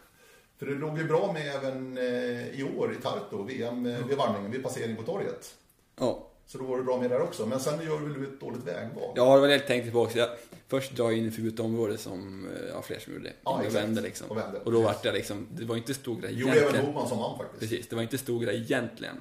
För 0.58 0.66
det 0.66 0.74
låg 0.74 0.98
ju 0.98 1.04
bra 1.04 1.32
med 1.32 1.54
även 1.54 1.98
eh, 1.98 2.60
i 2.60 2.72
år 2.76 2.92
i 2.92 3.02
Tartu, 3.02 3.44
VM 3.46 3.86
eh, 3.86 4.06
vid 4.06 4.16
varvningen, 4.16 4.50
vid 4.50 4.62
passering 4.62 4.96
på 4.96 5.02
torget. 5.02 5.54
Ja. 5.96 6.24
Så 6.46 6.58
då 6.58 6.64
var 6.64 6.76
det 6.76 6.82
bra 6.82 7.00
med 7.00 7.10
där 7.10 7.20
också. 7.20 7.46
Men 7.46 7.60
sen 7.60 7.84
gör 7.84 7.98
väl 7.98 8.14
du 8.14 8.24
ett 8.24 8.40
dåligt 8.40 8.64
vägval? 8.64 9.12
Ja, 9.16 9.34
det 9.34 9.40
var 9.40 9.48
det 9.48 9.54
jag 9.54 9.66
tänkte 9.66 9.90
på 9.90 10.00
också. 10.00 10.18
Jag 10.18 10.28
först 10.68 10.96
drar 10.96 11.04
jag 11.04 11.18
in 11.18 11.26
i 11.26 11.30
förbjudet 11.30 11.60
område 11.60 11.98
som 11.98 12.46
eh, 12.46 12.68
ja, 12.68 12.82
fler 12.82 12.98
som 12.98 13.12
gjorde. 13.12 13.32
Ja, 13.44 13.62
och 13.66 13.74
vände 13.74 14.00
liksom. 14.00 14.30
Och, 14.30 14.36
vände, 14.36 14.60
och 14.60 14.72
då 14.72 14.82
var 14.82 14.96
det 15.02 15.12
liksom, 15.12 15.46
det 15.50 15.64
var 15.64 15.76
inte 15.76 15.94
stor 15.94 16.20
grej 16.20 16.32
egentligen. 16.32 16.64
Gjorde 16.64 16.78
även 16.78 16.92
Boman 16.92 17.08
som 17.08 17.18
han 17.18 17.38
faktiskt. 17.38 17.60
Precis, 17.60 17.88
det 17.88 17.96
var 17.96 18.02
inte 18.02 18.18
stor 18.18 18.40
grej 18.40 18.56
egentligen. 18.56 19.16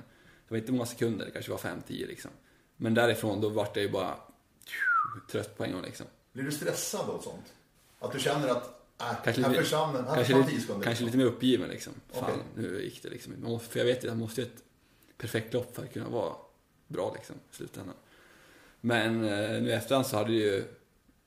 Det 0.47 0.53
var 0.53 0.57
inte 0.57 0.71
många 0.71 0.85
sekunder, 0.85 1.25
det 1.25 1.31
kanske 1.31 1.51
var 1.51 1.57
5-10 1.57 1.73
liksom. 1.87 2.31
Men 2.77 2.93
därifrån 2.93 3.41
då 3.41 3.49
vart 3.49 3.75
jag 3.75 3.83
ju 3.85 3.91
bara 3.91 4.15
trött 5.31 5.57
på 5.57 5.63
en 5.63 5.71
gång 5.71 5.81
liksom. 5.81 6.05
Blir 6.33 6.43
du 6.43 6.51
stressad 6.51 7.09
av 7.09 7.21
sånt? 7.21 7.53
Att 7.99 8.11
du 8.11 8.19
känner 8.19 8.47
att 8.47 8.76
Äh, 8.99 9.05
kanske, 9.23 9.41
lite, 9.41 9.53
försvann, 9.53 10.05
kanske, 10.13 10.37
lite, 10.37 10.73
kanske 10.83 11.03
lite 11.05 11.17
mer 11.17 11.25
uppgiven 11.25 11.69
liksom. 11.69 11.93
Fan, 12.11 12.23
okay. 12.23 12.37
nu 12.55 12.83
gick 12.83 13.03
det 13.03 13.09
liksom. 13.09 13.33
Man 13.41 13.51
måste, 13.51 13.69
för 13.69 13.79
jag 13.79 13.85
vet 13.85 14.03
ju 14.03 14.07
att 14.07 14.13
man 14.13 14.19
måste 14.19 14.41
ha 14.41 14.47
ett 14.47 14.63
perfekt 15.17 15.53
lopp 15.53 15.75
för 15.75 15.83
att 15.83 15.93
kunna 15.93 16.09
vara 16.09 16.35
bra 16.87 17.13
liksom 17.13 17.35
i 17.51 17.55
slutändan. 17.55 17.95
Men 18.81 19.23
eh, 19.23 19.61
nu 19.61 19.73
efterhand 19.73 20.07
så 20.07 20.17
hade 20.17 20.29
det 20.29 20.35
ju 20.35 20.63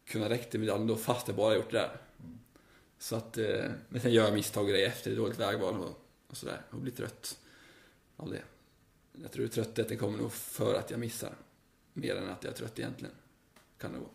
kunnat 0.04 0.30
räcka 0.30 0.50
till 0.50 0.60
medaljen 0.60 0.86
då 0.86 0.96
fast 0.96 1.28
jag 1.28 1.36
bara 1.36 1.54
gjort 1.54 1.70
det 1.70 1.78
där. 1.78 1.96
Mm. 2.20 2.38
Så 2.98 3.16
att, 3.16 3.38
eh, 3.38 3.64
men 3.88 4.00
sen 4.00 4.12
gör 4.12 4.24
jag 4.24 4.34
misstag 4.34 4.70
i 4.70 4.84
efter, 4.84 5.16
dåligt 5.16 5.38
vägval 5.38 5.80
och, 5.80 6.04
och 6.26 6.36
sådär. 6.36 6.62
Och 6.70 6.78
blir 6.78 6.92
trött 6.92 7.38
av 8.16 8.30
det. 8.30 8.42
Jag 9.12 9.32
tror 9.32 9.46
tröttheten 9.46 9.98
kommer 9.98 10.18
nog 10.18 10.32
för 10.32 10.74
att 10.74 10.90
jag 10.90 11.00
missar. 11.00 11.34
Mer 11.92 12.16
än 12.16 12.30
att 12.30 12.44
jag 12.44 12.52
är 12.52 12.56
trött 12.56 12.78
egentligen. 12.78 13.14
Kan 13.78 13.92
det 13.92 13.98
vara. 13.98 14.10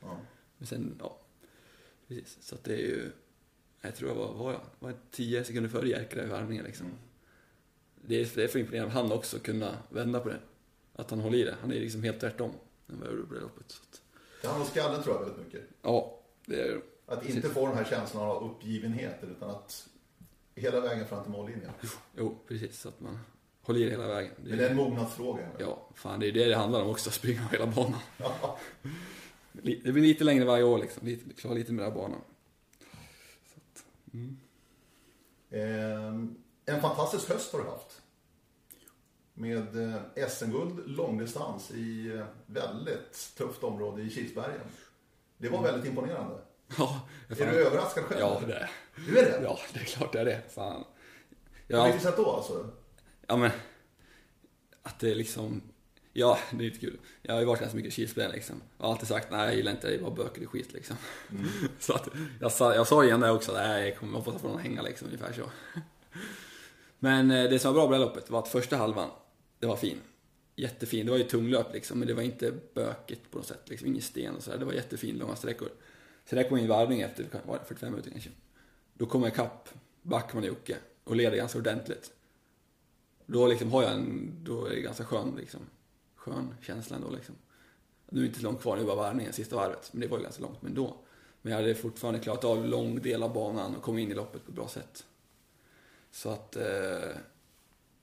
Ja. 0.00 0.18
Men 0.58 0.66
sen, 0.66 0.96
ja. 1.00 1.18
Precis, 2.08 2.38
så 2.40 2.54
att 2.54 2.64
det 2.64 2.74
är 2.74 2.78
ju... 2.78 3.10
Jag 3.80 3.94
tror 3.96 4.10
jag 4.10 4.16
var, 4.16 4.34
var 4.34 4.52
jag? 4.52 4.60
Var 4.78 4.94
10 5.10 5.44
sekunder 5.44 5.70
före 5.70 5.88
Jerka 5.88 6.22
i 6.22 6.26
värmningen 6.26 6.64
liksom. 6.64 6.86
Mm. 6.86 6.98
Det 7.96 8.20
är, 8.20 8.28
det 8.34 8.44
är 8.44 8.48
för 8.48 8.58
imponerande 8.58 8.94
han 8.94 9.12
också, 9.12 9.38
kunna 9.38 9.78
vända 9.88 10.20
på 10.20 10.28
det. 10.28 10.38
Att 10.94 11.10
han 11.10 11.20
håller 11.20 11.38
i 11.38 11.42
det. 11.44 11.56
Han 11.60 11.72
är 11.72 11.80
liksom 11.80 12.02
helt 12.02 12.20
tvärtom 12.20 12.52
jag 12.86 13.10
gjorde 13.10 13.26
på 13.26 13.34
det 13.34 13.40
loppet. 13.40 13.70
Så 13.70 13.82
att... 13.82 14.02
Det 14.42 14.48
handlar 14.48 14.64
om 14.66 14.70
skallen 14.70 15.02
tror 15.02 15.14
jag 15.14 15.24
väldigt 15.24 15.44
mycket. 15.44 15.60
Ja, 15.82 16.20
det 16.46 16.60
är 16.60 16.80
Att 17.06 17.20
precis. 17.20 17.36
inte 17.36 17.48
få 17.48 17.66
den 17.66 17.76
här 17.76 17.84
känslan 17.84 18.22
av 18.30 18.50
uppgivenhet, 18.50 19.16
utan 19.22 19.50
att 19.50 19.88
hela 20.54 20.80
vägen 20.80 21.06
fram 21.06 21.22
till 21.22 21.32
mållinjen. 21.32 21.70
Jo, 22.16 22.38
precis. 22.48 22.80
Så 22.80 22.88
att 22.88 23.00
man 23.00 23.18
håller 23.62 23.80
i 23.80 23.84
det 23.84 23.90
hela 23.90 24.08
vägen. 24.08 24.32
Det 24.36 24.42
är, 24.42 24.50
Men 24.50 24.58
det 24.58 24.66
är 24.66 24.70
en 24.70 24.76
mognadsfråga. 24.76 25.48
Ja, 25.58 25.88
fan 25.94 26.20
det 26.20 26.28
är 26.28 26.32
det 26.32 26.44
det 26.44 26.56
handlar 26.56 26.82
om 26.82 26.90
också, 26.90 27.10
att 27.10 27.14
springa 27.14 27.48
hela 27.52 27.66
banan. 27.66 28.00
Ja. 28.18 28.58
Det 29.62 29.92
blir 29.92 30.02
lite 30.02 30.24
längre 30.24 30.44
varje 30.44 30.64
år 30.64 30.78
liksom, 30.78 31.06
lite, 31.06 31.34
klara 31.34 31.54
lite 31.54 31.72
här 31.72 31.90
banan. 31.90 32.20
Att, 33.56 33.84
mm. 34.12 34.36
eh, 35.50 36.74
en 36.74 36.80
fantastisk 36.80 37.28
höst 37.28 37.52
har 37.52 37.58
du 37.58 37.64
haft. 37.64 38.02
Med 39.34 39.94
eh, 40.16 40.28
SM-guld 40.28 40.82
långdistans 40.86 41.70
i 41.70 42.12
eh, 42.16 42.24
väldigt 42.46 43.32
tufft 43.36 43.62
område 43.62 44.02
i 44.02 44.10
Kilsbergen. 44.10 44.60
Det 45.38 45.48
var 45.48 45.58
mm. 45.58 45.70
väldigt 45.70 45.90
imponerande. 45.90 46.38
Ja, 46.78 47.08
fan... 47.28 47.48
Är 47.48 47.52
du 47.52 47.66
överraskad 47.66 48.04
själv? 48.04 48.20
Ja, 48.20 48.42
det 48.46 48.54
är 48.54 48.70
Du 49.06 49.18
är 49.18 49.24
det? 49.24 49.40
Ja, 49.42 49.58
det 49.72 49.80
är 49.80 49.84
klart 49.84 50.12
det 50.12 50.20
är 50.20 50.24
det. 50.24 50.42
Fan. 50.48 50.84
Jag... 51.66 51.80
På 51.80 51.84
vilket 51.84 52.02
sätt 52.02 52.16
då 52.16 52.30
alltså? 52.30 52.70
Ja, 53.26 53.36
men 53.36 53.50
att 54.82 54.98
det 54.98 55.14
liksom 55.14 55.62
Ja, 56.18 56.38
det 56.50 56.56
är 56.56 56.62
lite 56.62 56.78
kul. 56.78 56.98
Jag 57.22 57.34
har 57.34 57.40
ju 57.40 57.46
varit 57.46 57.60
ganska 57.60 57.76
mycket 57.76 57.92
kilspelare 57.92 58.32
liksom. 58.32 58.62
Jag 58.78 58.84
har 58.86 58.92
alltid 58.92 59.08
sagt, 59.08 59.30
nej 59.30 59.46
jag 59.46 59.56
gillar 59.56 59.72
inte 59.72 59.86
det, 59.86 59.92
det 59.92 59.98
är 59.98 60.02
bara 60.02 60.14
böcker 60.14 60.44
och 60.44 60.50
skit 60.50 60.72
liksom. 60.72 60.96
Mm. 61.30 61.46
så 61.78 61.92
att, 61.92 62.08
jag 62.40 62.52
sa, 62.52 62.74
jag 62.74 62.86
sa 62.86 63.04
igen 63.04 63.20
det 63.20 63.30
också, 63.30 63.52
nej 63.52 63.88
jag 63.88 63.98
kommer 63.98 64.18
hoppas 64.18 64.34
att 64.34 64.40
få 64.40 64.48
någon 64.48 64.58
hänga 64.58 64.82
liksom, 64.82 65.06
ungefär 65.06 65.32
så. 65.32 65.50
Men 66.98 67.30
eh, 67.30 67.50
det 67.50 67.58
som 67.58 67.74
var 67.74 67.80
bra 67.80 67.86
på 67.86 67.92
det 67.92 67.98
här 67.98 68.04
loppet 68.04 68.30
var 68.30 68.38
att 68.38 68.48
första 68.48 68.76
halvan, 68.76 69.10
det 69.58 69.66
var 69.66 69.76
fin. 69.76 70.00
Jättefin, 70.56 71.06
det 71.06 71.12
var 71.12 71.18
ju 71.18 71.24
tunglöp 71.24 71.72
liksom, 71.72 71.98
men 71.98 72.08
det 72.08 72.14
var 72.14 72.22
inte 72.22 72.52
bökigt 72.74 73.30
på 73.30 73.38
något 73.38 73.46
sätt, 73.46 73.68
liksom 73.68 73.88
ingen 73.88 74.02
sten 74.02 74.36
och 74.36 74.42
sådär. 74.42 74.58
Det 74.58 74.64
var 74.64 74.72
jättefin, 74.72 75.18
långa 75.18 75.36
sträckor. 75.36 75.68
Sen 76.24 76.38
jag 76.38 76.48
kom 76.48 76.58
in 76.58 76.64
i 76.64 76.68
varvning 76.68 77.00
efter, 77.00 77.26
var 77.46 77.58
45 77.66 77.90
minuter 77.90 78.10
kanske. 78.10 78.30
Då 78.94 79.06
kom 79.06 79.22
jag 79.22 79.32
ikapp 79.32 79.68
Backman 80.02 80.42
och 80.42 80.48
Jocke 80.48 80.76
och 81.04 81.16
leder 81.16 81.36
ganska 81.36 81.58
ordentligt. 81.58 82.12
Då 83.26 83.46
liksom 83.46 83.72
har 83.72 83.82
jag 83.82 83.92
en, 83.92 84.32
då 84.42 84.66
är 84.66 84.70
det 84.70 84.80
ganska 84.80 85.04
skönt 85.04 85.38
liksom 85.38 85.60
skön 86.26 86.54
känsla 86.62 86.96
ändå 86.96 87.10
liksom. 87.10 87.34
Nu 88.10 88.20
är 88.20 88.22
det 88.22 88.28
inte 88.28 88.40
långt 88.40 88.60
kvar, 88.62 88.76
nu 88.76 88.82
var 88.84 88.96
varvningen 88.96 89.32
sista 89.32 89.56
varvet, 89.56 89.92
men 89.92 90.00
det 90.00 90.06
var 90.06 90.18
ju 90.18 90.22
ganska 90.24 90.42
långt 90.42 90.62
men 90.62 90.74
då. 90.74 90.96
Men 91.42 91.52
jag 91.52 91.60
hade 91.60 91.74
fortfarande 91.74 92.20
klarat 92.20 92.44
av 92.44 92.66
lång 92.66 93.02
del 93.02 93.22
av 93.22 93.32
banan 93.32 93.76
och 93.76 93.82
kom 93.82 93.98
in 93.98 94.10
i 94.10 94.14
loppet 94.14 94.44
på 94.44 94.50
ett 94.50 94.56
bra 94.56 94.68
sätt. 94.68 95.06
Så 96.10 96.30
att, 96.30 96.56
eh, 96.56 96.62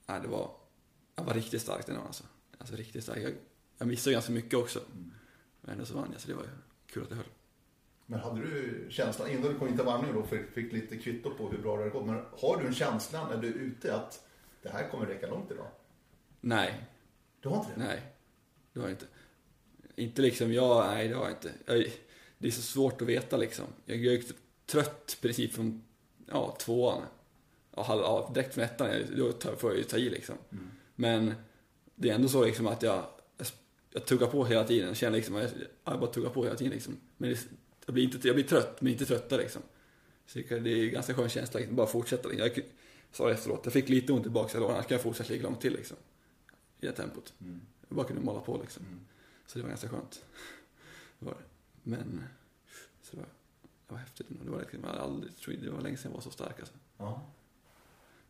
det 0.06 0.28
var, 0.28 0.50
jag 1.16 1.24
var 1.24 1.34
riktigt 1.34 1.62
stark 1.62 1.86
den 1.86 1.94
dagen 1.94 2.06
alltså. 2.06 2.24
Alltså 2.58 2.76
riktigt 2.76 3.02
stark. 3.02 3.18
Jag, 3.18 3.32
jag 3.78 3.88
missade 3.88 4.14
ganska 4.14 4.32
mycket 4.32 4.54
också. 4.58 4.80
Men 5.60 5.72
ändå 5.72 5.84
så 5.86 5.94
vann 5.94 6.08
jag, 6.12 6.20
så 6.20 6.28
det 6.28 6.34
var 6.34 6.46
kul 6.86 7.02
att 7.02 7.08
det 7.08 7.14
höll. 7.14 7.26
Men 8.06 8.20
hade 8.20 8.40
du 8.40 8.86
känslan, 8.90 9.30
innan 9.30 9.42
du 9.42 9.58
kom 9.58 9.68
in 9.68 9.76
till 9.76 9.84
varvningen 9.86 10.16
då, 10.16 10.22
fick, 10.22 10.50
fick 10.50 10.72
lite 10.72 10.96
kvitto 10.96 11.34
på 11.34 11.48
hur 11.48 11.58
bra 11.58 11.72
det 11.76 11.78
hade 11.82 11.90
gått. 11.90 12.06
Men 12.06 12.24
har 12.32 12.60
du 12.60 12.66
en 12.66 12.74
känsla 12.74 13.28
när 13.28 13.36
du 13.36 13.48
är 13.48 13.52
ute 13.52 13.96
att 13.96 14.26
det 14.62 14.68
här 14.68 14.88
kommer 14.88 15.06
räcka 15.06 15.26
långt 15.26 15.50
idag? 15.50 15.66
Nej, 16.40 16.84
Du 17.40 17.48
har 17.48 17.56
inte 17.56 17.70
det? 17.76 17.84
nej. 17.84 18.13
Det 18.74 18.80
har 18.80 18.86
jag 18.88 18.94
inte. 18.94 19.06
Inte 19.96 20.22
liksom, 20.22 20.52
ja, 20.52 20.90
nej 20.94 21.08
det 21.08 21.14
har 21.14 21.22
jag 21.24 21.32
inte. 21.32 21.52
Jag, 21.66 21.92
det 22.38 22.48
är 22.48 22.52
så 22.52 22.62
svårt 22.62 23.02
att 23.02 23.08
veta 23.08 23.36
liksom. 23.36 23.64
Jag 23.86 23.96
jag 23.96 24.14
är 24.14 24.22
trött 24.66 25.16
i 25.18 25.22
princip 25.22 25.52
från, 25.52 25.82
ja, 26.30 26.56
tvåan. 26.60 27.02
Ja, 27.76 27.82
halv, 27.82 28.00
ja, 28.00 28.30
direkt 28.34 28.54
från 28.54 28.64
ettan, 28.64 28.88
jag- 28.90 29.16
då 29.42 29.56
får 29.56 29.70
jag 29.70 29.78
ju 29.78 29.84
ta 29.84 29.96
i 29.96 30.10
liksom. 30.10 30.36
Men 30.94 31.34
det 31.94 32.10
är 32.10 32.14
ändå 32.14 32.28
så 32.28 32.44
liksom 32.44 32.66
att 32.66 32.82
jag, 32.82 33.06
jag, 33.38 33.46
jag 33.92 34.04
tuggar 34.06 34.26
på 34.26 34.44
hela 34.44 34.64
tiden. 34.64 34.88
Jag 34.88 34.96
känner 34.96 35.16
liksom, 35.16 35.34
jag, 35.34 35.50
jag 35.84 36.00
bara 36.00 36.10
tuggar 36.12 36.30
på 36.30 36.44
hela 36.44 36.56
tiden 36.56 36.72
liksom. 36.72 36.96
Men 37.16 37.30
det, 37.30 37.38
jag, 37.86 37.94
blir 37.94 38.04
inte, 38.04 38.28
jag 38.28 38.36
blir 38.36 38.44
trött, 38.46 38.80
men 38.80 38.92
inte 38.92 39.04
tröttare 39.04 39.42
liksom. 39.42 39.62
Så 40.26 40.38
det 40.38 40.50
är 40.52 40.84
en 40.84 40.90
ganska 40.92 41.14
skön 41.14 41.28
känsla, 41.28 41.60
liksom, 41.60 41.76
bara 41.76 41.86
fortsätta. 41.86 42.28
Liksom. 42.28 42.46
Jag 42.54 42.64
sa 43.12 43.26
det 43.26 43.32
efteråt, 43.34 43.60
jag 43.64 43.72
fick 43.72 43.88
lite 43.88 44.12
ont 44.12 44.26
i 44.26 44.28
baksidan 44.28 44.70
annars 44.70 44.86
kan 44.86 44.94
jag 44.94 45.02
fortsätta 45.02 45.32
lika 45.32 45.44
långt 45.44 45.60
till 45.60 45.72
liksom. 45.72 45.96
I 46.80 46.86
det 46.86 46.92
tempot. 46.92 47.32
Jag 47.94 47.96
bara 47.96 48.06
kunde 48.06 48.22
mala 48.22 48.40
på 48.40 48.58
liksom. 48.62 48.82
Så 49.46 49.58
det 49.58 49.62
var 49.62 49.68
ganska 49.68 49.88
skönt. 49.88 50.24
Det 51.18 51.26
var 51.26 51.32
det. 51.32 51.40
Men, 51.82 52.24
så 53.02 53.16
det 53.16 53.22
var, 53.22 53.28
det 53.86 53.92
var 53.94 53.98
häftigt. 53.98 54.30
ändå. 54.30 54.44
Det 54.44 54.50
var, 54.50 54.58
liksom, 54.60 54.80
jag 54.84 54.96
aldrig, 54.96 55.32
det 55.62 55.70
var 55.70 55.80
länge 55.80 55.96
sedan 55.96 56.10
jag 56.10 56.14
var 56.16 56.22
så 56.22 56.30
stark 56.30 56.58
alltså. 56.60 56.74
Ja. 56.98 57.22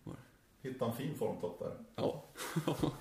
Var 0.04 0.16
Hitta 0.62 0.84
en 0.86 0.96
fin 0.96 1.14
formtopp 1.18 1.58
där. 1.58 1.76
Ja. 1.96 2.24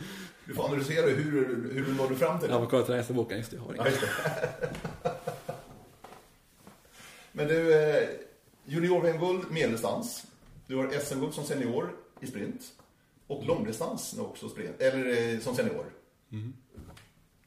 Du 0.45 0.53
får 0.53 0.63
analysera 0.65 1.05
hur, 1.09 1.31
hur 1.73 1.85
du 1.85 1.93
nådde 1.93 2.15
fram 2.15 2.39
till 2.39 2.49
Jag 2.49 2.57
det. 2.57 2.61
var 2.61 2.69
kvar 2.69 2.79
till 2.79 2.87
träningsboken, 2.87 3.37
just 3.37 3.51
det, 3.51 3.57
jag 3.57 3.63
har 3.63 3.73
inget. 3.75 4.03
Men 7.31 7.47
du, 7.47 7.73
eh, 7.73 8.09
junior-VM-guld 8.65 9.51
medeldistans. 9.51 10.25
Du 10.67 10.75
har 10.75 10.99
SM-guld 10.99 11.33
som 11.33 11.43
senior 11.43 11.95
i 12.19 12.27
sprint. 12.27 12.73
Och 13.27 13.45
långdistans 13.45 14.13
nu 14.17 14.21
också 14.21 14.49
sprint, 14.49 14.81
eller 14.81 15.33
eh, 15.33 15.39
som 15.39 15.55
senior. 15.55 15.85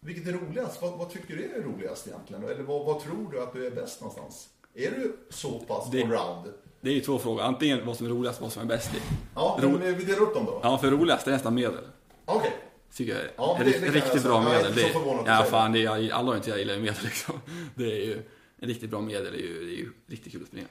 Vilket 0.00 0.26
är 0.28 0.32
roligast? 0.32 0.82
Vad, 0.82 0.98
vad 0.98 1.10
tycker 1.10 1.36
du 1.36 1.44
är 1.54 1.62
roligast 1.62 2.06
egentligen? 2.06 2.44
Eller 2.44 2.62
vad, 2.62 2.86
vad 2.86 3.00
tror 3.02 3.32
du 3.32 3.42
att 3.42 3.52
du 3.52 3.66
är 3.66 3.70
bäst 3.70 4.00
någonstans? 4.00 4.48
Är 4.74 4.90
du 4.90 5.16
så 5.30 5.58
pass 5.58 5.90
Det- 5.90 6.02
allround? 6.02 6.52
Det 6.80 6.90
är 6.90 6.94
ju 6.94 7.00
två 7.00 7.18
frågor, 7.18 7.42
antingen 7.42 7.86
vad 7.86 7.96
som 7.96 8.06
är 8.06 8.10
roligast 8.10 8.40
vad 8.40 8.52
som 8.52 8.62
är 8.62 8.66
bäst 8.66 8.94
i. 8.94 8.98
Ja, 9.34 9.58
Ro- 9.62 9.70
men 9.78 9.94
vi 9.98 10.04
delar 10.04 10.20
upp 10.22 10.34
dem 10.34 10.44
då. 10.46 10.60
Ja, 10.62 10.78
för 10.78 10.90
roligast 10.90 11.26
är 11.26 11.30
nästan 11.30 11.54
medel. 11.54 11.84
Okej. 12.24 12.52
Tycker 12.94 13.12
jag 13.14 13.22
är 13.22 13.30
Ja, 13.36 13.56
det- 13.58 13.64
det 13.64 13.70
riktigt 13.90 14.14
jag 14.14 14.22
bra 14.22 14.42
säga. 14.44 14.54
Jag 14.54 14.60
är 14.60 14.64
medel. 14.64 14.68
inte 14.68 14.80
så 14.80 14.86
Det, 14.86 14.92
förvånad 14.92 15.24
du 15.24 15.30
ja, 15.30 15.44
fan, 15.44 15.72
det 15.72 15.84
är, 15.84 16.12
alla 16.12 16.28
har 16.28 16.36
inte 16.36 16.50
jag 16.50 16.58
gillar 16.58 16.74
ju 16.74 16.80
medel 16.80 16.96
liksom. 17.04 17.40
Det 17.74 17.84
är 17.84 18.04
ju, 18.06 18.22
en 18.58 18.68
riktigt 18.68 18.90
bra 18.90 19.00
medel 19.00 19.34
är 19.34 19.38
ju, 19.38 19.64
det 19.66 19.72
är 19.72 19.76
ju 19.78 19.90
riktigt 20.06 20.32
kul 20.32 20.42
att 20.42 20.48
springa. 20.48 20.66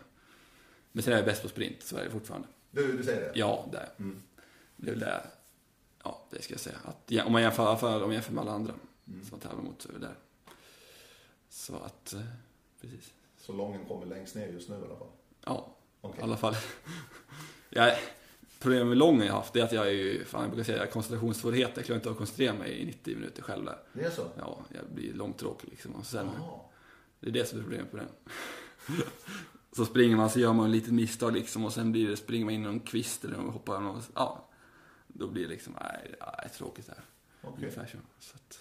Men 0.92 1.04
sen 1.04 1.14
är 1.14 1.18
jag 1.18 1.26
bäst 1.26 1.42
på 1.42 1.48
sprint, 1.48 1.84
så 1.84 1.98
är 1.98 2.04
det 2.04 2.10
fortfarande. 2.10 2.48
Du, 2.72 2.98
du 2.98 3.04
säger 3.04 3.22
det? 3.22 3.32
Ja, 3.40 3.66
det 3.72 3.78
är 3.78 3.90
Det 4.78 4.88
är 4.90 4.92
väl 4.92 5.00
det, 5.00 5.22
ja, 6.06 6.22
det 6.30 6.42
ska 6.42 6.54
jag 6.54 6.62
säga. 6.62 6.78
Att, 6.84 6.98
ja, 7.08 7.26
om 7.26 7.32
man 7.32 7.42
jämför, 7.42 7.84
om 7.84 8.02
man 8.02 8.12
jämför 8.12 8.34
med 8.34 8.42
alla 8.42 8.52
andra 8.52 8.74
som 9.06 9.28
man 9.32 9.40
tävlar 9.40 9.64
mot, 9.64 9.88
det 9.94 10.00
där. 10.00 10.16
Så 11.50 11.76
att, 11.76 12.14
eh, 12.14 12.22
precis. 12.82 13.14
Så 13.38 13.54
lången 13.54 13.86
kommer 13.86 14.06
längst 14.06 14.36
ner 14.36 14.48
just 14.48 14.70
nu 14.70 14.76
i 14.76 14.78
alla 14.78 14.96
fall. 14.96 15.08
Ja, 15.46 15.76
Okej. 16.02 16.20
i 16.20 16.24
alla 16.24 16.38
fall. 16.38 16.56
jag, 17.70 17.98
problemet 18.60 18.88
med 18.88 18.98
lången 18.98 19.26
jag 19.26 19.34
har 19.34 19.40
haft, 19.40 19.54
det 19.54 19.60
är 19.60 19.64
att 19.64 19.72
jag 19.72 19.88
är 19.88 19.92
ju, 19.92 20.26
fan 20.26 20.42
jag 20.42 20.52
brukar 20.52 20.64
säga, 20.64 20.88
koncentrationssvårigheter. 20.88 21.78
Jag 21.78 21.86
klarar 21.86 21.98
inte 21.98 22.10
av 22.10 22.14
att 22.14 22.18
koncentrera 22.18 22.54
mig 22.54 22.72
i 22.72 22.86
90 22.86 23.16
minuter 23.16 23.42
själv 23.42 23.66
där. 23.66 23.78
Det 23.94 24.04
är 24.04 24.12
så? 24.12 24.28
Ja, 24.38 24.60
jag 24.74 24.86
blir 24.96 25.14
långtråkig 25.14 25.70
liksom. 25.70 25.96
Och 25.96 26.06
sen, 26.06 26.30
det 27.20 27.28
är 27.28 27.32
det 27.32 27.46
som 27.46 27.60
är 27.60 27.64
problemet 27.64 27.92
på 27.92 27.98
den. 27.98 28.08
så 29.76 29.86
springer 29.86 30.16
man, 30.16 30.30
så 30.30 30.40
gör 30.40 30.54
man 30.54 30.66
ett 30.66 30.72
litet 30.72 30.94
misstag 30.94 31.34
liksom 31.34 31.66
och 31.66 31.74
sen 31.74 31.92
blir 31.92 32.10
det, 32.10 32.18
springer 32.18 32.46
man 32.46 32.54
in 32.54 32.62
i 32.62 32.66
någon 32.66 32.80
kvist 32.80 33.26
eller 33.26 33.38
hoppar 33.38 33.80
någon, 33.80 34.02
ja. 34.16 34.45
Då 35.18 35.28
blir 35.28 35.44
det 35.44 35.50
liksom, 35.50 35.78
nej, 35.82 36.16
nej 36.20 36.50
tråkigt 36.54 36.88
där. 36.88 37.00
Okej. 37.42 37.54
Ungefär 37.58 37.86
så. 37.86 37.98
så 38.20 38.36
att, 38.36 38.60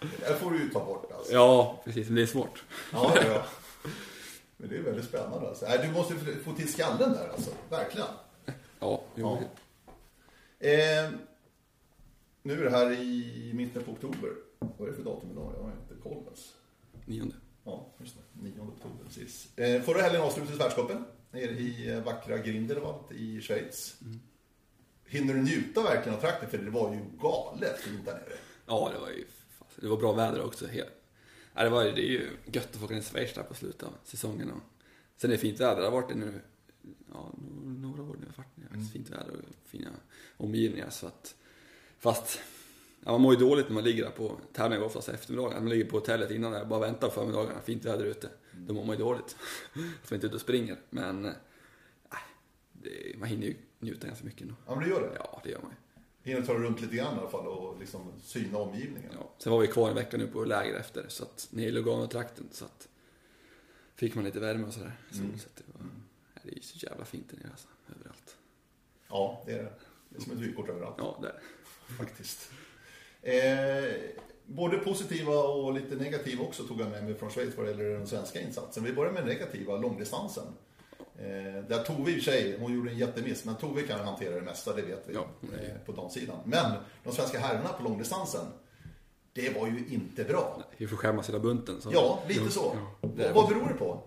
Det 0.00 0.28
där 0.28 0.34
får 0.34 0.50
du 0.50 0.58
ju 0.62 0.70
ta 0.70 0.84
bort 0.84 1.12
alltså. 1.12 1.32
ja, 1.32 1.82
precis, 1.84 2.06
men 2.06 2.16
det 2.16 2.22
är 2.22 2.26
svårt. 2.26 2.64
Ja, 2.92 3.12
ja, 3.16 3.22
ja. 3.26 3.46
Men 4.56 4.68
det 4.68 4.76
är 4.76 4.82
väldigt 4.82 5.04
spännande 5.04 5.48
alltså. 5.48 5.66
Du 5.82 5.92
måste 5.92 6.14
få 6.44 6.52
till 6.52 6.72
skallen 6.72 7.12
där 7.12 7.28
alltså. 7.28 7.50
Verkligen. 7.70 8.06
Ja, 8.80 9.02
jo, 9.14 9.38
Ja. 9.40 10.68
Eh, 10.68 11.10
nu 12.42 12.60
är 12.60 12.64
det 12.64 12.70
här 12.70 12.92
i 12.92 13.50
mitten 13.54 13.82
på 13.82 13.90
oktober. 13.92 14.30
Vad 14.58 14.88
är 14.88 14.90
det 14.92 14.96
för 14.96 15.04
datum 15.04 15.30
idag? 15.30 15.52
Jag 15.56 15.62
har 15.62 15.70
inte 15.72 15.94
koll 16.02 16.22
ens. 16.24 16.54
nionde. 17.04 17.34
Ja, 17.64 17.94
just 18.00 18.16
det. 18.16 18.42
9 18.42 18.60
oktober 18.60 19.04
precis. 19.04 19.58
Eh, 19.58 19.82
förra 19.82 20.02
helgen 20.02 20.22
avslutades 20.22 20.60
världscupen. 20.60 21.04
Nere 21.30 21.50
i 21.50 21.90
eh, 21.90 22.02
vackra 22.02 22.38
Grindelwald 22.38 23.12
i 23.12 23.40
Schweiz. 23.40 23.96
Hinner 25.06 25.34
du 25.34 25.42
njuta 25.42 25.82
verkligen 25.82 26.18
av 26.18 26.20
trakten? 26.20 26.50
För 26.50 26.58
det 26.58 26.70
var 26.70 26.94
ju 26.94 27.00
galet 27.20 27.80
fint 27.80 28.04
där 28.04 28.12
nere. 28.12 28.38
Ja, 28.66 28.90
det 28.94 29.00
var 29.00 29.08
ju, 29.08 29.24
det 29.76 29.88
var 29.88 29.96
bra 29.96 30.12
väder 30.12 30.42
också. 30.42 30.66
Helt. 30.66 30.92
Ja, 31.54 31.64
det, 31.64 31.70
var, 31.70 31.84
det 31.84 31.90
är 31.90 32.10
ju 32.10 32.30
gött 32.52 32.70
att 32.70 32.76
få 32.76 32.84
åka 32.84 32.94
till 32.94 33.04
Schweiz 33.04 33.34
där 33.34 33.42
på 33.42 33.54
slutet 33.54 33.82
av 33.82 33.92
säsongen. 34.04 34.50
Och, 34.50 34.60
sen 35.16 35.30
är 35.30 35.34
det 35.34 35.40
fint 35.40 35.60
väder, 35.60 35.76
det 35.76 35.86
har 35.86 35.92
varit 35.92 36.08
det 36.08 36.14
nu, 36.14 36.40
ja, 37.12 37.32
några 37.64 38.02
år 38.02 38.16
nu. 38.20 38.26
det 38.26 38.32
faktiskt 38.32 38.92
fint 38.92 39.10
väder 39.10 39.32
och 39.32 39.68
fina 39.68 39.90
omgivningar. 40.36 40.90
Så 40.90 41.06
att, 41.06 41.34
fast, 41.98 42.40
ja, 43.04 43.12
man 43.12 43.20
mår 43.20 43.34
ju 43.34 43.40
dåligt 43.40 43.68
när 43.68 43.74
man 43.74 43.84
ligger 43.84 44.04
där 44.04 44.10
på 44.10 44.36
tävlingen 44.52 44.86
oftast 44.86 45.08
eftermiddagen. 45.08 45.62
Man 45.62 45.68
ligger 45.68 45.84
på 45.84 45.96
hotellet 45.96 46.30
innan 46.30 46.52
där, 46.52 46.64
bara 46.64 46.80
väntar 46.80 47.08
på 47.08 47.14
förmiddagarna, 47.14 47.60
fint 47.60 47.84
väder 47.84 48.04
ute. 48.04 48.28
Då 48.52 48.74
mår 48.74 48.84
man 48.84 48.96
ju 48.96 49.02
dåligt. 49.02 49.36
Att 50.02 50.10
man 50.10 50.16
inte 50.16 50.26
är 50.26 50.28
ute 50.28 50.34
och 50.34 50.40
springer. 50.40 50.76
Men, 50.90 51.22
nej, 51.22 51.34
det, 52.72 53.18
man 53.18 53.28
hinner 53.28 53.46
ju 53.46 53.56
njuta 53.84 54.06
ganska 54.06 54.24
mycket 54.24 54.42
ändå. 54.42 54.54
Ja, 54.66 54.74
men 54.74 54.84
det 54.84 54.90
gör 54.90 55.00
det. 55.00 55.16
Ja, 55.18 55.40
det 55.44 55.50
gör 55.50 55.60
man 55.60 55.70
ju. 55.70 55.76
Hinner 56.30 56.46
ta 56.46 56.54
runt 56.54 56.80
lite 56.80 56.96
grann 56.96 57.16
i 57.16 57.20
alla 57.20 57.30
fall 57.30 57.46
och 57.46 57.78
liksom 57.80 58.12
syna 58.22 58.58
omgivningen. 58.58 59.10
Ja. 59.12 59.30
Sen 59.38 59.52
var 59.52 59.60
vi 59.60 59.66
kvar 59.66 59.88
en 59.88 59.94
vecka 59.94 60.16
nu 60.16 60.26
på 60.26 60.44
läger 60.44 60.74
efter, 60.74 61.04
så 61.08 61.24
att 61.24 61.48
nere 61.50 61.66
i 61.66 61.70
Lugano-trakten, 61.70 62.48
så 62.50 62.64
att 62.64 62.88
fick 63.94 64.14
man 64.14 64.24
lite 64.24 64.40
värme 64.40 64.66
och 64.66 64.74
sådär. 64.74 64.92
Så 65.10 65.22
att 65.22 65.56
det, 65.56 65.62
var, 65.66 65.86
ja, 66.34 66.40
det 66.42 66.50
är 66.50 66.54
ju 66.54 66.62
så 66.62 66.86
jävla 66.86 67.04
fint 67.04 67.30
där 67.30 67.36
nere 67.36 67.48
alltså, 67.50 67.68
överallt. 67.96 68.36
Ja, 69.08 69.42
det 69.46 69.52
är 69.52 69.62
det. 69.62 69.72
Det 70.08 70.16
är 70.16 70.22
som 70.22 70.32
ett 70.32 70.38
vykort 70.38 70.68
överallt. 70.68 70.96
Ja, 70.98 71.18
där. 71.22 71.40
faktiskt. 71.98 72.50
Eh, 73.22 73.94
både 74.46 74.78
positiva 74.78 75.42
och 75.42 75.72
lite 75.72 75.96
negativa 75.96 76.44
också 76.44 76.62
tog 76.66 76.80
jag 76.80 76.90
med 76.90 77.04
mig 77.04 77.14
från 77.14 77.30
Schweiz 77.30 77.56
vad 77.56 77.66
det 77.66 77.70
gäller 77.70 77.84
den 77.84 78.06
svenska 78.06 78.40
insatsen. 78.40 78.84
Vi 78.84 78.92
börjar 78.92 79.12
med 79.12 79.26
negativa, 79.26 79.76
långdistansen. 79.76 80.46
Eh, 81.18 81.24
där 81.68 81.84
Tove 81.84 82.12
i 82.12 82.20
sig, 82.20 82.56
hon 82.60 82.74
gjorde 82.74 82.90
en 82.90 82.98
jättemiss, 82.98 83.44
men 83.44 83.56
Tove 83.56 83.82
kan 83.82 84.00
hantera 84.00 84.34
det 84.34 84.40
mesta, 84.40 84.74
det 84.76 84.82
vet 84.82 85.04
vi 85.08 85.14
Ja, 85.14 85.26
är- 85.52 85.68
eh, 85.68 85.76
på 85.86 85.92
damsidan. 85.92 86.36
Men 86.44 86.72
de 87.04 87.12
svenska 87.12 87.38
herrarna 87.38 87.68
på 87.68 87.82
långdistansen, 87.84 88.46
det 89.32 89.54
var 89.56 89.66
ju 89.66 89.84
inte 89.88 90.24
bra. 90.24 90.62
Vi 90.76 90.86
får 90.86 90.96
skämmas 90.96 91.28
hela 91.28 91.38
bunten. 91.38 91.80
Så. 91.80 91.90
Ja, 91.92 92.22
lite 92.28 92.50
så. 92.50 92.76
Ja, 93.02 93.08
det 93.08 93.24
är- 93.24 93.34
vad, 93.34 93.48
beror 93.48 93.68
det 93.68 93.74
på? 93.74 94.02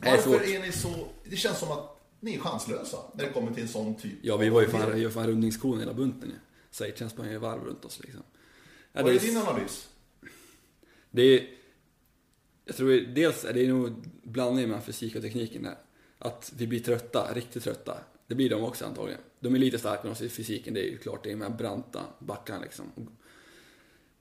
Det 0.00 0.08
är 0.08 0.16
Varför 0.16 0.54
är 0.54 0.60
ni 0.60 0.72
så... 0.72 0.88
Det 1.24 1.36
känns 1.36 1.58
som 1.58 1.70
att 1.70 2.00
ni 2.20 2.34
är 2.34 2.38
chanslösa 2.40 2.98
när 3.14 3.24
det 3.24 3.30
kommer 3.30 3.52
till 3.54 3.62
en 3.62 3.68
sån 3.68 3.94
typ 3.94 4.12
Ja, 4.22 4.36
vi 4.36 4.48
var 4.48 4.60
ju 4.60 4.66
fan, 4.68 4.80
hantering. 4.80 4.98
vi 4.98 5.04
var 5.04 5.12
fan 5.12 5.26
rundningskon 5.26 5.78
hela 5.80 5.94
bunten 5.94 6.28
ju. 6.28 6.34
Schweizaren 6.70 7.10
sprang 7.10 7.30
ju 7.30 7.38
varv 7.38 7.64
runt 7.64 7.84
oss 7.84 8.00
liksom. 8.00 8.22
Ja, 8.92 9.02
Vad 9.02 9.12
det 9.12 9.16
är 9.16 9.20
din 9.26 9.36
analys? 9.36 9.88
Det 11.10 11.22
är, 11.22 11.46
jag 12.64 12.76
tror 12.76 13.14
dels 13.14 13.44
är 13.44 13.52
det 13.52 13.68
nog 13.68 13.92
blandning 14.22 14.68
mellan 14.68 14.82
fysik 14.82 15.16
och 15.16 15.22
tekniken 15.22 15.62
där. 15.62 15.78
Att 16.24 16.52
vi 16.56 16.66
blir 16.66 16.80
trötta, 16.80 17.34
riktigt 17.34 17.64
trötta. 17.64 17.98
Det 18.26 18.34
blir 18.34 18.50
de 18.50 18.64
också 18.64 18.86
antagligen. 18.86 19.20
De 19.40 19.54
är 19.54 19.58
lite 19.58 19.78
starkare 19.78 20.06
än 20.06 20.12
oss 20.12 20.22
i 20.22 20.28
fysiken, 20.28 20.74
det 20.74 20.80
är 20.80 20.90
ju 20.90 20.98
klart. 20.98 21.24
Det 21.24 21.32
är 21.32 21.36
här 21.36 21.50
branta 21.50 22.00
backarna 22.18 22.60
liksom. 22.60 22.86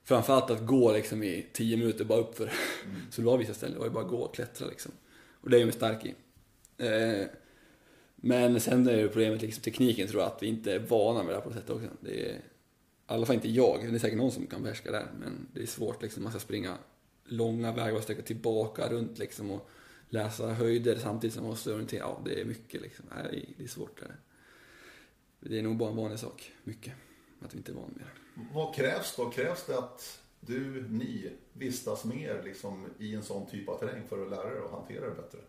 Framförallt 0.04 0.52
att 0.52 0.66
gå 0.66 0.94
liksom 0.94 1.24
i 1.24 1.46
10 1.54 1.78
minuter 1.78 2.06
bara 2.06 2.20
uppför. 2.20 2.54
Så 3.12 3.22
det 3.22 3.28
var 3.28 3.38
vissa 3.38 3.54
ställen, 3.54 3.74
det 3.74 3.80
var 3.80 3.86
ju 3.86 3.94
bara 3.94 4.04
gå 4.04 4.18
och 4.18 4.36
klättra 4.36 4.68
liksom. 4.68 4.92
Och 5.42 5.50
det 5.50 5.62
är 5.62 5.66
de 5.66 5.72
starka 5.72 6.08
i. 6.08 6.16
Eh, 6.78 7.28
men 8.16 8.60
sen 8.60 8.88
är 8.88 8.98
det 8.98 9.08
problemet 9.08 9.42
liksom 9.42 9.64
tekniken 9.64 10.08
tror 10.08 10.22
jag, 10.22 10.32
att 10.32 10.44
vi 10.44 10.48
inte 10.48 10.74
är 10.74 10.80
vana 10.80 11.24
med 11.24 11.32
det 11.32 11.36
här 11.36 11.42
på 11.42 11.50
det 11.50 11.56
sättet 11.56 11.70
också. 11.70 11.88
Det 12.02 12.30
är, 12.30 12.34
I 12.34 12.42
alla 13.06 13.26
fall 13.26 13.36
inte 13.36 13.50
jag, 13.50 13.80
det 13.90 13.96
är 13.96 14.00
säkert 14.00 14.18
någon 14.18 14.32
som 14.32 14.48
kan 14.48 14.64
behärska 14.64 14.92
det 14.92 14.98
här, 14.98 15.12
men 15.20 15.48
det 15.54 15.62
är 15.62 15.66
svårt 15.66 16.02
liksom. 16.02 16.24
Man 16.24 16.32
ska 16.32 16.40
springa 16.40 16.78
långa 17.26 17.72
vägar 17.72 17.98
och 17.98 18.04
sträcka 18.04 18.22
tillbaka 18.22 18.90
runt 18.90 19.20
liksom 19.20 19.52
och 19.52 19.70
läsa 20.14 20.54
höjder 20.54 20.96
samtidigt 20.96 21.34
som 21.34 21.44
man 21.44 21.50
måste 21.50 21.74
orientera. 21.74 22.00
Ja, 22.00 22.22
det 22.26 22.42
är 22.42 22.46
mycket 22.46 22.82
liksom. 22.82 23.06
Nej, 23.16 23.54
det 23.58 23.64
är- 23.64 23.68
svårt. 23.68 24.00
Det, 25.40 25.50
det 25.50 25.60
är 25.60 25.64
nog 25.64 25.78
bara 25.78 25.90
en 25.90 25.96
vanlig 25.96 26.20
sak, 26.20 26.52
mycket. 26.64 26.94
Att 27.42 27.54
vi 27.54 27.58
inte 27.58 27.72
är 27.72 27.76
vana 27.76 27.88
med 27.88 28.06
det. 28.06 28.42
Vad 28.54 28.76
krävs 28.76 29.16
då? 29.18 29.30
Krävs 29.30 29.66
det 29.66 29.78
att 29.78 30.20
du, 30.40 30.88
ni, 30.90 31.32
vistas 31.54 32.06
mer 32.06 32.42
liksom, 32.46 32.86
i 33.00 33.16
en 33.16 33.24
sån 33.24 33.50
typ 33.50 33.70
av 33.70 33.78
terräng 33.80 34.08
för 34.10 34.24
att 34.24 34.30
lära 34.30 34.48
er 34.58 34.62
att 34.66 34.72
hantera 34.72 35.10
det 35.10 35.16
bättre? 35.16 35.40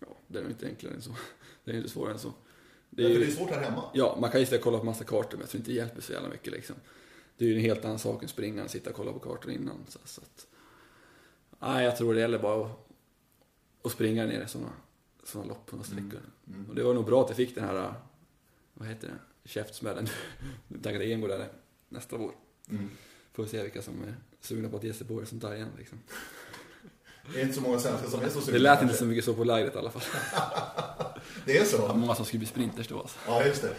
Ja, 0.00 0.06
det 0.26 0.38
är 0.38 0.42
nog 0.42 0.50
inte 0.52 0.66
enklare 0.66 0.94
än 0.94 1.02
så. 1.02 1.10
Det 1.64 1.70
är 1.70 1.76
inte 1.76 1.88
svårare 1.88 2.12
än 2.12 2.18
så. 2.18 2.32
Det 2.90 3.04
är, 3.04 3.08
ju- 3.08 3.18
det 3.18 3.26
är 3.26 3.30
svårt 3.30 3.50
här 3.50 3.60
hemma. 3.60 3.84
Ja, 3.94 4.18
man 4.20 4.30
kan 4.30 4.40
ju 4.40 4.46
sitta 4.46 4.56
och 4.58 4.62
kolla 4.64 4.78
på 4.78 4.84
massa 4.84 5.04
kartor 5.04 5.30
men 5.32 5.40
jag 5.40 5.48
tror 5.50 5.58
inte 5.58 5.70
det 5.70 5.76
hjälper 5.76 6.00
så 6.02 6.12
jävla 6.12 6.28
mycket 6.28 6.52
liksom. 6.52 6.76
Det 7.36 7.44
är 7.44 7.48
ju 7.48 7.54
en 7.54 7.60
helt 7.60 7.84
annan 7.84 7.98
sak 7.98 8.22
än 8.22 8.28
springa 8.28 8.64
och 8.64 8.70
sitta 8.70 8.90
och 8.90 8.96
kolla 8.96 9.12
på 9.12 9.18
kartor 9.18 9.52
innan. 9.52 9.84
Så, 9.88 9.98
så 10.04 10.20
att, 10.20 10.46
nej, 11.60 11.84
jag 11.84 11.96
tror 11.96 12.14
det 12.14 12.20
gäller 12.20 12.38
bara 12.38 12.66
att 12.66 12.88
och 13.82 13.90
springa 13.92 14.26
ner 14.26 14.40
i 14.44 14.48
sådana 14.48 14.72
såna 15.24 15.44
lopp 15.44 15.66
på 15.66 15.76
några 15.76 15.86
sträckor. 15.86 16.20
Mm. 16.48 16.66
Och 16.68 16.74
det 16.74 16.82
var 16.82 16.94
nog 16.94 17.04
bra 17.04 17.22
att 17.22 17.28
jag 17.28 17.36
fick 17.36 17.54
den 17.54 17.64
här, 17.64 17.94
vad 18.74 18.88
heter 18.88 19.08
det, 19.08 19.48
käftsmällen. 19.48 20.08
Taggade 20.82 21.04
EM 21.04 21.20
går 21.20 21.28
där 21.28 21.48
nästa 21.88 22.16
vår. 22.16 22.32
Mm. 22.70 22.90
Får 23.32 23.42
vi 23.42 23.48
se 23.48 23.62
vilka 23.62 23.82
som 23.82 24.02
är 24.04 24.14
sugna 24.40 24.68
på 24.68 24.76
att 24.76 24.84
ge 24.84 24.92
sig 24.92 25.06
på 25.06 25.26
sånt 25.26 25.42
där 25.42 25.54
igen 25.54 25.68
liksom. 25.78 25.98
Det 27.32 27.40
är 27.40 27.42
inte 27.42 27.54
så 27.54 27.60
många 27.60 27.78
svenskar 27.78 28.08
som 28.08 28.20
är 28.20 28.28
så 28.28 28.40
sugna. 28.40 28.52
Det 28.52 28.58
lät 28.58 28.82
inte 28.82 28.94
så 28.94 29.04
mycket 29.04 29.24
så 29.24 29.34
på 29.34 29.44
lägret 29.44 29.74
i 29.74 29.78
alla 29.78 29.90
fall. 29.90 30.02
Det 31.44 31.58
är 31.58 31.64
Det 31.64 31.78
var 31.78 31.88
så? 31.88 31.94
många 31.94 32.14
som 32.14 32.24
skulle 32.24 32.38
bli 32.38 32.48
sprinters 32.48 32.88
då 32.88 33.00
alltså. 33.00 33.18
Ja, 33.26 33.44
just 33.44 33.62
det. 33.62 33.74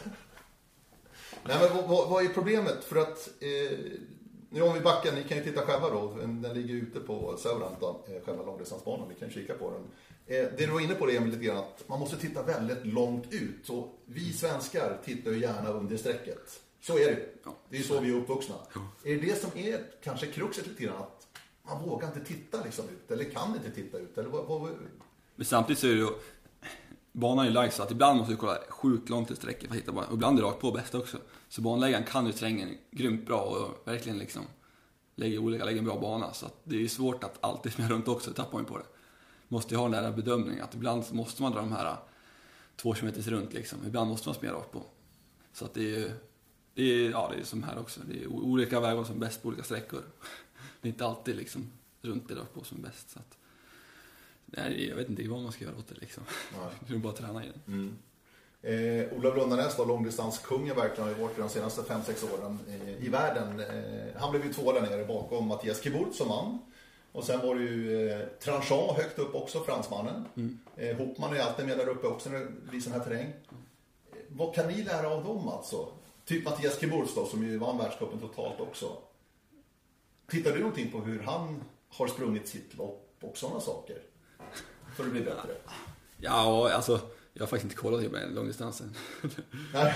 Nej, 1.46 1.58
men 1.60 1.76
vad, 1.78 1.88
vad, 1.90 2.10
vad 2.10 2.26
är 2.26 2.30
problemet? 2.30 2.84
För 2.84 2.96
att, 2.96 3.30
eh, 3.40 3.78
nu 4.54 4.62
om 4.62 4.74
vi 4.74 4.80
backar, 4.80 5.12
ni 5.12 5.24
kan 5.24 5.38
ju 5.38 5.44
titta 5.44 5.62
själva 5.62 5.90
då. 5.90 6.16
Den 6.22 6.54
ligger 6.54 6.76
ute 6.76 7.00
på 7.00 7.38
Southampton, 7.38 7.96
eh, 8.08 8.26
själva 8.26 8.44
långdistansbanan. 8.44 9.08
Ni 9.10 9.16
kan 9.16 9.30
kika 9.30 9.54
på 9.54 9.72
den. 9.72 9.82
Eh, 10.26 10.50
det 10.58 10.66
du 10.66 10.72
var 10.72 10.80
inne 10.80 10.96
på 10.96 11.06
det 11.06 11.18
Emil, 11.18 11.32
lite 11.32 11.44
grann, 11.44 11.58
att 11.58 11.84
man 11.88 12.00
måste 12.00 12.18
titta 12.18 12.44
väldigt 12.44 12.86
långt 12.86 13.34
ut. 13.34 13.70
Och 13.70 14.00
vi 14.06 14.34
svenskar 14.34 14.98
tittar 15.06 15.32
ju 15.32 15.40
gärna 15.40 15.70
under 15.70 15.98
strecket. 15.98 16.62
Så 16.82 16.98
är 16.98 17.06
det. 17.06 17.26
Ja. 17.44 17.56
Det 17.70 17.76
är 17.76 17.80
ju 17.80 17.88
så 17.88 18.00
vi 18.00 18.10
är 18.10 18.16
uppvuxna. 18.16 18.56
Är 19.04 19.16
det 19.16 19.22
det 19.22 19.42
som 19.42 19.50
är 19.56 19.82
kanske 20.04 20.28
kruxet 20.28 20.68
lite 20.68 20.84
grann? 20.84 21.02
Att 21.02 21.28
man 21.64 21.84
vågar 21.90 22.08
inte 22.08 22.34
titta 22.34 22.64
liksom 22.64 22.86
ut, 22.86 23.12
eller 23.12 23.24
kan 23.24 23.56
inte 23.56 23.72
titta 23.72 23.98
ut? 23.98 24.18
Eller 24.18 24.30
vad, 24.30 24.46
vad, 24.46 24.70
Men 25.36 25.46
samtidigt 25.46 25.80
så 25.80 25.88
är 25.88 25.92
det 25.92 25.98
ju, 25.98 26.08
banan 27.14 27.46
är 27.46 27.50
ju 27.50 27.54
lagd 27.54 27.74
så 27.74 27.84
att 27.84 27.92
ibland 27.92 28.18
måste 28.18 28.34
du 28.34 28.38
kolla 28.38 28.58
sjukt 28.70 29.10
långt 29.10 29.32
i 29.32 29.36
sträcket 29.36 29.64
för 29.64 29.76
att 29.76 29.82
hitta 29.82 29.92
banan. 29.92 30.10
Och 30.10 30.16
ibland 30.16 30.40
är 30.40 30.44
det 30.44 30.48
rakt 30.48 30.60
på 30.60 30.72
bäst 30.72 30.96
också. 30.96 31.18
Så 31.50 31.62
banläggaren 31.62 32.04
kan 32.04 32.26
ju 32.26 32.32
terrängen 32.32 32.78
grymt 32.92 33.26
bra 33.26 33.42
och 33.42 33.88
verkligen 33.88 34.18
liksom 34.18 34.42
lägger 35.16 35.38
olika, 35.38 35.66
lägger 35.66 35.80
en 35.80 35.86
bra 35.86 36.00
bana. 36.00 36.34
Så 36.34 36.46
att 36.46 36.62
det 36.64 36.76
är 36.76 36.80
ju 36.80 36.88
svårt 36.88 37.24
att 37.24 37.38
alltid 37.44 37.72
springa 37.72 37.90
runt 37.90 38.08
också, 38.08 38.30
det 38.30 38.36
tappar 38.36 38.54
man 38.54 38.62
ju 38.62 38.68
på 38.68 38.78
det. 38.78 38.86
Måste 39.48 39.74
ju 39.74 39.80
ha 39.80 39.90
den 39.90 40.04
där 40.04 40.12
bedömningen 40.12 40.64
att 40.64 40.76
ibland 40.76 41.04
måste 41.12 41.42
man 41.42 41.52
dra 41.52 41.60
de 41.60 41.72
här 41.72 41.86
äh, 41.86 41.98
två 42.76 42.96
kilometers 42.96 43.28
runt 43.28 43.54
liksom. 43.54 43.80
Ibland 43.88 44.10
måste 44.10 44.28
man 44.28 44.36
springa 44.36 44.54
rakt 44.54 44.72
på. 44.72 44.84
Så 45.54 45.66
att 45.66 45.74
det 45.74 45.82
är 45.82 46.00
ju, 46.00 46.12
det 46.74 46.84
är, 46.84 47.10
ja 47.10 47.32
det 47.36 47.42
är 47.42 47.46
som 47.46 47.64
här 47.64 47.80
också. 47.80 48.02
Det 48.10 48.24
är 48.24 48.28
olika 48.28 48.80
vägar 48.80 49.04
som 49.04 49.16
är 49.16 49.20
bäst 49.20 49.42
på 49.42 49.48
olika 49.48 49.64
sträckor. 49.64 50.02
Det 50.82 50.88
är 50.88 50.92
inte 50.92 51.06
alltid 51.06 51.36
liksom 51.36 51.72
runt 52.02 52.28
det 52.28 52.36
rakt 52.36 52.54
på 52.54 52.64
som 52.64 52.78
är 52.78 52.82
bäst. 52.82 53.10
Så 53.10 53.20
att, 53.20 53.38
nej, 54.58 54.88
jag 54.90 54.96
vet 54.96 55.10
inte 55.10 55.28
vad 55.28 55.42
man 55.42 55.52
ska 55.52 55.66
göra 55.66 55.78
åt 55.78 55.88
det 55.88 55.96
liksom. 56.02 56.24
Nej. 56.88 56.96
Är 56.96 57.00
bara 57.00 57.14
träna 57.14 57.46
i 57.46 57.48
det. 57.48 57.72
Mm. 57.72 57.98
Eh, 58.62 59.18
Olof 59.18 59.36
Lundarnäs 59.38 59.76
då, 59.78 59.86
långdistanskungen 59.86 60.76
verkligen, 60.76 61.10
har 61.10 61.16
ju 61.16 61.22
varit 61.24 61.38
de 61.38 61.50
senaste 61.50 61.82
5-6 61.82 62.34
åren 62.34 62.60
eh, 62.70 63.06
i 63.06 63.10
världen. 63.10 63.60
Eh, 63.60 64.22
han 64.22 64.32
blev 64.32 64.46
ju 64.46 64.54
två 64.54 64.72
där 64.72 64.82
nere 64.82 65.06
bakom 65.06 65.48
Mattias 65.48 65.84
Kiburt 65.84 66.16
som 66.16 66.28
vann. 66.28 66.60
Och 67.12 67.24
sen 67.24 67.48
var 67.48 67.56
det 67.56 67.62
ju 67.62 68.10
eh, 68.10 68.20
Tranchant 68.20 68.98
högt 68.98 69.20
upp 69.20 69.36
också, 69.36 69.64
fransmannen. 69.64 70.26
Eh, 70.78 70.98
Hopman 70.98 71.34
är 71.34 71.40
alltid 71.40 71.66
med 71.66 71.78
där 71.78 71.90
uppe 71.90 72.08
också 72.08 72.30
när 72.30 72.40
det 72.40 72.52
blir 72.70 72.80
sån 72.80 72.94
här 72.94 73.00
terräng. 73.00 73.28
Eh, 74.12 74.18
vad 74.30 74.56
kan 74.56 74.68
ni 74.68 74.84
lära 74.84 75.10
av 75.10 75.24
dem 75.24 75.48
alltså? 75.48 75.88
Typ 76.26 76.46
Mattias 76.46 76.80
Kiburt 76.80 77.16
då, 77.16 77.26
som 77.26 77.44
ju 77.44 77.58
vann 77.58 77.78
världscupen 77.78 78.20
totalt 78.20 78.60
också. 78.60 78.98
Tittar 80.28 80.52
du 80.52 80.60
någonting 80.60 80.92
på 80.92 81.00
hur 81.00 81.20
han 81.20 81.64
har 81.90 82.08
sprungit 82.08 82.48
sitt 82.48 82.78
lopp 82.78 83.18
och 83.22 83.38
sådana 83.38 83.60
saker? 83.60 84.02
För 84.96 85.04
att 85.04 85.12
bli 85.12 85.22
bättre? 85.22 85.50
Ja, 86.18 86.72
alltså, 86.74 87.02
jag 87.34 87.42
har 87.42 87.48
faktiskt 87.48 87.64
inte 87.64 87.76
kollat 87.76 88.12
på 88.12 88.18
långdistansen. 88.36 88.96
Nej, 89.74 89.96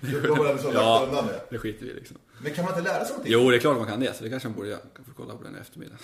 du 0.00 0.30
har 0.30 0.44
väl 0.44 0.58
så 0.58 0.64
lagt 0.64 0.74
Ja. 0.74 1.04
undan 1.08 1.26
det. 1.26 1.40
Det 1.50 1.58
skiter 1.58 1.86
vi 1.86 1.92
liksom. 1.92 2.16
Men 2.42 2.54
kan 2.54 2.64
man 2.64 2.78
inte 2.78 2.92
lära 2.92 3.04
sig 3.04 3.10
någonting? 3.12 3.32
Jo, 3.32 3.50
det 3.50 3.56
är 3.56 3.60
klart 3.60 3.76
man 3.76 3.86
kan 3.86 4.00
det, 4.00 4.14
så 4.16 4.24
det 4.24 4.30
kanske 4.30 4.48
man 4.48 4.56
borde 4.56 4.68
göra. 4.68 4.80
Kan 4.96 5.04
få 5.04 5.10
kolla 5.16 5.36
på 5.36 5.42
den 5.44 5.56
i 5.56 5.58
eftermiddag. 5.58 5.96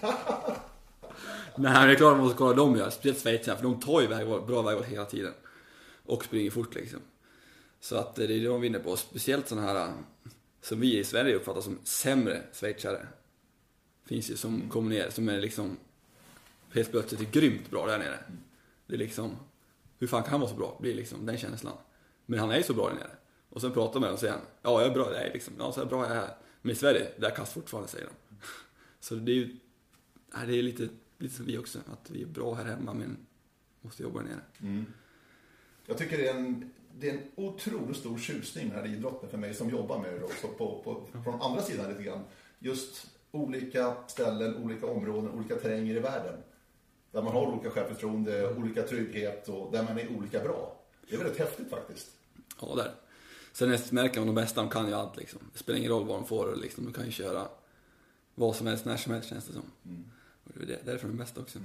Nej, 1.56 1.72
men 1.72 1.86
det 1.86 1.92
är 1.92 1.96
klart 1.96 2.12
man 2.16 2.20
måste 2.24 2.38
kolla 2.38 2.54
dem 2.54 2.76
gör. 2.76 2.90
Speciellt 2.90 3.18
schweizarna, 3.22 3.56
för 3.56 3.64
de 3.64 3.80
tar 3.80 4.00
ju 4.00 4.06
väg, 4.06 4.26
bra 4.26 4.62
vägval 4.62 4.84
hela 4.84 5.04
tiden. 5.04 5.32
Och 6.06 6.24
springer 6.24 6.50
fort 6.50 6.74
liksom. 6.74 7.00
Så 7.80 7.96
att 7.96 8.18
eh, 8.18 8.26
det 8.28 8.34
är 8.34 8.38
det 8.38 8.46
de 8.46 8.60
vinner 8.60 8.78
på. 8.78 8.96
Speciellt 8.96 9.48
sådana 9.48 9.66
här, 9.66 9.76
eh, 9.86 9.92
som 10.62 10.80
vi 10.80 10.98
i 10.98 11.04
Sverige 11.04 11.34
uppfattar 11.34 11.60
som 11.60 11.78
sämre 11.84 12.42
schweizare. 12.52 13.06
Finns 14.06 14.30
ju 14.30 14.36
som 14.36 14.68
kommer 14.70 14.90
ner, 14.90 15.10
som 15.10 15.28
är 15.28 15.40
liksom 15.40 15.76
helt 16.74 16.90
plötsligt 16.90 17.20
är 17.20 17.40
grymt 17.40 17.70
bra 17.70 17.86
där 17.86 17.98
nere. 17.98 18.18
Det 18.86 18.94
är 18.94 18.98
liksom, 18.98 19.36
hur 19.98 20.06
fan 20.06 20.22
kan 20.22 20.30
han 20.30 20.40
vara 20.40 20.50
så 20.50 20.56
bra? 20.56 20.76
Blir 20.80 20.94
liksom 20.94 21.26
den 21.26 21.38
känslan. 21.38 21.76
Men 22.26 22.38
han 22.38 22.50
är 22.50 22.56
ju 22.56 22.62
så 22.62 22.74
bra 22.74 22.88
där 22.88 22.94
nere. 22.94 23.10
Och 23.48 23.60
sen 23.60 23.72
pratar 23.72 24.00
man 24.00 24.00
med 24.00 24.08
honom 24.08 24.14
och 24.14 24.20
säger 24.20 24.32
han, 24.32 24.42
ja 24.62 24.80
jag 24.80 24.90
är 24.90 24.94
bra, 24.94 25.08
nej 25.12 25.30
liksom, 25.34 25.54
ja 25.58 25.72
så 25.72 25.80
är 25.80 25.86
bra 25.86 26.08
jag 26.08 26.16
är. 26.16 26.30
Men 26.62 26.72
i 26.72 26.74
Sverige, 26.74 27.08
där 27.16 27.30
kast 27.30 27.52
fortfarande 27.52 27.88
säger 27.88 28.06
de. 28.06 28.36
Så 29.00 29.14
det 29.14 29.32
är 29.32 29.36
ju, 29.36 29.56
det 30.46 30.58
är 30.58 30.62
lite, 30.62 30.88
lite 31.18 31.34
som 31.34 31.46
vi 31.46 31.58
också, 31.58 31.78
att 31.78 32.10
vi 32.10 32.22
är 32.22 32.26
bra 32.26 32.54
här 32.54 32.64
hemma 32.64 32.94
men 32.94 33.16
måste 33.80 34.02
jobba 34.02 34.20
där 34.20 34.28
nere. 34.28 34.40
Mm. 34.60 34.86
Jag 35.86 35.98
tycker 35.98 36.18
det 36.18 36.28
är 36.28 36.34
en, 36.36 36.70
det 36.98 37.10
är 37.10 37.14
en 37.14 37.22
otroligt 37.34 37.96
stor 37.96 38.18
tjusning 38.18 38.70
här 38.70 38.86
i 38.86 38.92
idrotten 38.92 39.30
för 39.30 39.38
mig 39.38 39.54
som 39.54 39.70
jobbar 39.70 39.98
med 39.98 40.14
det 40.14 40.22
också 40.22 40.48
på, 40.48 40.82
på, 40.84 41.20
från 41.24 41.42
andra 41.42 41.62
sidan 41.62 41.90
lite 41.90 42.02
grann. 42.02 42.24
Just 42.58 43.06
olika 43.30 43.94
ställen, 44.06 44.56
olika 44.56 44.86
områden, 44.86 45.30
olika 45.30 45.54
terränger 45.54 45.96
i 45.96 46.00
världen. 46.00 46.42
Där 47.18 47.22
man 47.24 47.32
har 47.32 47.46
olika 47.46 47.70
självförtroende, 47.70 48.54
olika 48.54 48.82
trygghet 48.82 49.48
och 49.48 49.72
där 49.72 49.82
man 49.82 49.98
är 49.98 50.08
olika 50.16 50.40
bra. 50.40 50.76
Det 51.08 51.14
är 51.14 51.18
väldigt 51.18 51.38
häftigt 51.38 51.70
faktiskt. 51.70 52.06
Ja, 52.60 52.74
där. 52.76 52.90
Sen 53.52 53.72
är- 53.72 53.94
märker 53.94 54.20
man 54.20 54.26
de 54.26 54.34
bästa, 54.34 54.60
de 54.60 54.70
kan 54.70 54.88
ju 54.88 54.94
allt 54.94 55.16
liksom. 55.16 55.40
Det 55.52 55.58
spelar 55.58 55.78
ingen 55.78 55.90
roll 55.90 56.06
vad 56.06 56.16
de 56.16 56.26
får, 56.26 56.56
liksom. 56.56 56.84
de 56.84 56.92
kan 56.92 57.04
ju 57.06 57.10
köra 57.10 57.48
vad 58.34 58.56
som 58.56 58.66
helst, 58.66 58.84
när 58.84 58.96
som 58.96 59.12
helst 59.12 59.28
känns 59.28 59.46
det 59.46 59.52
som. 59.52 59.62
Och 60.44 60.50
det 60.66 60.74
är 60.74 60.78
därför 60.84 61.08
de 61.08 61.14
är 61.14 61.18
bäst 61.18 61.38
också. 61.38 61.58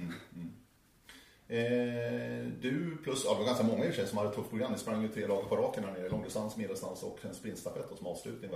Eh, 1.48 2.46
du 2.60 2.96
plus, 3.02 3.22
ja 3.24 3.32
det 3.32 3.38
var 3.38 3.46
ganska 3.46 3.64
många 3.64 3.84
i 3.84 3.90
och 3.90 3.94
för 3.94 4.00
sig 4.00 4.08
som 4.08 4.18
hade 4.18 4.30
ett 4.30 4.36
tufft 4.36 4.50
program. 4.50 4.72
Ni 4.72 4.78
sprang 4.78 5.02
ju 5.02 5.08
tre 5.08 5.26
dagar 5.26 5.48
på 5.48 5.56
raken 5.56 5.84
här 5.84 5.92
nere. 5.92 6.08
Långdistans, 6.08 6.56
medeldistans 6.56 7.02
och 7.02 7.18
en 7.22 7.34
sprintstafett 7.34 7.86
som 7.98 8.06
avslutning 8.06 8.50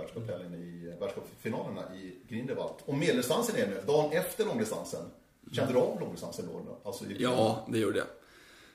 i 0.53 0.93
världscupfinalerna 0.99 1.95
i 1.95 2.15
Grindelwald. 2.27 2.75
Och 2.85 2.93
medeldistansen 2.97 3.55
är 3.55 3.67
nu, 3.67 3.81
dagen 3.87 4.11
efter 4.11 4.45
långdistansen. 4.45 5.05
Kände 5.51 5.73
du 5.73 5.79
av 5.79 5.99
då? 5.99 6.77
Alltså, 6.83 7.05
Ja, 7.17 7.67
det 7.71 7.79
gjorde 7.79 7.97
jag. 7.97 8.07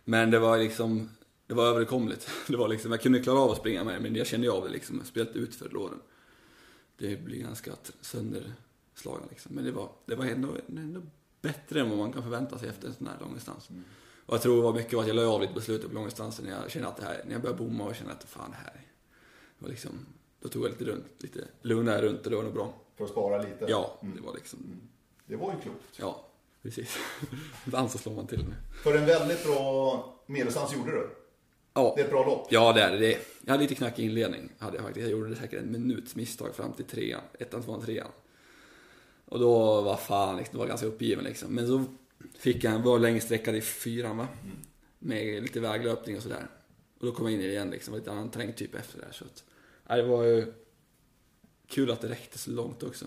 Men 0.05 0.31
det 0.31 0.39
var 0.39 0.59
liksom, 0.59 1.11
det 1.47 1.55
var 1.55 1.67
överkomligt. 1.67 2.29
Det 2.49 2.57
var 2.57 2.69
liksom, 2.69 2.91
jag 2.91 3.01
kunde 3.01 3.21
klara 3.23 3.39
av 3.39 3.51
att 3.51 3.59
springa 3.59 3.85
med 3.85 4.03
men 4.03 4.15
jag 4.15 4.27
kände 4.27 4.51
av 4.51 4.65
det 4.65 4.71
liksom. 4.71 4.99
Jag 4.99 5.07
spelade 5.07 5.39
ut 5.39 5.55
för 5.55 5.69
låren. 5.69 6.01
Det 6.97 7.17
blir 7.25 7.43
ganska 7.43 7.73
sönderslagna 8.01 9.27
liksom. 9.31 9.55
Men 9.55 9.65
det 9.65 9.73
var, 9.73 9.89
det 10.07 10.15
var 10.15 10.25
ändå, 10.25 10.49
ändå 10.69 11.01
bättre 11.41 11.81
än 11.81 11.89
vad 11.89 11.99
man 11.99 12.13
kan 12.13 12.23
förvänta 12.23 12.59
sig 12.59 12.69
efter 12.69 12.89
en 12.89 12.95
sån 12.95 13.07
här 13.07 13.17
långdistans. 13.21 13.69
Och 14.27 14.35
jag 14.35 14.43
tror 14.43 14.57
det 14.57 14.63
var 14.63 14.73
mycket 14.73 14.99
att 14.99 15.07
jag 15.07 15.17
la 15.17 15.27
av 15.27 15.41
lite 15.41 15.55
på 15.55 15.61
slutet 15.61 15.89
på 15.89 15.95
långdistansen. 15.95 16.45
När 16.45 16.53
jag 16.53 16.71
kände 16.71 16.89
att 16.89 16.97
det 16.97 17.05
här, 17.05 17.23
när 17.25 17.33
jag 17.33 17.43
började 17.43 17.65
bomma 17.65 17.85
och 17.85 17.95
kände 17.95 18.13
att 18.13 18.25
fan 18.25 18.51
det 18.51 18.57
här 18.57 18.81
det 19.59 19.65
var 19.65 19.69
liksom, 19.71 19.91
då 20.41 20.49
tog 20.49 20.65
jag 20.65 20.71
lite 20.71 20.85
runt, 20.85 21.05
lite 21.19 21.45
lugnare 21.63 22.03
runt 22.03 22.25
och 22.25 22.31
det 22.31 22.37
var 22.37 22.43
nog 22.43 22.55
bra. 22.55 22.75
För 22.97 23.05
att 23.05 23.11
spara 23.11 23.43
lite? 23.43 23.65
Ja, 23.69 23.99
det 24.01 24.21
var 24.21 24.35
liksom, 24.35 24.59
Det 25.27 25.37
var 25.37 25.53
ju 25.55 25.61
klokt. 25.61 25.85
ja, 25.97 26.27
precis. 26.65 26.99
Ibland 27.67 27.91
så 27.91 27.99
slår 27.99 28.15
man 28.15 28.27
till 28.27 28.45
med. 28.45 28.57
För 28.83 28.95
en 28.95 29.07
väldigt 29.07 29.45
bra 29.45 30.15
medeldistans 30.27 30.75
gjorde 30.75 30.91
du. 30.91 31.11
Ja. 31.75 31.93
Det 31.97 32.03
är 32.03 32.05
ett 32.05 32.11
bra 32.11 32.27
lopp. 32.27 32.47
Ja, 32.51 32.73
det 32.73 32.83
är 32.83 32.99
det. 32.99 33.19
Jag 33.45 33.53
hade 33.53 33.63
lite 33.63 33.75
knackig 33.75 34.05
inledning. 34.05 34.53
Hade 34.59 34.77
jag, 34.77 34.85
faktiskt. 34.85 35.03
jag 35.03 35.11
gjorde 35.11 35.31
det 35.31 35.37
säkert 35.37 35.63
en 35.63 35.73
minuts 35.73 36.17
misstag 36.17 36.55
fram 36.55 36.73
till 36.73 36.85
trean. 36.85 37.21
Ettan, 37.39 37.63
tvåan, 37.63 37.81
trean. 37.83 38.09
Och 39.25 39.39
då 39.39 39.81
var 39.81 39.97
fan, 39.97 40.37
liksom, 40.37 40.53
det 40.53 40.59
var 40.59 40.67
ganska 40.67 40.87
uppgiven 40.87 41.25
liksom. 41.25 41.55
Men 41.55 41.67
så 41.67 41.85
fick 42.39 42.65
jag 42.65 42.75
en 42.75 42.83
var 42.83 42.99
länge 42.99 43.21
sträckad 43.21 43.57
i 43.57 43.61
fyran 43.61 44.17
va. 44.17 44.29
Med 44.99 45.43
lite 45.43 45.61
väglöpning 45.61 46.17
och 46.17 46.23
sådär. 46.23 46.47
Och 46.99 47.07
då 47.07 47.13
kom 47.13 47.27
jag 47.27 47.35
in 47.35 47.41
i 47.41 47.47
det 47.47 47.53
igen 47.53 47.71
liksom. 47.71 47.93
Det 47.93 47.99
var 47.99 48.01
lite 48.01 48.13
annan 48.13 48.31
terrängtyp 48.31 48.75
efter 48.75 48.99
det 48.99 49.05
där. 49.05 49.13
Så 49.13 49.25
att, 49.25 49.45
nej, 49.89 50.03
det 50.03 50.09
var 50.09 50.23
ju 50.23 50.53
kul 51.67 51.91
att 51.91 52.01
det 52.01 52.09
räckte 52.09 52.39
så 52.39 52.51
långt 52.51 52.83
också. 52.83 53.07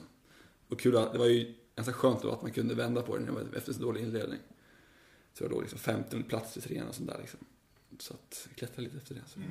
Och 0.70 0.80
kul 0.80 0.98
att, 0.98 1.12
det 1.12 1.20
var 1.20 1.26
ju 1.26 1.54
ganska 1.78 1.94
skönt 1.94 2.22
då 2.22 2.32
att 2.32 2.42
man 2.42 2.52
kunde 2.52 2.76
vända 2.76 3.02
på 3.02 3.18
det 3.18 3.20
när 3.20 3.32
det 3.32 3.44
var 3.44 3.58
efter 3.58 3.74
så 3.74 3.82
dålig 3.82 4.02
inledning. 4.02 4.40
Så 5.34 5.44
jag 5.44 5.52
låg 5.52 5.62
liksom 5.62 5.80
15 5.80 6.24
plats 6.24 6.58
i 6.58 6.62
trean 6.62 6.88
och 6.88 6.96
sånt 6.96 7.10
där 7.10 7.18
liksom. 7.22 7.40
Så 8.00 8.14
att 8.14 8.48
jag 8.50 8.58
klättrade 8.58 8.82
lite 8.82 8.98
efter 8.98 9.16
det. 9.16 9.22
Så 9.28 9.40
var, 9.40 9.48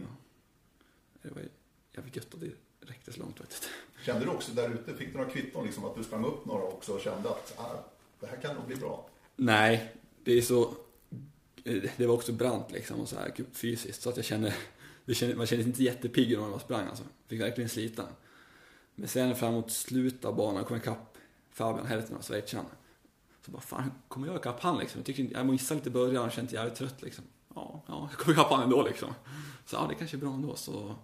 det 1.23 1.31
var 1.31 1.43
jävligt 1.95 2.17
gött 2.17 2.35
att 2.35 2.41
det 2.41 2.51
räckte 2.81 3.13
så 3.13 3.21
långt 3.21 3.39
faktiskt. 3.39 3.69
Kände 4.05 4.25
du 4.25 4.31
också 4.31 4.53
där 4.53 4.71
ute, 4.71 4.95
fick 4.95 5.13
du 5.13 5.19
några 5.19 5.31
kvitton 5.31 5.67
liksom 5.67 5.85
att 5.85 5.97
du 5.97 6.05
sprang 6.05 6.25
upp 6.25 6.45
några 6.45 6.63
också 6.63 6.93
och 6.93 7.01
kände 7.01 7.29
att 7.29 7.55
ah, 7.59 7.85
det 8.21 8.27
här 8.27 8.37
kan 8.37 8.55
nog 8.55 8.67
bli 8.67 8.77
bra? 8.77 9.09
Nej, 9.37 9.93
det 10.25 10.33
är 10.33 10.43
så... 10.43 10.75
Det 11.97 12.07
var 12.07 12.15
också 12.15 12.33
brant 12.33 12.71
liksom 12.71 13.01
och 13.01 13.09
så 13.09 13.17
här 13.17 13.35
fysiskt 13.53 14.03
så 14.03 14.11
att 14.11 14.17
jag 14.17 14.27
kände... 14.27 14.55
Kände 15.13 15.37
man 15.37 15.47
kände 15.47 15.65
sig 15.65 15.71
inte 15.71 15.83
jättepigg 15.83 16.39
när 16.39 16.49
man 16.49 16.61
sprang 16.61 16.87
alltså. 16.87 17.05
Fick 17.27 17.41
verkligen 17.41 17.71
slita. 17.71 18.07
Men 18.95 19.09
sen 19.09 19.37
framåt 19.37 19.71
slutet 19.71 20.25
av 20.25 20.37
banan 20.37 20.65
kom 20.65 20.77
jag 20.77 20.83
ikapp 20.83 21.16
Fabian 21.57 21.87
Helten 21.87 22.17
och 22.17 22.25
schweizaren. 22.25 22.67
Så 23.45 23.51
bara 23.51 23.63
fan, 23.63 23.93
kommer 24.09 24.27
jag 24.27 24.37
ikapp 24.37 24.61
han 24.61 24.79
liksom? 24.79 24.99
Jag 24.99 25.07
tyckte 25.07 25.23
inte, 25.23 25.35
jag 25.35 25.47
missade 25.47 25.79
lite 25.79 25.89
i 25.89 25.93
början 25.93 26.25
och 26.25 26.33
kände 26.33 26.55
jävligt 26.55 26.75
trött 26.75 27.03
liksom. 27.03 27.25
Ja, 27.55 27.83
ja, 27.87 28.09
jag 28.11 28.19
kom 28.19 28.33
ikapp 28.33 28.51
han 28.51 28.63
ändå 28.63 28.83
liksom. 28.83 29.15
Så 29.67 29.77
ja, 29.77 29.87
det 29.89 29.95
kanske 29.95 30.17
är 30.17 30.19
bra 30.19 30.35
ändå 30.35 30.57
så... 30.57 30.95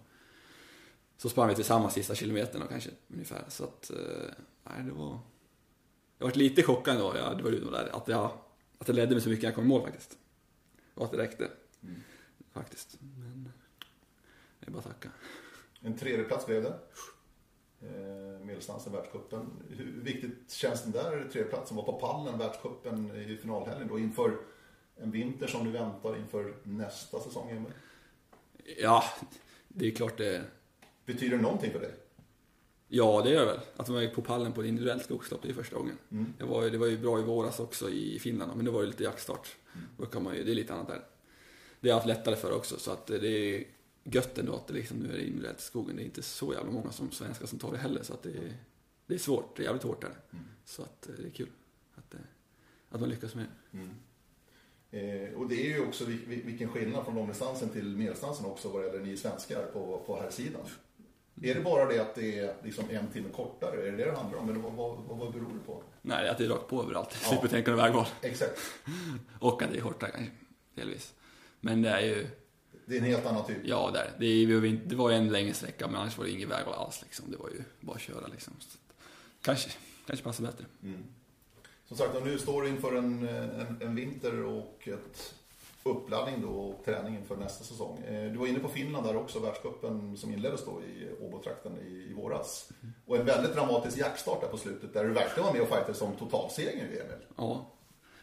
Så 1.17 1.29
sprang 1.29 1.49
vi 1.49 1.55
tillsammans 1.55 1.93
sista 1.93 2.15
kilometern 2.15 2.61
och 2.61 2.69
kanske 2.69 2.89
ungefär. 3.07 3.45
Så 3.47 3.63
att, 3.63 3.89
eh, 3.89 4.33
nej 4.63 4.83
det 4.83 4.91
var... 4.91 5.19
Jag 6.17 6.25
varit 6.25 6.35
lite 6.35 6.63
chockad 6.63 6.95
ändå, 6.95 7.17
ja, 7.17 7.33
det 7.33 7.43
var 7.43 7.51
ju 7.51 7.63
nog 7.63 7.71
där, 7.71 7.95
att 7.95 8.07
jag, 8.07 8.31
att 8.77 8.87
det 8.87 8.93
ledde 8.93 9.11
mig 9.11 9.21
så 9.21 9.29
mycket 9.29 9.43
jag 9.43 9.55
kom 9.55 9.63
i 9.63 9.67
mål 9.67 9.81
faktiskt. 9.81 10.17
Och 10.93 11.05
att 11.05 11.11
det 11.11 11.17
räckte. 11.17 11.51
Faktiskt. 12.51 12.97
Men 12.99 13.51
det 14.59 14.67
är 14.67 14.71
bara 14.71 14.79
att 14.79 14.85
tacka. 14.85 15.09
En 15.81 15.97
tredjeplats 15.97 16.45
blev 16.45 16.63
det. 16.63 16.79
Eh, 17.83 18.39
Medeldistansen, 18.45 18.93
världscupen. 18.93 19.49
Hur 19.69 20.01
viktigt 20.03 20.51
känns 20.51 20.83
den 20.83 20.91
där 20.91 21.29
tredjeplatsen? 21.31 21.77
Var 21.77 21.83
på 21.83 21.93
pallen 21.93 22.37
världscupen 22.39 23.15
i 23.15 23.37
finalhelgen 23.37 23.87
då 23.87 23.99
inför 23.99 24.37
en 24.97 25.11
vinter 25.11 25.47
som 25.47 25.65
du 25.65 25.71
väntar 25.71 26.17
inför 26.17 26.53
nästa 26.63 27.19
säsong, 27.19 27.49
Emil? 27.49 27.71
Ja, 28.81 29.03
det 29.67 29.87
är 29.87 29.91
klart 29.91 30.17
det... 30.17 30.41
Betyder 31.05 31.37
det 31.37 31.43
någonting 31.43 31.71
för 31.71 31.79
dig? 31.79 31.91
Ja, 32.87 33.21
det 33.23 33.29
gör 33.29 33.39
det 33.39 33.45
väl. 33.51 33.59
Att 33.77 33.89
man 33.89 34.03
är 34.03 34.07
på 34.07 34.21
pallen 34.21 34.53
på 34.53 34.61
ett 34.61 34.67
individuellt 34.67 35.03
skogslopp, 35.03 35.41
det 35.41 35.49
är 35.49 35.53
första 35.53 35.75
gången. 35.75 35.97
Mm. 36.11 36.33
Det, 36.37 36.43
var, 36.45 36.63
ju- 36.63 36.69
det 36.69 36.77
var 36.77 36.87
ju 36.87 36.97
bra 36.97 37.19
i 37.19 37.23
våras 37.23 37.59
också 37.59 37.89
i 37.89 38.19
Finland, 38.19 38.51
men 38.55 38.65
det 38.65 38.71
var 38.71 38.81
ju 38.81 38.87
lite 38.87 39.03
jaktstart. 39.03 39.55
Då 39.97 40.05
kan 40.05 40.23
man 40.23 40.35
ju, 40.35 40.43
det 40.43 40.51
är 40.51 40.55
lite 40.55 40.73
annat 40.73 40.87
där. 40.87 41.01
Det 41.79 41.89
har 41.89 41.91
jag 41.91 41.95
haft 41.95 42.07
lättare 42.07 42.35
för 42.35 42.51
också, 42.55 42.79
så 42.79 42.91
att 42.91 43.07
det 43.07 43.27
är 43.27 43.63
gött 44.03 44.37
ändå 44.37 44.55
att 44.55 44.67
det 44.67 44.73
liksom 44.73 44.97
nu 44.97 45.09
är 45.13 45.17
det 45.17 45.23
individuellt 45.23 45.59
i 45.59 45.61
skogen. 45.61 45.95
Det 45.95 46.01
är 46.03 46.05
inte 46.05 46.21
så 46.21 46.53
jävla 46.53 46.71
många 46.71 46.91
som 46.91 47.11
svenskar 47.11 47.45
som 47.47 47.59
tar 47.59 47.71
det 47.71 47.77
heller, 47.77 48.03
så 48.03 48.13
att 48.13 48.23
det 48.23 48.29
är, 48.29 48.53
det 49.07 49.13
är 49.13 49.17
svårt. 49.17 49.55
Det 49.57 49.61
är 49.61 49.65
jävligt 49.65 49.83
hårt 49.83 50.01
där. 50.01 50.13
Så 50.65 50.81
att 50.83 51.09
eh, 51.09 51.15
det 51.17 51.27
är 51.27 51.31
kul 51.31 51.49
att, 51.95 52.13
eh, 52.13 52.19
att 52.89 52.99
man 52.99 53.09
lyckas 53.09 53.35
med 53.35 53.45
det. 53.71 53.79
Eh, 54.91 55.33
och 55.33 55.49
det 55.49 55.55
är 55.65 55.69
ju 55.69 55.85
också 55.87 56.05
vil- 56.05 56.25
vil- 56.27 56.45
vilken 56.45 56.69
skillnad 56.69 57.05
från 57.05 57.15
långdistansen 57.15 57.69
till 57.69 57.97
medeldistansen 57.97 58.45
också 58.45 58.69
vad 58.69 58.81
det 58.81 58.87
gäller 58.87 59.05
ni 59.05 59.17
svenskar 59.17 59.65
på, 59.73 60.03
på 60.07 60.19
här 60.21 60.29
sidan. 60.29 60.61
Är 61.41 61.55
det 61.55 61.61
bara 61.61 61.85
det 61.85 61.99
att 61.99 62.15
det 62.15 62.39
är 62.39 62.55
liksom 62.63 62.85
en 62.89 63.07
timme 63.07 63.29
kortare? 63.29 63.87
Är 63.87 63.91
det 63.91 63.97
det 63.97 64.05
det 64.05 64.17
handlar 64.17 64.39
om? 64.39 64.49
Eller 64.49 64.59
vad, 64.59 64.73
vad, 64.73 65.17
vad, 65.17 65.33
beror 65.33 65.53
det 65.53 65.65
på? 65.65 65.83
Nej, 66.01 66.29
att 66.29 66.37
det 66.37 66.45
är 66.45 66.49
rakt 66.49 66.67
på 66.67 66.83
överallt. 66.83 67.09
Ja. 67.23 67.29
Slipper 67.29 67.47
tänka 67.47 67.71
några 67.71 67.83
vägval. 67.83 68.05
Exakt. 68.21 68.59
Och 69.39 69.61
att 69.63 69.71
det 69.71 69.77
är 69.77 69.81
hårt 69.81 69.99
där 69.99 70.07
kanske, 70.09 70.31
delvis. 70.75 71.13
Men 71.59 71.81
det 71.81 71.89
är 71.89 72.01
ju, 72.01 72.27
Det 72.85 72.95
är 72.95 72.99
en 72.99 73.05
helt 73.05 73.25
annan 73.25 73.45
typ. 73.45 73.57
ja 73.63 73.91
där. 73.93 74.11
Det, 74.19 74.41
inte- 74.67 74.85
det 74.89 74.95
var 74.95 75.09
ju 75.09 75.15
en 75.15 75.29
längre 75.31 75.53
sträcka, 75.53 75.87
men 75.87 75.95
annars 75.95 76.17
var 76.17 76.25
det 76.25 76.31
ingen 76.31 76.49
vägval 76.49 76.73
alls 76.73 77.01
liksom. 77.01 77.31
Det 77.31 77.37
var 77.37 77.49
ju 77.49 77.63
bara 77.79 77.95
att 77.95 78.01
köra 78.01 78.27
liksom. 78.27 78.53
Så, 78.59 78.77
kanske, 79.41 79.69
kanske 80.07 80.23
passar 80.25 80.43
bättre. 80.43 80.65
Som 81.87 81.97
sagt, 81.97 82.15
och 82.15 82.25
nu 82.25 82.37
står 82.39 82.61
du 82.61 82.67
inför 82.69 82.95
en, 82.95 83.27
en, 83.27 83.77
en 83.81 83.95
vinter 83.95 84.43
och 84.43 84.87
ett 84.87 85.33
uppladdning 85.83 86.41
då 86.41 86.47
och 86.47 86.85
träning 86.85 87.15
inför 87.15 87.35
nästa 87.35 87.63
säsong. 87.63 87.97
Eh, 88.03 88.31
Du 88.31 88.37
var 88.37 88.47
inne 88.47 88.59
på 88.59 88.67
Finland 88.69 89.05
där 89.07 89.15
också, 89.15 89.39
världscupen 89.39 90.17
som 90.17 90.33
inleddes 90.33 90.65
då 90.65 90.81
i 90.81 91.09
Åbotrakten 91.21 91.77
i, 91.77 92.07
i 92.09 92.13
våras. 92.13 92.69
Och 93.05 93.17
en 93.17 93.25
väldigt 93.25 93.53
dramatisk 93.53 93.97
jaktstart 93.97 94.41
där 94.41 94.47
på 94.47 94.57
slutet 94.57 94.93
där 94.93 95.03
du 95.03 95.09
verkligen 95.13 95.45
var 95.45 95.53
med 95.53 95.61
och 95.61 95.67
fightade 95.67 95.93
som 95.93 96.15
totalseger 96.15 96.71
i 96.85 96.99
Emil. 96.99 97.25
Ja. 97.37 97.69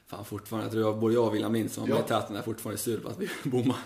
Fan 0.06 0.24
fortfarande, 0.24 0.64
jag 0.66 0.72
tror 0.72 0.84
jag, 0.84 0.98
både 0.98 1.14
jag 1.14 1.26
och 1.26 1.34
William 1.34 1.54
Lind 1.54 1.70
som 1.70 1.82
var 1.82 1.88
med 1.88 1.96
Ja. 1.98 2.04
i 2.04 2.08
täten 2.08 2.36
är 2.36 2.42
fortfarande 2.42 2.78
sur 2.78 3.00
på 3.00 3.08
att 3.08 3.18
vi 3.18 3.28
bommade. 3.50 3.80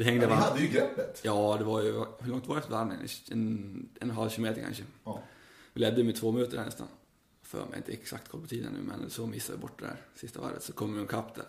Vi 0.00 0.04
hängde 0.04 0.22
Ja, 0.24 0.28
varandra. 0.28 0.48
hade 0.50 0.60
ju 0.60 0.68
greppet. 0.68 1.20
Ja, 1.24 1.56
det 1.58 1.64
var 1.64 1.82
ju, 1.82 1.92
hur 2.20 2.30
långt 2.30 2.46
var 2.46 2.54
det 2.54 2.58
efter 2.60 2.72
varandra? 2.72 2.96
En, 2.96 3.08
en 3.30 3.88
en 4.00 4.10
halv 4.10 4.30
kilometer 4.30 4.62
kanske. 4.62 4.84
Ja. 5.04 5.22
Vi 5.72 5.80
ledde 5.80 6.04
med 6.04 6.16
två 6.16 6.32
minuter 6.32 6.56
där 6.56 6.64
nästan. 6.64 6.86
För 7.42 7.66
mig, 7.66 7.76
inte 7.76 7.92
exakt 7.92 8.28
koll 8.28 8.40
på 8.40 8.46
tiden 8.46 8.72
nu, 8.72 8.78
men 8.82 9.10
så 9.10 9.26
missade 9.26 9.56
vi 9.58 9.62
bort 9.62 9.78
det 9.78 9.84
där 9.86 9.96
sista 10.14 10.40
varvet. 10.40 10.62
Så 10.62 10.72
kommer 10.72 10.98
de 10.98 11.06
kapp 11.06 11.34
där. 11.34 11.44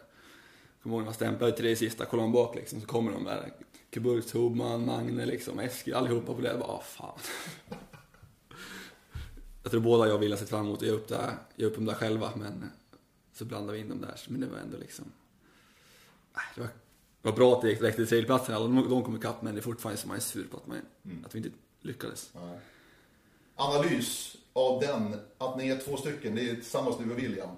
Kommer 0.84 0.96
ihåg 0.96 1.02
när 1.02 1.06
man 1.06 1.14
stämplade 1.14 1.52
till 1.52 1.66
det 1.66 1.76
sista, 1.76 2.06
kollar 2.06 2.24
man 2.24 2.32
bak 2.32 2.56
liksom, 2.56 2.82
så 2.82 2.88
kommer 2.88 3.12
de 3.12 3.24
där. 3.24 3.54
Kuburks, 3.90 4.36
Hubman, 4.36 4.86
Magne 4.86 5.26
liksom, 5.26 5.60
Eskil, 5.60 5.94
allihopa 5.94 6.34
på 6.34 6.42
det. 6.42 6.48
Jag 6.48 6.60
bara, 6.60 6.70
ah, 6.72 6.82
fan. 6.86 7.20
Jag 9.64 9.72
tror 9.72 9.82
båda 9.82 10.08
jag 10.08 10.18
har 10.30 10.36
sett 10.36 10.50
fram 10.50 10.66
emot 10.66 10.80
att 10.82 10.88
ge 10.88 10.92
upp, 10.94 11.08
det 11.08 11.16
här, 11.18 11.36
ge 11.56 11.66
upp 11.66 11.76
dem 11.76 11.86
där 11.86 11.94
själva, 11.94 12.32
men 12.36 12.72
så 13.34 13.46
blandade 13.46 13.74
vi 13.74 13.80
in 13.80 13.90
dem 13.90 14.02
där. 14.02 14.22
Men 14.28 14.42
det 14.42 14.48
var 14.48 14.58
ändå 14.58 14.78
liksom... 14.78 15.06
Nej, 16.34 16.44
Det 16.56 16.62
var, 16.62 16.70
var 17.22 17.32
bra 17.32 17.54
att 17.56 17.62
det 17.62 17.74
direkt 17.76 17.96
till 17.96 18.08
tredjeplatsen, 18.08 18.56
de 18.56 18.90
de 18.90 19.04
kom 19.04 19.16
ikapp, 19.16 19.42
men 19.42 19.56
det 19.56 19.60
är 19.60 19.64
fortfarande 19.64 20.02
som 20.02 20.08
man 20.08 20.18
är 20.18 20.22
sur 20.22 20.48
på 20.52 20.58
att, 20.58 20.68
man, 20.68 20.78
att 21.26 21.36
vi 21.36 21.38
inte 21.40 21.50
lyckades. 21.82 22.30
Nej. 22.34 22.60
Analys 23.56 24.36
av 24.54 24.80
den, 24.82 25.16
att 25.38 25.58
ni 25.58 25.70
är 25.70 25.78
två 25.78 25.98
stycken, 25.98 26.36
det 26.36 26.50
är 26.50 26.54
tillsammans 26.56 26.98
du 26.98 27.12
och 27.12 27.20
William. 27.20 27.50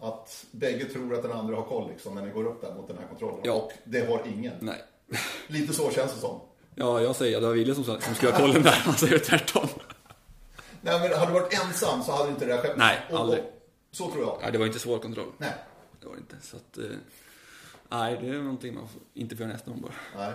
Att 0.00 0.46
bägge 0.50 0.84
tror 0.84 1.14
att 1.14 1.22
den 1.22 1.32
andra 1.32 1.56
har 1.56 1.62
koll 1.64 1.88
liksom, 1.90 2.14
när 2.14 2.22
ni 2.26 2.30
går 2.30 2.44
upp 2.46 2.60
där 2.60 2.74
mot 2.74 2.88
den 2.88 2.98
här 2.98 3.06
kontrollen. 3.08 3.40
Ja. 3.44 3.52
Och 3.52 3.72
det 3.84 4.06
har 4.08 4.22
ingen. 4.26 4.54
Nej. 4.60 4.82
Lite 5.46 5.72
så 5.72 5.90
känns 5.90 6.14
det 6.14 6.20
som. 6.20 6.40
Ja, 6.74 7.00
jag 7.00 7.16
säger 7.16 7.36
att 7.36 7.42
det 7.42 7.46
var 7.46 7.54
Wille 7.54 7.74
som, 7.74 7.84
som 7.84 8.00
skulle 8.14 8.32
ha 8.32 8.38
kollen 8.38 8.62
där. 8.62 8.70
Han 8.84 8.94
säger 8.94 9.18
tvärtom. 9.18 9.68
Nej, 10.80 11.00
men 11.00 11.18
hade 11.18 11.32
du 11.32 11.40
varit 11.40 11.52
ensam 11.66 12.02
så 12.02 12.12
hade 12.12 12.30
inte 12.30 12.46
det 12.46 12.52
där 12.52 12.62
skett. 12.62 12.76
Nej, 12.76 12.98
Och- 13.10 13.18
aldrig. 13.20 13.40
och- 13.40 13.52
Så 13.90 14.10
tror 14.10 14.22
jag. 14.22 14.38
Ja, 14.42 14.50
det 14.50 14.58
var 14.58 14.66
inte 14.66 14.78
svår 14.78 14.98
kontroll. 14.98 15.32
Nej. 15.38 15.52
Det 16.00 16.06
var 16.06 16.16
inte. 16.16 16.36
Så 16.42 16.56
att, 16.56 16.78
eh, 16.78 16.84
nej, 17.90 18.18
det 18.20 18.28
är 18.28 18.42
någonting 18.42 18.74
man 18.74 18.88
inte 19.14 19.36
får 19.36 19.44
göra 19.44 19.52
nästa 19.52 19.70
gång 19.70 19.80
bara. 19.80 19.94
Nej. 20.16 20.32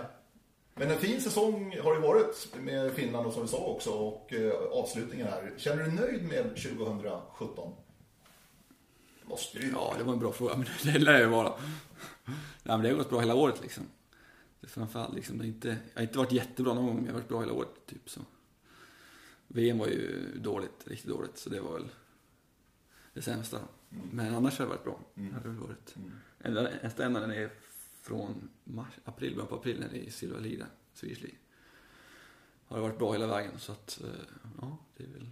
Men 0.74 0.90
en 0.90 0.98
fin 0.98 1.20
säsong 1.20 1.78
har 1.82 1.94
det 1.94 2.00
varit 2.00 2.54
med 2.60 2.92
Finland 2.92 3.26
och 3.26 3.32
som 3.32 3.42
vi 3.42 3.48
sa 3.48 3.56
också 3.58 3.90
och 3.90 4.32
eh, 4.32 4.52
avslutningen 4.72 5.26
här. 5.26 5.52
Känner 5.56 5.84
du 5.84 5.90
dig 5.90 5.94
nöjd 5.94 6.24
med 6.24 6.56
2017? 6.56 7.72
Det 9.22 9.28
måste 9.28 9.58
du 9.58 9.70
Ja, 9.70 9.94
det 9.98 10.04
var 10.04 10.12
en 10.12 10.18
bra 10.18 10.32
fråga, 10.32 10.56
men 10.56 10.66
det 10.92 10.98
lär 10.98 11.18
ju 11.18 11.26
vara. 11.26 11.52
Nej, 12.24 12.36
men 12.64 12.82
det 12.82 12.88
har 12.88 12.96
gått 12.96 13.10
bra 13.10 13.20
hela 13.20 13.34
året 13.34 13.62
liksom. 13.62 13.84
Det 14.60 14.66
framförallt 14.66 15.14
liksom, 15.14 15.38
det 15.38 15.46
inte, 15.46 15.68
jag 15.68 16.00
har 16.00 16.02
inte 16.02 16.18
varit 16.18 16.32
jättebra 16.32 16.74
någon 16.74 16.86
gång, 16.86 16.96
men 16.96 17.04
jag 17.04 17.12
har 17.12 17.18
varit 17.20 17.28
bra 17.28 17.40
hela 17.40 17.52
året, 17.52 17.86
typ 17.86 18.10
så. 18.10 18.20
VM 19.48 19.78
var 19.78 19.86
ju 19.86 20.28
dåligt, 20.36 20.84
riktigt 20.86 21.10
dåligt, 21.10 21.38
så 21.38 21.50
det 21.50 21.60
var 21.60 21.72
väl 21.72 21.88
det 23.12 23.22
sämsta. 23.22 23.58
Men 24.10 24.34
annars 24.34 24.58
har 24.58 24.66
det 24.66 24.68
varit 24.68 24.84
bra. 24.84 25.00
Det 25.14 25.34
har 25.34 25.40
det 25.40 25.60
varit. 25.60 25.94
Enda, 25.96 26.12
nästa 26.82 27.04
ändan 27.04 27.30
är 27.30 27.50
från 28.02 28.48
mars, 28.64 28.92
april, 29.04 29.34
början 29.34 29.48
på 29.48 29.54
april, 29.54 29.80
när 29.80 29.88
det 29.88 30.06
är 30.06 30.10
Silver 30.10 30.40
League 30.40 30.66
Swedish. 30.94 31.34
Har 32.66 32.76
det 32.76 32.82
varit 32.82 32.98
bra 32.98 33.12
hela 33.12 33.26
vägen, 33.26 33.58
så 33.58 33.72
att, 33.72 34.00
eh, 34.00 34.08
ja, 34.60 34.78
det 34.96 35.04
är 35.04 35.08
väl 35.08 35.30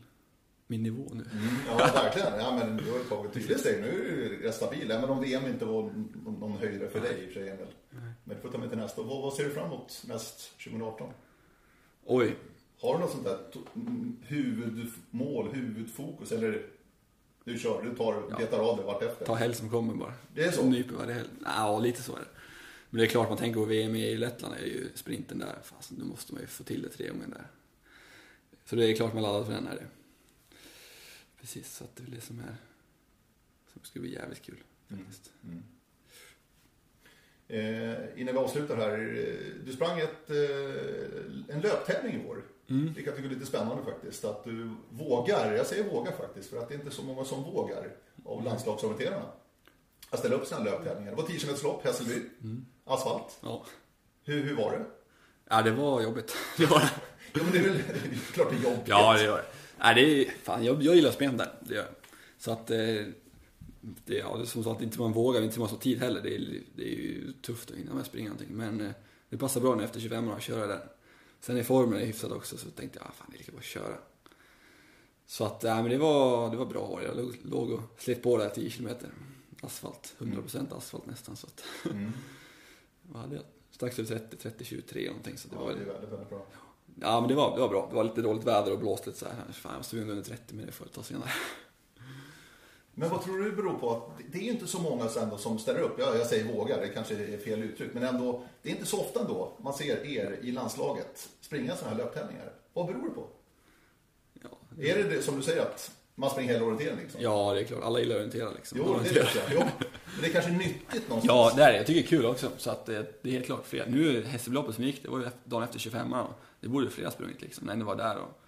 min 0.66 0.82
nivå 0.82 1.11
nu. 1.12 1.24
Mm, 1.32 1.54
ja, 1.66 1.76
verkligen. 1.76 2.38
Ja, 2.38 2.56
men 2.58 2.76
du 2.76 2.90
har 2.90 2.98
ju 2.98 3.04
tagit 3.04 3.32
tydliga 3.32 3.58
steg. 3.58 3.80
Nu 3.80 4.24
är 4.24 4.46
du 4.46 4.52
stabil. 4.52 4.90
Även 4.90 5.11
om 5.11 5.20
VM 5.20 5.46
inte 5.46 5.64
var 5.64 5.92
någon 6.24 6.52
höjdare 6.52 6.90
för 6.90 7.00
dig 7.00 7.24
i 7.24 7.28
och 7.28 7.32
för 7.32 7.40
sig, 7.40 7.48
Emil. 7.48 7.66
Men 8.24 8.36
du 8.36 8.42
får 8.42 8.48
ta 8.48 8.58
med 8.58 8.68
till 8.68 8.78
nästa. 8.78 9.02
Vad, 9.02 9.22
vad 9.22 9.34
ser 9.34 9.44
du 9.44 9.50
fram 9.50 9.66
emot 9.66 10.04
mest 10.08 10.58
2018? 10.58 11.12
Oj, 12.04 12.36
Har 12.80 12.94
du 12.94 13.00
något 13.00 13.11
sånt 13.11 13.24
där 13.24 13.38
mm, 13.74 14.16
huvudmål, 14.22 15.48
huvudfokus? 15.52 16.32
Eller 16.32 16.66
du 17.45 17.59
kör, 17.59 17.82
du 17.82 17.95
tar, 17.97 18.36
betar 18.38 18.59
av 18.59 18.76
det 18.76 18.82
vartefter? 18.82 19.26
ta 19.26 19.34
helg 19.34 19.55
som 19.55 19.70
kommer 19.70 19.95
bara. 19.95 20.14
Det 20.34 20.45
är 20.45 20.51
så? 20.53 20.64
Nyper 20.64 20.95
varje 20.95 21.14
helg. 21.14 21.28
Ja, 21.45 21.78
lite 21.78 22.03
så 22.03 22.16
är 22.16 22.20
det. 22.20 22.26
Men 22.91 22.99
det 23.01 23.05
är 23.07 23.09
klart 23.09 23.28
man 23.28 23.38
tänker 23.38 23.61
på 23.61 23.66
VM 23.66 23.97
i 23.97 24.16
Lettland 24.16 24.55
är 24.55 24.64
ju 24.66 24.88
sprinten 24.95 25.38
där. 25.38 25.59
Fast 25.64 25.91
nu 25.91 26.05
måste 26.05 26.32
man 26.32 26.41
ju 26.43 26.47
få 26.47 26.64
till 26.64 26.82
det 26.82 26.88
tre 26.88 27.09
gånger 27.09 27.26
där. 27.26 27.47
Så 28.64 28.76
det 28.76 28.86
är 28.86 28.97
klart 28.97 29.14
man 29.14 29.22
laddar 29.22 29.45
för 29.45 29.53
den 29.53 29.66
är 29.66 29.74
det. 29.74 29.86
Precis, 31.41 31.76
så 31.76 31.84
att 31.84 31.97
det 31.97 32.03
är 32.03 32.14
det 32.16 32.20
som 32.20 32.38
är 32.38 32.57
som 33.72 33.82
skulle 33.84 34.03
bli 34.03 34.12
jävligt 34.14 34.43
kul 34.43 34.57
faktiskt. 34.88 35.30
Eh, 37.49 38.20
innan 38.20 38.34
vi 38.34 38.38
avslutar 38.41 38.76
här. 38.76 38.99
eh, 38.99 39.64
Du 39.64 39.72
sprang 39.72 40.01
ett, 40.01 40.30
eh, 40.30 41.55
en 41.55 41.61
löptävling 41.61 42.22
i 42.22 42.26
år. 42.26 42.43
Vilket 42.74 43.06
jag 43.06 43.16
tycker 43.16 43.28
är 43.28 43.34
lite 43.34 43.46
spännande 43.46 43.82
faktiskt. 43.84 44.24
Att 44.24 44.44
du 44.44 44.70
vågar, 44.90 45.52
jag 45.52 45.66
säger 45.66 45.90
vågar 45.90 46.12
faktiskt, 46.12 46.50
för 46.50 46.58
att 46.58 46.68
det 46.68 46.74
är 46.74 46.78
inte 46.78 46.90
så 46.90 47.02
många 47.02 47.24
som 47.24 47.42
vågar 47.42 47.88
av 48.24 48.44
landslagsorienterarna. 48.44 49.26
Att 50.10 50.18
ställa 50.18 50.34
upp 50.34 50.46
sina 50.46 50.60
löptävlingar. 50.60 51.10
Det 51.10 51.16
var 51.16 51.28
10 51.28 51.38
km 51.38 51.54
lopp, 51.62 51.84
Hässelby, 51.84 52.14
asfalt. 52.84 53.38
Ja. 53.42 53.64
Hur, 54.24 54.42
hur 54.42 54.56
var 54.56 54.70
det? 54.70 54.84
ja, 55.50 55.62
det 55.62 55.70
var 55.70 56.00
jobbigt. 56.02 56.36
Det 56.56 56.66
var 56.66 56.80
det. 56.80 56.90
Jo 57.34 57.42
men 57.44 57.52
det 57.52 57.58
är 57.58 57.62
väl 57.62 57.72
det 57.72 58.16
är 58.16 58.32
klart 58.32 58.50
det 58.50 58.56
är 58.56 58.70
jobbigt. 58.70 58.88
Ja, 58.88 59.14
det 59.14 59.22
gör 59.24 59.36
det. 59.36 59.44
Nej, 59.78 59.94
det 59.94 60.00
är, 60.00 60.30
fan, 60.42 60.64
jag, 60.64 60.82
jag 60.82 60.94
gillar 60.94 61.10
spel 61.10 61.36
där. 61.36 61.52
Det 61.60 61.74
gör 61.74 61.82
jag. 61.82 61.94
Så 62.38 62.52
att, 62.52 62.70
eh, 62.70 62.76
det, 63.80 64.14
ja, 64.18 64.46
som 64.46 64.64
sagt 64.64 64.82
inte 64.82 64.98
man 65.00 65.12
vågar, 65.12 65.42
inte 65.42 65.58
man 65.58 65.68
har 65.68 65.76
tid 65.76 65.98
heller. 65.98 66.20
Det 66.22 66.34
är, 66.34 66.60
det 66.76 66.82
är 66.82 66.96
ju 66.96 67.32
tufft 67.32 67.70
att 67.70 67.76
hinna 67.76 67.94
med 67.94 68.06
springa 68.06 68.28
någonting. 68.28 68.56
Men 68.56 68.80
eh, 68.80 68.92
det 69.28 69.36
passar 69.36 69.60
bra 69.60 69.74
nu 69.74 69.84
efter 69.84 70.00
25 70.00 70.28
år 70.28 70.34
att 70.34 70.42
köra 70.42 70.66
där. 70.66 70.80
Sen 71.41 71.57
är 71.57 71.62
formen 71.62 72.01
hyfsad 72.01 72.32
också, 72.32 72.57
så 72.57 72.70
tänkte 72.70 72.99
jag, 72.99 73.09
ah, 73.09 73.12
fan 73.12 73.26
det 73.30 73.36
är 73.36 73.38
lika 73.38 73.53
bra 73.53 73.59
att 73.59 73.64
köra. 73.64 73.99
Så 75.26 75.45
att, 75.45 75.62
nej, 75.62 75.82
men 75.82 75.91
det 75.91 75.99
var, 75.99 76.51
det 76.51 76.57
var 76.57 76.66
bra 76.66 76.80
år. 76.80 77.03
Jag 77.03 77.16
låg, 77.16 77.36
låg 77.43 77.70
och 77.70 77.80
slet 77.99 78.22
på 78.22 78.38
där 78.38 78.49
10 78.49 78.70
kilometer. 78.70 79.11
Asfalt, 79.62 80.14
100% 80.18 80.76
asfalt 80.76 81.07
nästan. 81.07 81.36
Så 81.36 81.47
att, 81.47 81.64
vad 83.03 83.22
hade 83.22 83.34
jag? 83.36 83.45
Strax 83.70 83.99
över 83.99 84.09
30, 84.18 84.36
30, 84.36 84.64
23 84.64 85.07
någonting. 85.07 85.38
Så 85.38 85.49
det 85.49 85.55
Ja, 85.57 85.64
var, 85.64 85.72
det 85.72 85.80
är 85.80 85.84
väldigt, 85.84 86.11
väldigt 86.12 86.28
bra. 86.28 86.47
Ja, 87.01 87.20
men 87.20 87.28
det 87.28 87.34
var, 87.34 87.55
det 87.55 87.61
var 87.61 87.68
bra. 87.68 87.86
Det 87.91 87.95
var 87.97 88.05
lite 88.05 88.22
dåligt 88.22 88.45
väder 88.45 88.72
och 88.72 88.78
blåst 88.78 89.07
lite 89.07 89.18
så 89.18 89.24
här. 89.26 89.53
Fan, 89.53 89.72
jag 89.76 89.84
stod 89.84 90.01
under 90.01 90.22
30, 90.22 90.55
men 90.55 90.66
det 90.66 90.72
får 90.72 90.86
jag 90.86 90.93
ta 90.95 91.03
senare. 91.03 91.30
Men 93.01 93.11
vad 93.11 93.22
tror 93.24 93.38
du 93.38 93.51
det 93.51 93.57
beror 93.57 93.74
på? 93.78 93.90
Att 93.90 94.18
det- 94.18 94.24
det 94.32 94.38
är 94.38 94.42
ju 94.42 94.51
inte 94.51 94.66
så 94.66 94.78
många 94.80 95.09
ändå 95.22 95.38
som 95.38 95.59
ställer 95.59 95.80
upp. 95.80 95.94
Ja, 95.98 96.14
jag 96.16 96.26
säger 96.26 96.44
vågar, 96.53 96.80
det 96.80 96.88
kanske 96.88 97.14
är 97.14 97.38
fel 97.38 97.62
uttryck. 97.62 97.90
Men 97.94 98.03
ändå, 98.03 98.46
det 98.62 98.68
är 98.68 98.72
inte 98.72 98.86
så 98.86 99.01
ofta 99.01 99.20
ändå 99.20 99.53
man 99.59 99.74
ser 99.74 100.07
er 100.07 100.38
i 100.42 100.53
landslaget 100.53 101.28
springa 101.40 101.76
sådana 101.76 101.96
här 101.96 102.05
löptävlingar. 102.05 102.53
Vad 102.72 102.86
beror 102.86 103.09
det 103.09 103.14
på? 103.14 103.26
Ja, 104.42 104.48
Är 104.84 104.96
det 105.03 105.03
det 105.16 105.22
som 105.22 105.36
du 105.36 105.42
säger 105.42 105.62
att 105.62 105.90
Man 106.14 106.30
springer 106.30 106.53
hela 106.53 106.64
orientering 106.64 106.98
liksom? 106.98 107.20
Ja, 107.22 107.55
det 107.55 107.61
är 107.61 107.64
klart. 107.64 107.82
Alla 107.82 107.98
gillar 108.01 108.14
att 108.14 108.18
orientera 108.18 108.51
liksom. 108.51 108.78
Jo, 108.78 108.96
det 109.05 109.12
vet 109.12 109.34
jag. 109.34 109.44
Jo. 109.51 109.59
Men 109.61 110.20
det 110.22 110.26
är 110.28 110.32
kanske 110.32 110.51
nyttigt 110.51 111.09
någonstans? 111.09 111.24
Ja, 111.26 111.53
det 111.57 111.62
är 111.62 111.72
det. 111.72 111.76
Jag 111.78 111.86
tycker 111.86 112.01
det 112.01 112.07
är 112.07 112.09
kul 112.09 112.26
också. 112.26 112.51
Så 112.57 112.70
att 112.70 112.86
det, 112.86 113.22
det 113.22 113.28
är 113.28 113.32
helt 113.32 113.46
klart 113.46 113.66
fler. 113.66 113.86
Nu 113.88 114.22
Hässelbyloppet 114.24 114.74
som 114.74 114.84
gick, 114.84 115.03
det 115.03 115.09
var 115.09 115.18
ju 115.18 115.28
dagen 115.44 115.62
efter 115.62 115.78
25 115.78 116.12
och 116.12 116.30
det 116.61 116.68
borde 116.68 116.84
ju 116.84 116.90
flera 116.90 117.11
sprungit 117.11 117.42
liksom. 117.42 117.66
När 117.66 117.76
ni 117.76 117.84
var 117.84 117.96
där 117.96 118.16
och, 118.16 118.40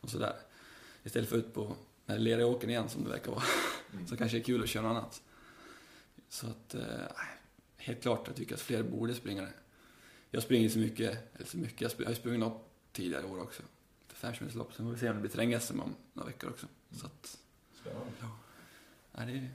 och 0.00 0.10
sådär. 0.10 0.32
Istället 1.04 1.28
för 1.28 1.36
ut 1.36 1.54
på 1.54 1.72
när 2.06 2.14
det 2.14 2.20
är 2.20 2.24
leriga 2.24 2.46
åkern 2.46 2.70
igen 2.70 2.88
som 2.88 3.04
det 3.04 3.10
verkar 3.10 3.30
vara. 3.30 3.42
Så 4.08 4.16
kanske 4.16 4.36
det 4.36 4.40
är 4.42 4.44
kul 4.44 4.62
att 4.62 4.68
köra 4.68 4.82
något 4.82 4.90
annat. 4.90 5.22
Så 6.28 6.46
att, 6.46 6.74
eh, 6.74 6.82
helt 7.76 8.02
klart 8.02 8.24
jag 8.26 8.36
tycker 8.36 8.54
att 8.54 8.60
fler 8.60 8.82
borde 8.82 9.14
springa 9.14 9.42
det. 9.42 9.52
Jag 10.30 10.42
springer 10.42 10.68
så 10.68 10.78
mycket, 10.78 11.34
eller 11.34 11.46
så 11.46 11.56
mycket, 11.58 11.80
jag, 11.80 11.90
spring, 11.90 12.04
jag 12.04 12.08
har 12.08 12.14
ju 12.14 12.20
sprungit 12.20 12.40
lopp 12.40 12.70
tidigare 12.92 13.24
år 13.26 13.42
också. 13.42 13.62
Fem 14.08 14.34
lopp. 14.54 14.74
Sen 14.74 14.86
får 14.86 14.92
vi 14.92 14.98
se 14.98 15.08
om 15.08 15.14
det 15.14 15.20
blir 15.20 15.30
terräng-SM 15.30 15.80
om 15.80 15.94
några 16.12 16.26
veckor 16.26 16.50
också. 16.50 16.66
Så 16.92 17.06
att, 17.06 17.38
Spännande. 17.80 18.10
nej, 19.12 19.26
det 19.26 19.32
är, 19.32 19.48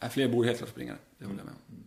nej, 0.00 0.10
fler 0.10 0.28
borde 0.28 0.48
helt 0.48 0.58
klart 0.58 0.70
springa 0.70 0.92
det. 0.92 0.98
Det 1.18 1.24
håller 1.24 1.38
jag 1.38 1.46
med 1.46 1.54
om. 1.54 1.84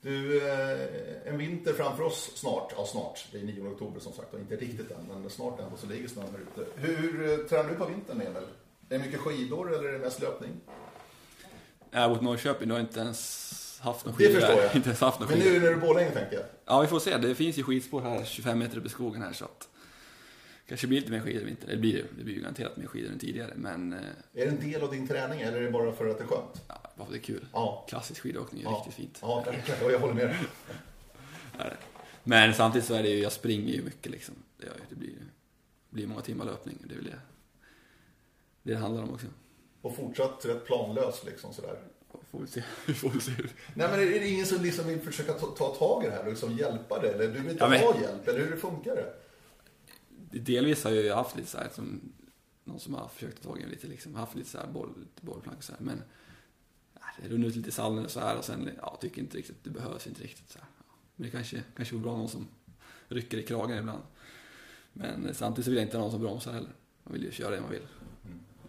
Du, 0.00 0.48
eh, 0.48 1.28
en 1.28 1.38
vinter 1.38 1.72
framför 1.72 2.02
oss 2.02 2.30
snart. 2.34 2.72
Ja, 2.76 2.86
snart. 2.86 3.28
Det 3.32 3.38
är 3.38 3.44
9 3.44 3.68
oktober 3.68 4.00
som 4.00 4.12
sagt 4.12 4.34
och 4.34 4.40
inte 4.40 4.56
riktigt 4.56 4.90
än, 4.90 5.06
men 5.08 5.30
snart 5.30 5.60
ändå 5.60 5.76
så 5.76 5.86
ligger 5.86 6.08
snön 6.08 6.26
här 6.32 6.62
ute. 6.62 6.80
Hur 6.80 7.30
eh, 7.30 7.46
tränar 7.46 7.70
du 7.70 7.76
på 7.76 7.86
vintern, 7.86 8.20
Emil? 8.20 8.42
Är 8.88 8.98
det 8.98 9.04
mycket 9.04 9.20
skidor 9.20 9.74
eller 9.74 9.88
är 9.88 9.92
det 9.92 9.98
mest 9.98 10.20
löpning? 10.20 10.50
Jag 11.90 12.00
har 12.08 12.20
Norrköping, 12.22 12.68
du 12.68 12.74
har 12.74 12.80
inte 12.80 13.00
ens 13.00 13.80
haft 13.82 14.06
någon 14.06 14.14
Det 14.18 14.24
skidor 14.26 14.40
förstår 14.40 14.56
där. 14.56 14.62
jag. 14.62 14.76
Inte 14.76 14.88
ens 14.88 15.00
haft 15.00 15.20
någon 15.20 15.28
Men 15.28 15.38
nu 15.38 15.66
är 15.66 15.76
Borlänge 15.76 16.10
tänker 16.10 16.36
jag. 16.36 16.44
Ja, 16.64 16.80
vi 16.80 16.86
får 16.86 17.00
se. 17.00 17.16
Det 17.16 17.34
finns 17.34 17.56
ju 17.58 17.62
skidspår 17.62 18.00
här 18.00 18.24
25 18.24 18.58
meter 18.58 18.78
upp 18.78 18.86
i 18.86 18.88
skogen 18.88 19.22
här 19.22 19.32
så 19.32 19.44
att 19.44 19.68
kanske 20.68 20.86
blir 20.86 21.00
lite 21.00 21.12
mer 21.12 21.20
skidor 21.20 21.42
i 21.42 21.44
vinter. 21.44 21.68
Det 21.68 21.76
blir 21.76 21.92
det. 21.94 22.04
Det 22.18 22.24
blir 22.24 22.34
ju 22.34 22.40
garanterat 22.40 22.76
mer 22.76 22.86
skidor 22.86 23.12
än 23.12 23.18
tidigare. 23.18 23.52
Men 23.56 23.92
eh, 23.92 23.98
Är 23.98 24.06
det 24.32 24.46
en 24.46 24.70
del 24.70 24.82
av 24.82 24.90
din 24.90 25.08
träning 25.08 25.40
eller 25.40 25.58
är 25.58 25.62
det 25.62 25.70
bara 25.70 25.92
för 25.92 26.06
att 26.06 26.18
det 26.18 26.24
är 26.24 26.28
skönt? 26.28 26.62
ja, 26.68 26.80
bara 26.96 27.04
för 27.06 27.12
det 27.12 27.18
är 27.18 27.22
kul. 27.22 27.46
Ja. 27.52 27.86
Klassisk 27.88 28.20
skidåkning 28.20 28.60
är 28.62 28.64
Ja. 28.64 28.76
riktigt 28.76 28.94
fint. 28.94 29.18
Ja, 29.22 29.42
verkligen. 29.46 29.80
Ja, 29.82 29.90
jag 29.90 29.98
håller 29.98 30.14
med 30.14 30.26
dig. 30.28 30.36
Det. 31.58 31.76
Men 32.24 32.54
samtidigt 32.54 32.88
så 32.88 32.94
är 32.94 33.02
det 33.02 33.08
ju, 33.08 33.22
jag 33.22 33.32
springer 33.32 33.74
ju 33.74 33.82
mycket 33.82 34.12
liksom. 34.12 34.34
Det, 34.58 34.66
ju- 34.66 34.70
det 34.88 34.94
blir 34.96 35.10
det 35.10 35.96
blir 35.96 36.06
många 36.06 36.20
timmar 36.20 36.44
löpning. 36.44 36.78
Det 36.84 36.94
är 36.94 36.96
väl 36.96 37.04
det 37.04 37.18
det, 38.64 38.70
det 38.72 38.76
handlar 38.78 39.02
om 39.02 39.10
också. 39.14 39.26
Och 39.82 39.96
fortsatt 39.96 40.44
rätt 40.44 40.66
planlös 40.66 41.24
liksom 41.24 41.54
sådär. 41.54 41.78
Får 42.30 42.40
vi 42.40 42.46
se. 42.46 42.62
Vi 42.86 42.94
får 42.94 43.10
se. 43.20 43.32
Nej 43.74 43.88
men 43.90 44.00
är 44.00 44.06
det 44.06 44.28
ingen 44.28 44.46
som 44.46 44.62
liksom 44.62 44.86
vill 44.86 45.00
försöka 45.00 45.32
ta, 45.32 45.46
ta 45.46 45.74
tag 45.74 46.04
i 46.04 46.06
det 46.06 46.12
här 46.12 46.22
och 46.22 46.28
liksom 46.30 46.56
hjälpa 46.56 47.00
dig? 47.00 47.10
Eller 47.14 47.26
du 47.26 47.32
vill 47.40 47.50
inte 47.50 47.64
Ja, 47.64 47.68
men- 47.68 47.80
ha 47.80 48.00
hjälp? 48.00 48.28
Eller 48.28 48.46
hur 48.46 48.56
funkar 48.56 48.96
det? 48.96 49.14
Delvis 50.40 50.84
har 50.84 50.90
jag 50.90 51.04
ju 51.04 51.12
haft 51.12 51.36
lite 51.36 51.48
så 51.50 51.58
här 51.58 51.68
som 51.68 52.00
någon 52.64 52.80
som 52.80 52.94
har 52.94 53.08
försökt 53.08 53.42
ta 53.42 53.48
tag 53.48 53.60
i 53.60 53.66
lite 53.66 53.86
liksom, 53.86 54.14
haft 54.14 54.34
lite 54.34 54.50
så 54.50 54.58
här 54.58 54.66
boll, 54.66 54.94
bollplank 55.20 55.58
och 55.58 55.64
så 55.64 55.72
här, 55.72 55.80
men 55.80 56.02
ja, 56.94 57.00
det 57.22 57.28
runnit 57.28 57.48
ut 57.48 57.56
lite 57.56 57.68
i 57.68 57.72
sanden 57.72 58.04
och 58.04 58.10
så 58.10 58.20
här 58.20 58.38
och 58.38 58.44
sen, 58.44 58.70
ja, 58.80 58.98
tycker 59.00 59.22
inte 59.22 59.38
riktigt, 59.38 59.64
det 59.64 59.70
behövs 59.70 60.06
inte 60.06 60.22
riktigt 60.22 60.50
så 60.50 60.58
här. 60.58 60.68
Men 61.16 61.24
det 61.24 61.30
kanske, 61.30 61.62
kanske 61.76 61.94
vore 61.94 62.02
bra 62.02 62.16
någon 62.16 62.28
som 62.28 62.48
rycker 63.08 63.38
i 63.38 63.42
kragen 63.42 63.78
ibland. 63.78 64.02
Men 64.92 65.26
eh, 65.26 65.32
samtidigt 65.32 65.64
så 65.64 65.70
vill 65.70 65.78
jag 65.78 65.86
inte 65.86 65.96
ha 65.96 66.02
någon 66.02 66.10
som 66.10 66.20
bromsar 66.20 66.52
heller. 66.52 66.70
Man 67.02 67.12
vill 67.12 67.22
ju 67.24 67.30
köra 67.32 67.50
det 67.54 67.60
man 67.60 67.70
vill. 67.70 67.86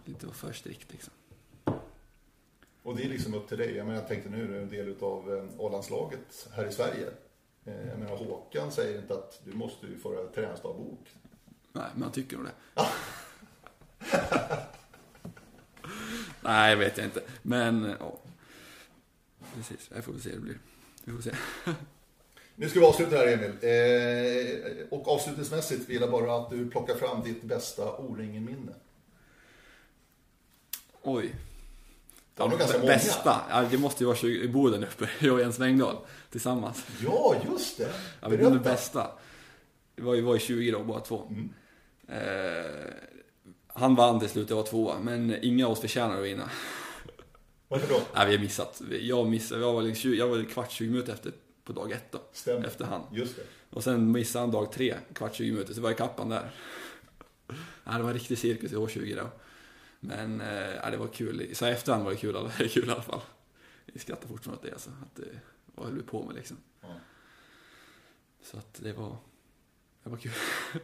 Inte 0.08 0.26
vara 0.26 0.36
för 0.36 0.52
strikt 0.52 0.92
liksom. 0.92 1.12
Och 2.82 2.96
det 2.96 3.04
är 3.04 3.08
liksom 3.08 3.34
upp 3.34 3.48
till 3.48 3.58
dig. 3.58 3.76
Jag 3.76 3.86
menar, 3.86 3.98
jag 4.00 4.08
tänkte 4.08 4.30
nu 4.30 4.44
är 4.44 4.48
du 4.48 4.58
en 4.62 4.68
del 4.68 4.94
av 5.00 5.50
A-landslaget 5.60 6.48
här 6.52 6.66
i 6.66 6.72
Sverige. 6.72 7.06
Eh, 7.64 7.88
Jag 7.88 7.98
menar, 7.98 8.16
Håkan 8.16 8.72
säger 8.72 8.98
inte 8.98 9.14
att 9.14 9.40
du 9.44 9.52
måste 9.52 9.86
ju 9.86 9.98
föra 9.98 10.26
träningsdagbok. 10.26 11.00
Nej, 11.72 11.84
men 11.94 12.02
han 12.02 12.12
tycker 12.12 12.36
nog 12.36 12.46
det. 12.46 12.52
Nej, 16.40 16.70
jag 16.70 16.76
vet 16.76 16.96
jag 16.98 17.06
inte. 17.06 17.22
Men, 17.42 17.84
eh, 17.84 17.94
ja. 18.00 18.18
Precis, 19.54 19.90
jag 19.94 20.04
får 20.04 20.12
väl 20.12 20.20
se 20.22 20.28
hur 20.30 20.36
det 20.36 20.42
blir. 20.42 20.58
Vi 21.04 21.12
får 21.12 21.22
se. 21.22 21.30
Nu 22.58 22.68
ska 22.68 22.80
vi 22.80 22.86
avsluta 22.86 23.16
här 23.16 23.26
Emil. 23.26 23.50
Eh, 23.50 24.86
och 24.98 25.08
avslutningsmässigt 25.08 25.88
vill 25.88 26.00
jag 26.00 26.10
bara 26.10 26.36
att 26.36 26.50
du 26.50 26.70
plockar 26.70 26.94
fram 26.94 27.22
ditt 27.22 27.42
bästa 27.42 27.96
O-ringen-minne. 27.96 28.72
Oj. 31.08 31.34
Var 32.36 32.48
nog 32.48 32.58
ganska 32.58 32.78
många. 32.78 32.92
Bästa? 32.92 33.40
Ja, 33.50 33.64
det 33.70 33.78
måste 33.78 34.02
ju 34.02 34.06
vara 34.06 34.16
20, 34.16 34.42
i 34.44 34.48
Boden 34.48 34.84
uppe, 34.84 35.08
jag 35.26 35.34
och 35.34 35.40
Jens 35.40 35.58
Wengdahl 35.58 35.96
tillsammans. 36.30 36.86
Ja, 37.04 37.34
just 37.50 37.78
det. 37.78 37.92
Ja, 38.20 38.28
det 38.28 38.36
Berätta. 38.36 38.58
bästa. 38.58 39.10
Det 39.96 40.02
var 40.02 40.14
ju, 40.14 40.20
var 40.20 40.34
ju 40.34 40.40
20 40.40 40.70
då, 40.70 40.84
båda 40.84 41.00
två. 41.00 41.28
Mm. 41.28 41.52
Eh, 42.08 42.92
han 43.66 43.94
vann 43.94 44.20
till 44.20 44.28
slut, 44.28 44.50
jag 44.50 44.56
var 44.56 44.64
tvåa, 44.64 44.98
men 44.98 45.44
inga 45.44 45.66
av 45.66 45.72
oss 45.72 45.80
förtjänar 45.80 46.18
att 46.18 46.24
vinna. 46.24 46.50
Varför 47.68 47.94
då? 47.94 48.00
Nej, 48.14 48.26
vi 48.26 48.36
har 48.36 48.42
missat. 48.42 48.82
Jag 49.00 49.26
missade, 49.26 49.60
jag 49.60 49.72
var, 49.72 49.82
liksom 49.82 50.00
20, 50.02 50.16
jag 50.16 50.28
var 50.28 50.44
kvart 50.44 50.70
20 50.70 50.90
minuter 50.90 51.12
efter 51.12 51.32
på 51.64 51.72
dag 51.72 51.92
ett 51.92 52.12
då. 52.12 52.18
Stämmer. 52.32 52.66
Efter 52.66 52.84
han. 52.84 53.02
Just 53.12 53.36
det. 53.36 53.42
Och 53.70 53.84
sen 53.84 54.12
missade 54.12 54.42
han 54.42 54.50
dag 54.50 54.72
tre, 54.72 54.94
kvart 55.14 55.34
20 55.34 55.52
minuter, 55.52 55.74
så 55.74 55.80
var 55.80 55.90
jag 55.90 55.98
kappan 55.98 56.28
där. 56.28 56.50
Ja, 57.84 57.92
det 57.92 58.02
var 58.02 58.10
en 58.10 58.14
riktig 58.14 58.38
cirkus 58.38 58.72
i 58.72 58.76
år 58.76 58.88
20 58.88 59.14
då. 59.14 59.28
Men 60.00 60.40
eh, 60.40 60.74
ja, 60.74 60.90
det 60.90 60.96
var 60.96 61.08
kul. 61.08 61.54
Så 61.56 61.64
här 61.64 61.72
efterhand 61.72 62.04
var 62.04 62.10
det 62.10 62.16
kul, 62.16 62.32
det 62.58 62.64
är 62.64 62.68
kul 62.68 62.88
i 62.88 62.92
alla 62.92 63.02
fall. 63.02 63.20
Vi 63.86 63.98
skrattar 63.98 64.28
fortfarande 64.28 64.58
åt 64.58 64.66
det, 64.66 64.72
alltså. 64.72 64.90
Att 64.90 65.20
vad 65.74 65.86
höll 65.86 65.96
vi 65.96 66.02
på 66.02 66.24
med 66.24 66.34
liksom. 66.34 66.56
Ja. 66.80 66.88
Så 68.42 68.58
att 68.58 68.74
det 68.74 68.92
var, 68.92 69.16
det 70.02 70.10
var 70.10 70.16
kul. 70.16 70.32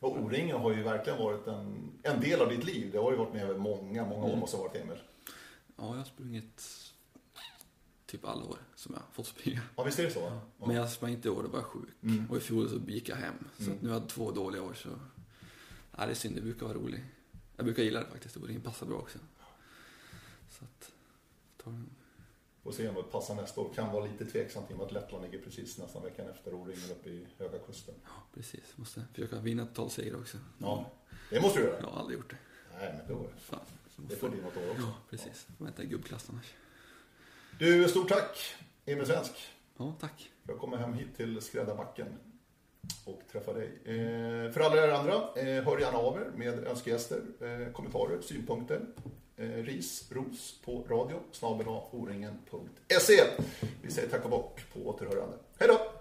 Och 0.00 0.16
O-ringen 0.22 0.56
har 0.60 0.72
ju 0.74 0.82
verkligen 0.82 1.18
varit 1.18 1.46
en, 1.46 1.90
en 2.02 2.20
del 2.20 2.40
av 2.40 2.48
ditt 2.48 2.64
liv. 2.64 2.92
Det 2.92 2.98
har 2.98 3.10
ju 3.12 3.16
varit 3.18 3.32
med 3.34 3.58
många, 3.60 4.04
många 4.04 4.24
år 4.24 4.28
Mm. 4.28 4.40
måste 4.40 4.56
ha 4.56 4.64
varit 4.64 4.76
Emil. 4.76 4.98
Ja, 5.76 5.88
jag 5.90 5.94
har 5.96 6.04
sprungit 6.04 6.64
typ 8.06 8.24
alla 8.24 8.44
år 8.44 8.58
som 8.74 8.94
jag 8.94 9.02
fått 9.12 9.26
springa. 9.26 9.60
Ja, 9.76 9.82
visst 9.84 9.98
är 9.98 10.02
det 10.04 10.10
så? 10.10 10.20
Ja. 10.58 10.66
Men 10.66 10.76
jag 10.76 10.90
sprang 10.90 11.10
inte 11.12 11.28
i 11.28 11.30
år, 11.30 11.42
då 11.42 11.48
var 11.48 11.58
jag 11.58 11.66
sjuk. 11.66 11.88
Mm. 12.02 12.30
Och 12.30 12.36
i 12.36 12.40
fjol 12.40 12.68
så 12.68 12.76
gick 12.90 13.08
jag 13.08 13.16
hem. 13.16 13.34
Så 13.58 13.62
Mm. 13.64 13.76
att 13.76 13.82
nu 13.82 13.88
har 13.88 13.96
jag 14.00 14.08
två 14.08 14.30
dåliga 14.30 14.62
år 14.62 14.74
så... 14.74 14.88
Ja, 15.96 16.06
det 16.06 16.12
är 16.12 16.14
synd, 16.14 16.34
det 16.34 16.40
brukar 16.42 16.66
vara 16.66 16.78
roligt. 16.78 17.00
Jag 17.58 17.64
brukar 17.64 17.82
gilla 17.82 18.00
det 18.00 18.06
faktiskt, 18.06 18.36
O-ringen 18.36 18.62
passar 18.62 18.86
bra 18.86 18.96
också. 18.98 19.18
Så 20.50 20.64
att... 20.64 20.92
Ta 21.56 21.70
den. 21.70 21.90
Får 22.62 22.72
se 22.72 22.88
om 22.88 22.94
det 22.94 23.02
passar 23.02 23.34
nästa 23.34 23.60
år. 23.60 23.74
Kan 23.74 23.92
vara 23.92 24.04
lite 24.06 24.24
tveksamt 24.26 24.70
i 24.70 24.74
och 24.74 24.78
med 24.78 24.86
att 24.86 24.92
Lettland 24.92 25.24
ligger 25.24 25.44
precis 25.44 25.78
nästan 25.78 26.02
veckan 26.02 26.28
efter 26.28 26.54
O-ringen 26.54 26.90
uppe 26.90 27.08
i 27.10 27.26
Höga 27.38 27.58
Kusten. 27.58 27.94
Ja, 28.04 28.10
precis. 28.34 28.76
Måste 28.76 29.04
försöka 29.14 29.36
vinna 29.40 29.66
totalseger 29.66 30.16
också. 30.20 30.38
Ja, 30.58 30.90
det 31.30 31.40
måste 31.40 31.58
du 31.58 31.64
göra. 31.64 31.80
Jag 31.80 31.86
har 31.86 32.00
aldrig 32.00 32.18
gjort 32.18 32.30
det. 32.30 32.36
Nej, 32.78 32.94
men 32.98 33.16
då, 33.16 33.30
Fan. 33.38 33.60
Det 33.96 34.16
får 34.16 34.28
bli 34.28 34.40
något 34.40 34.56
år 34.56 34.70
också. 34.70 34.82
Ja, 34.82 34.94
precis. 35.10 35.46
Får 35.58 35.64
vänta 35.64 35.84
gubbklass 35.84 36.30
annars. 36.30 36.54
Du, 37.58 37.88
stort 37.88 38.08
tack 38.08 38.54
Emil 38.84 39.06
Svensk 39.06 39.32
Ja, 39.76 39.94
tack. 40.00 40.30
jag 40.42 40.58
kommer 40.58 40.76
hem 40.76 40.92
hit 40.94 41.16
till 41.16 41.40
Skräddarbacken 41.40 42.18
och 43.04 43.20
träffa 43.32 43.52
dig. 43.52 43.68
Eh, 43.84 44.52
för 44.52 44.60
alla 44.60 44.84
er 44.84 44.88
andra, 44.88 45.14
eh, 45.14 45.64
hör 45.64 45.78
gärna 45.78 45.98
av 45.98 46.16
er 46.16 46.30
med 46.36 46.66
önskegäster, 46.66 47.20
eh, 47.40 47.72
kommentarer, 47.72 48.20
synpunkter. 48.20 48.80
Eh, 49.36 49.48
ris, 49.48 50.08
ros 50.12 50.60
på 50.64 50.84
radio, 50.88 51.20
snabel 51.32 51.66
Vi 53.82 53.90
säger 53.90 54.08
tack 54.08 54.24
och 54.24 54.30
bock 54.30 54.60
på 54.72 54.88
återhörande. 54.88 55.36
Hej 55.58 55.68
då! 55.68 55.97